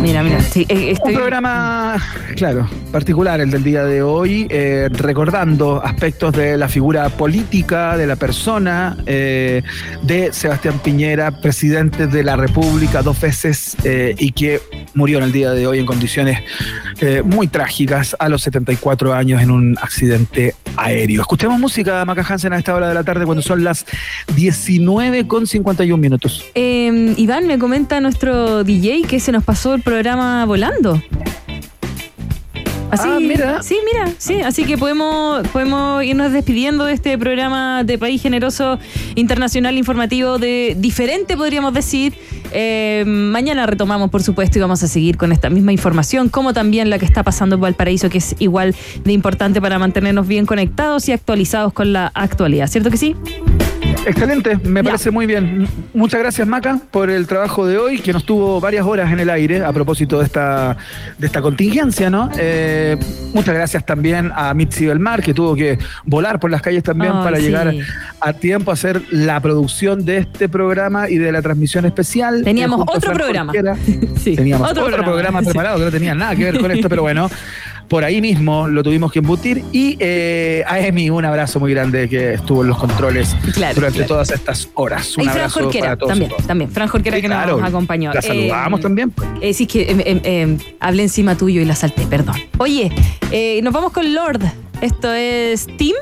Mira, 0.00 0.22
mira, 0.24 0.40
sí, 0.40 0.66
eh, 0.68 0.90
estoy- 0.92 1.12
Un 1.12 1.18
programa, 1.20 1.96
claro, 2.34 2.68
particular 2.90 3.40
el 3.40 3.50
del 3.52 3.62
día 3.62 3.84
de 3.84 4.02
hoy, 4.02 4.48
eh, 4.50 4.88
recordando 4.90 5.80
aspectos 5.84 6.32
de 6.32 6.56
la 6.58 6.68
figura 6.68 7.08
política, 7.10 7.96
de 7.96 8.06
la 8.08 8.16
persona 8.16 8.96
eh, 9.06 9.62
de 10.02 10.32
Sebastián 10.32 10.80
Piñera, 10.82 11.30
presidente 11.40 12.08
de 12.08 12.24
la 12.24 12.34
República 12.34 13.02
dos 13.02 13.20
veces 13.20 13.76
eh, 13.84 14.14
y 14.18 14.32
que 14.32 14.60
murió 14.94 15.18
en 15.18 15.24
el 15.24 15.32
día 15.32 15.52
de 15.52 15.66
hoy 15.68 15.78
en 15.78 15.86
condiciones 15.86 16.40
muy 17.24 17.48
trágicas 17.48 18.14
a 18.20 18.28
los 18.28 18.42
74 18.42 19.12
años 19.12 19.42
en 19.42 19.50
un 19.50 19.76
accidente 19.82 20.54
aéreo. 20.76 21.22
Escuchemos 21.22 21.58
música, 21.58 22.04
Maca 22.04 22.24
Hansen, 22.28 22.52
a 22.52 22.58
esta 22.58 22.74
hora 22.74 22.88
de 22.88 22.94
la 22.94 23.04
tarde 23.04 23.24
cuando 23.24 23.42
son 23.42 23.64
las 23.64 23.86
19 24.34 25.26
con 25.26 25.46
51 25.46 26.00
minutos. 26.00 26.44
Eh, 26.54 27.14
Iván 27.16 27.46
me 27.46 27.58
comenta 27.58 28.00
nuestro 28.00 28.64
DJ 28.64 29.02
que 29.02 29.20
se 29.20 29.32
nos 29.32 29.44
pasó 29.44 29.74
el 29.74 29.82
programa 29.82 30.44
volando. 30.44 31.02
Así, 32.92 33.08
Ah, 33.10 33.18
mira. 33.20 33.62
Sí, 33.62 33.78
mira, 33.90 34.12
sí. 34.18 34.42
Así 34.42 34.64
que 34.66 34.76
podemos, 34.76 35.48
podemos 35.48 36.04
irnos 36.04 36.30
despidiendo 36.30 36.84
de 36.84 36.92
este 36.92 37.16
programa 37.16 37.84
de 37.84 37.96
País 37.96 38.20
Generoso 38.20 38.78
Internacional 39.14 39.78
Informativo 39.78 40.36
de 40.38 40.76
diferente, 40.78 41.34
podríamos 41.34 41.72
decir. 41.72 42.12
Eh, 42.52 43.04
mañana 43.06 43.64
retomamos, 43.64 44.10
por 44.10 44.22
supuesto, 44.22 44.58
y 44.58 44.60
vamos 44.60 44.82
a 44.82 44.88
seguir 44.88 45.16
con 45.16 45.32
esta 45.32 45.48
misma 45.48 45.72
información, 45.72 46.28
como 46.28 46.52
también 46.52 46.90
la 46.90 46.98
que 46.98 47.06
está 47.06 47.22
pasando 47.22 47.54
en 47.54 47.62
Valparaíso, 47.62 48.10
que 48.10 48.18
es 48.18 48.36
igual 48.40 48.74
de 49.04 49.12
importante 49.14 49.58
para 49.62 49.78
mantenernos 49.78 50.28
bien 50.28 50.44
conectados 50.44 51.08
y 51.08 51.12
actualizados 51.12 51.72
con 51.72 51.94
la 51.94 52.08
actualidad. 52.14 52.66
¿Cierto 52.66 52.90
que 52.90 52.98
sí? 52.98 53.16
Excelente, 54.04 54.58
me 54.64 54.82
parece 54.82 55.10
muy 55.12 55.26
bien. 55.26 55.68
Muchas 55.94 56.20
gracias, 56.20 56.46
Maca, 56.46 56.80
por 56.90 57.08
el 57.08 57.26
trabajo 57.26 57.66
de 57.66 57.78
hoy, 57.78 58.00
que 58.00 58.12
nos 58.12 58.24
tuvo 58.24 58.60
varias 58.60 58.84
horas 58.84 59.12
en 59.12 59.20
el 59.20 59.30
aire 59.30 59.64
a 59.64 59.72
propósito 59.72 60.18
de 60.18 60.24
esta, 60.24 60.76
de 61.18 61.26
esta 61.26 61.40
contingencia, 61.40 62.10
¿no? 62.10 62.28
Eh, 62.36 62.96
muchas 63.32 63.54
gracias 63.54 63.86
también 63.86 64.32
a 64.34 64.54
Mitzi 64.54 64.86
Belmar, 64.86 65.22
que 65.22 65.32
tuvo 65.32 65.54
que 65.54 65.78
volar 66.04 66.40
por 66.40 66.50
las 66.50 66.62
calles 66.62 66.82
también 66.82 67.12
para 67.12 67.36
sí. 67.36 67.44
llegar 67.44 67.72
a 68.20 68.32
tiempo 68.32 68.72
a 68.72 68.74
hacer 68.74 69.02
la 69.10 69.38
producción 69.40 70.04
de 70.04 70.18
este 70.18 70.48
programa 70.48 71.08
y 71.08 71.18
de 71.18 71.30
la 71.30 71.40
transmisión 71.40 71.84
especial. 71.84 72.42
Teníamos 72.42 72.80
otro 72.86 73.12
programa. 73.12 73.52
Sí, 74.22 74.36
Teníamos 74.36 74.70
otro, 74.70 74.86
programa, 74.86 75.42
preparado 75.42 75.78
que 75.78 75.84
no 75.84 75.90
tenía 75.90 76.14
nada 76.14 76.36
que 76.36 76.44
ver 76.44 76.60
con 76.60 76.70
esto, 76.70 76.88
pero 76.88 77.02
bueno, 77.02 77.28
por 77.92 78.04
ahí 78.04 78.22
mismo 78.22 78.68
lo 78.68 78.82
tuvimos 78.82 79.12
que 79.12 79.18
embutir. 79.18 79.62
Y 79.70 79.98
eh, 80.00 80.64
a 80.66 80.80
Emi, 80.80 81.10
un 81.10 81.26
abrazo 81.26 81.60
muy 81.60 81.70
grande 81.74 82.08
que 82.08 82.32
estuvo 82.32 82.62
en 82.62 82.68
los 82.68 82.78
controles 82.78 83.36
Claro, 83.52 83.74
durante 83.74 83.98
claro. 83.98 84.08
todas 84.08 84.30
estas 84.30 84.70
horas. 84.72 85.14
Un 85.18 85.24
y 85.24 85.26
Fran 85.26 85.36
abrazo 85.36 85.60
Jorquera 85.60 85.96
también, 85.98 86.32
también. 86.46 86.70
Fran 86.70 86.88
Jorquera 86.88 87.16
Sí, 87.16 87.20
que 87.20 87.28
claro. 87.28 87.58
nos 87.58 87.68
acompañó. 87.68 88.10
La 88.14 88.20
Eh, 88.20 88.22
saludamos 88.22 88.80
también. 88.80 89.10
pues. 89.10 89.28
Eh, 89.42 89.52
sí, 89.52 89.64
es 89.64 89.68
que 89.70 89.82
eh, 89.82 89.96
eh, 90.06 90.20
eh, 90.24 90.58
hablé 90.80 91.02
encima 91.02 91.36
tuyo 91.36 91.60
y 91.60 91.66
la 91.66 91.74
salté, 91.76 92.06
perdón. 92.06 92.36
Oye, 92.56 92.90
eh, 93.30 93.60
nos 93.62 93.74
vamos 93.74 93.92
con 93.92 94.14
Lord. 94.14 94.40
Esto 94.80 95.12
es 95.12 95.66
Team 95.76 95.94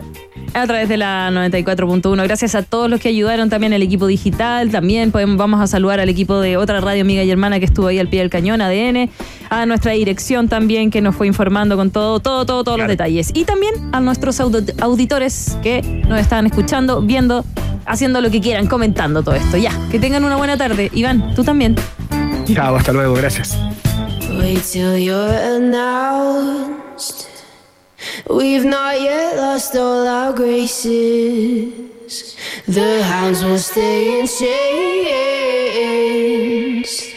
a 0.55 0.66
través 0.68 0.88
de 0.88 0.97
la 0.97 1.30
94.1. 1.32 2.22
Gracias 2.22 2.55
a 2.55 2.62
todos 2.62 2.88
los 2.88 3.01
que 3.01 3.09
ayudaron 3.09 3.51
también 3.51 3.72
el 3.72 3.82
equipo 3.82 4.07
digital. 4.07 4.70
También 4.70 5.11
podemos, 5.11 5.36
vamos 5.36 5.61
a 5.61 5.66
saludar 5.66 5.99
al 6.01 6.09
equipo 6.09 6.41
de 6.41 6.57
otra 6.57 6.80
radio 6.80 7.03
amiga 7.03 7.22
y 7.24 7.30
hermana 7.30 7.59
que 7.59 7.64
estuvo 7.66 7.88
ahí 7.88 7.99
al 7.99 8.09
pie 8.09 8.20
del 8.20 8.30
cañón, 8.30 8.61
ADN. 8.61 9.11
A 9.51 9.66
nuestra 9.66 9.92
dirección 9.92 10.48
también 10.48 10.90
que 10.90 11.01
nos 11.01 11.14
fue 11.16 11.26
informando 11.26 11.76
con 11.76 11.90
todo, 11.90 12.20
todo, 12.20 12.46
todo, 12.46 12.64
todos 12.64 12.78
los 12.78 12.88
detalles. 12.88 13.30
Y 13.34 13.44
también 13.44 13.74
a 13.92 14.01
nuestros 14.01 14.40
audi- 14.40 14.72
auditores 14.80 15.57
que 15.62 15.82
nos 16.09 16.18
están 16.20 16.46
escuchando, 16.46 17.03
viendo, 17.03 17.44
haciendo 17.84 18.20
lo 18.20 18.30
que 18.30 18.40
quieran, 18.40 18.66
comentando 18.68 19.22
todo 19.22 19.34
esto. 19.34 19.57
Ya, 19.57 19.72
que 19.90 19.98
tengan 19.98 20.24
una 20.24 20.36
buena 20.36 20.57
tarde. 20.57 20.88
Iván, 20.94 21.34
tú 21.34 21.42
también. 21.44 21.74
Chao, 22.46 22.76
hasta 22.76 22.92
luego, 22.92 23.14
gracias. 23.14 23.59
Wait 24.38 24.62
till 24.62 24.96
you're 24.98 25.36
announced. 25.57 27.26
We've 28.28 28.64
not 28.64 28.94
yet 29.01 29.36
lost 29.36 29.74
all 29.74 30.07
our 30.07 30.32
graces. 30.32 31.74
The 32.66 33.03
hounds 33.05 33.42
will 33.44 33.59
stay 33.59 34.20
in 34.20 34.26
chains. 35.80 37.10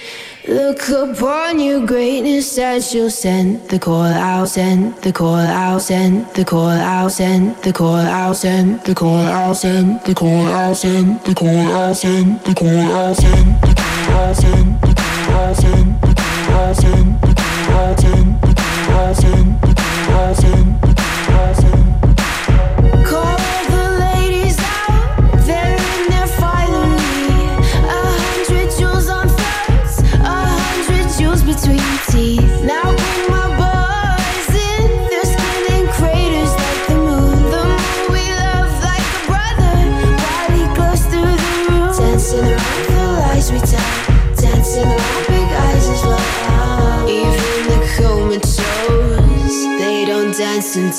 Look 0.46 0.90
upon 0.90 1.62
your 1.62 1.86
greatness 1.88 2.58
as 2.58 2.94
you'll 2.94 3.10
send 3.10 3.62
the 3.70 3.80
call 3.80 4.04
out, 4.04 4.50
send 4.50 4.94
the 4.98 5.14
call 5.14 5.36
out, 5.36 5.82
send 5.82 6.28
the 6.34 6.44
call 6.44 6.70
out, 6.70 7.14
send 7.14 7.56
the 7.64 7.72
call 7.72 7.96
out, 7.96 8.36
send 8.36 8.82
the 8.84 8.94
call 8.94 9.16
out, 9.16 9.56
send 9.56 10.02
the 10.04 10.14
call 10.14 10.46
out, 10.46 10.76
send 10.76 11.22
the 11.24 11.34
call 11.34 11.48
out, 11.48 11.96
send 11.96 12.44
the 12.44 12.54
call 12.54 12.78
out, 12.78 13.16
send 13.16 13.62
the 13.64 13.64
call 13.64 13.64
out, 13.64 13.64
send 13.64 13.64
the 13.64 13.74
call 13.74 14.20
out, 14.20 14.36
send 14.36 14.82
the 14.82 14.94
call 14.94 15.40
out, 15.40 15.56
send 15.56 17.22
the 17.22 17.34
call 17.34 17.80
out, 17.80 18.00
send 18.00 18.42
the 18.42 18.54
call 18.54 19.00
out, 19.00 19.16
send 19.16 19.53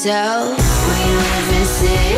tell. 0.03 0.51
We 0.51 0.57
live 0.57 1.53
in 1.57 1.65
cities 1.65 2.14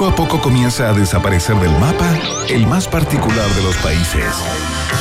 Poco 0.00 0.12
a 0.12 0.16
poco 0.16 0.40
comienza 0.40 0.88
a 0.88 0.94
desaparecer 0.94 1.56
del 1.56 1.72
mapa 1.72 2.18
el 2.48 2.66
más 2.66 2.88
particular 2.88 3.46
de 3.50 3.62
los 3.62 3.76
países. 3.76 4.24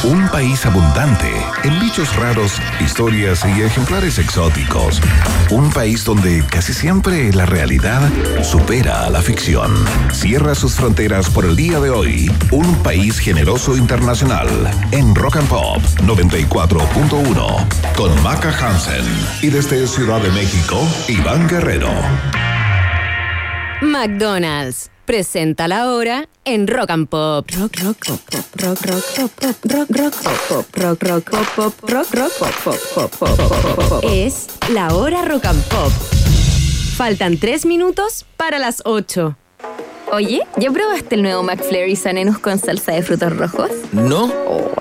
Un 0.04 0.28
país 0.28 0.66
abundante 0.66 1.32
en 1.64 1.80
bichos 1.80 2.14
raros, 2.18 2.60
historias 2.82 3.46
y 3.46 3.62
ejemplares 3.62 4.20
exóticos. 4.20 5.00
Un 5.52 5.70
país 5.70 6.04
donde 6.04 6.44
casi 6.46 6.74
siempre 6.74 7.32
la 7.32 7.46
realidad 7.46 8.10
supera 8.44 9.06
a 9.06 9.10
la 9.10 9.22
ficción. 9.22 9.74
Cierra 10.12 10.54
sus 10.54 10.74
fronteras 10.74 11.30
por 11.30 11.46
el 11.46 11.56
día 11.56 11.80
de 11.80 11.92
hoy. 11.92 12.30
Un 12.52 12.76
país 12.84 13.20
generoso 13.20 13.78
internacional 13.78 14.50
en 14.92 15.16
Rock 15.16 15.38
and 15.38 15.48
Pop 15.48 15.82
94.1 16.02 17.96
con 17.96 18.22
Maca 18.22 18.52
Hansen. 18.52 19.06
Y 19.42 19.48
desde 19.48 19.88
Ciudad 19.88 20.20
de 20.22 20.32
México, 20.32 20.86
Iván 21.08 21.48
Guerrero. 21.48 21.90
McDonald's 23.82 24.92
presenta 25.06 25.66
la 25.70 25.90
hora 25.90 26.28
en 26.44 26.68
Rock 26.68 26.90
and 26.90 27.08
Pop. 27.08 27.50
Rock, 27.58 27.78
rock, 27.82 27.98
pop, 28.06 28.20
pop, 28.30 28.46
rock, 28.62 28.82
rock, 28.86 29.04
pop, 29.16 29.32
pop, 29.40 29.56
rock, 29.72 29.90
rock, 29.90 30.14
pop, 30.22 30.42
pop, 30.50 30.78
rock, 30.78 31.04
rock, 31.04 31.32
pop, 31.32 31.48
pop, 31.56 31.90
rock, 31.90 32.14
rock, 32.14 32.34
pop, 32.40 32.54
pop, 32.64 32.80
pop, 32.94 33.12
pop, 33.18 33.38
pop, 33.38 33.76
pop, 33.76 33.90
pop. 33.90 34.04
Es 34.04 34.50
la 34.74 34.94
hora 34.94 35.24
Rock 35.24 35.46
and 35.46 35.64
Pop. 35.70 35.92
Faltan 36.98 37.38
tres 37.38 37.66
minutos 37.66 38.26
para 38.36 38.60
las 38.60 38.82
8. 38.84 39.38
Oye, 40.12 40.42
¿ya 40.58 40.72
probaste 40.72 41.16
el 41.16 41.22
nuevo 41.22 41.44
McFlurry 41.44 41.96
Sanenus 41.96 42.40
con 42.40 42.58
salsa 42.58 42.94
de 42.94 43.04
frutos 43.04 43.38
rojos? 43.38 43.70
¿No? 43.92 44.26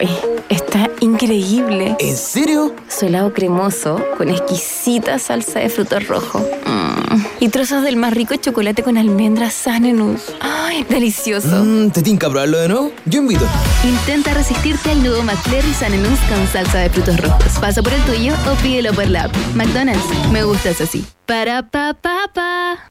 Uy, 0.00 0.08
está 0.48 0.88
increíble. 1.00 1.96
¿En 1.98 2.16
serio? 2.16 2.74
Su 2.88 3.06
helado 3.06 3.34
cremoso 3.34 4.02
con 4.16 4.30
exquisita 4.30 5.18
salsa 5.18 5.58
de 5.60 5.68
frutos 5.68 6.08
rojos. 6.08 6.42
Mm. 6.64 7.24
Y 7.40 7.48
trozos 7.50 7.82
del 7.82 7.96
más 7.96 8.14
rico 8.14 8.36
chocolate 8.36 8.82
con 8.82 8.96
almendras 8.96 9.52
Sanenus. 9.52 10.22
¡Ay, 10.40 10.84
delicioso! 10.88 11.62
Mm, 11.62 11.90
¿Te 11.90 12.02
tinca 12.02 12.30
probarlo 12.30 12.58
de 12.58 12.68
nuevo? 12.68 12.92
Yo 13.04 13.20
invito. 13.20 13.46
Intenta 13.84 14.32
resistirte 14.32 14.92
al 14.92 15.02
nuevo 15.02 15.22
McFlurry 15.22 15.74
Sanenus 15.74 16.18
con 16.20 16.46
salsa 16.46 16.78
de 16.78 16.88
frutos 16.88 17.20
rojos. 17.20 17.58
Pasa 17.60 17.82
por 17.82 17.92
el 17.92 18.00
tuyo 18.02 18.34
o 18.50 18.54
pídelo 18.62 18.94
por 18.94 19.06
la 19.06 19.24
app. 19.24 19.36
McDonald's, 19.54 20.04
me 20.32 20.42
gustas 20.42 20.80
así. 20.80 21.04
Para 21.26 21.68
pa 21.68 21.92
pa 21.92 22.30
pa. 22.32 22.90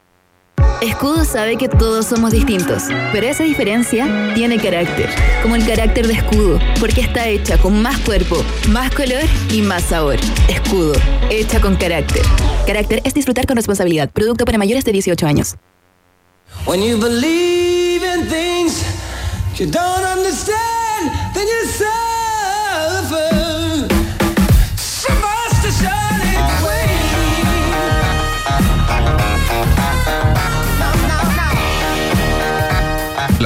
Escudo 0.80 1.24
sabe 1.24 1.56
que 1.56 1.68
todos 1.68 2.06
somos 2.06 2.30
distintos, 2.30 2.84
pero 3.12 3.26
esa 3.26 3.42
diferencia 3.44 4.32
tiene 4.34 4.58
carácter, 4.58 5.10
como 5.42 5.56
el 5.56 5.66
carácter 5.66 6.06
de 6.06 6.14
Escudo, 6.14 6.58
porque 6.78 7.00
está 7.00 7.26
hecha 7.28 7.58
con 7.58 7.82
más 7.82 7.98
cuerpo, 7.98 8.44
más 8.68 8.94
color 8.94 9.24
y 9.52 9.62
más 9.62 9.82
sabor. 9.84 10.16
Escudo, 10.48 10.92
hecha 11.30 11.60
con 11.60 11.76
carácter. 11.76 12.22
Carácter 12.66 13.00
es 13.04 13.14
disfrutar 13.14 13.46
con 13.46 13.56
responsabilidad. 13.56 14.10
Producto 14.10 14.44
para 14.44 14.58
mayores 14.58 14.84
de 14.84 14.92
18 14.92 15.26
años. 15.26 15.56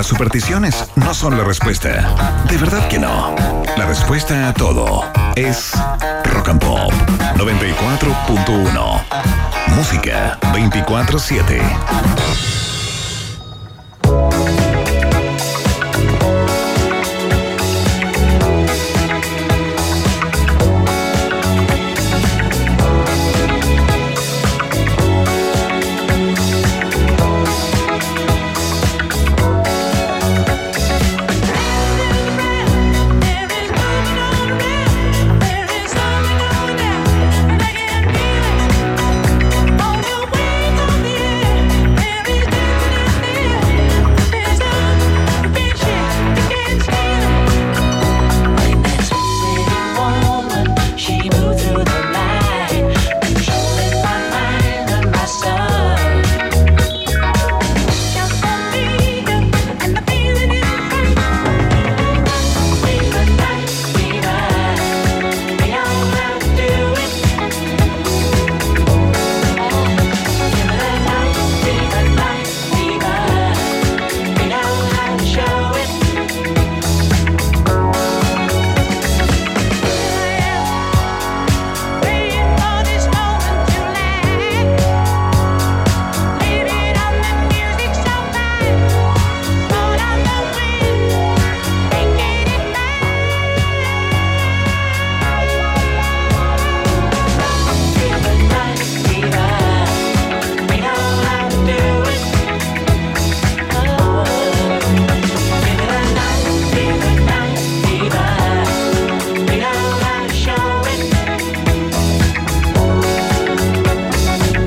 Las 0.02 0.08
supersticiones 0.08 0.90
no 0.96 1.14
son 1.14 1.38
la 1.38 1.44
respuesta. 1.44 2.42
De 2.50 2.56
verdad 2.56 2.88
que 2.88 2.98
no. 2.98 3.36
La 3.76 3.86
respuesta 3.86 4.48
a 4.48 4.52
todo 4.52 5.04
es 5.36 5.70
Rock 6.24 6.48
and 6.48 6.60
Pop 6.60 6.92
94.1. 7.36 9.00
Música 9.76 10.40
24-7. 10.40 12.61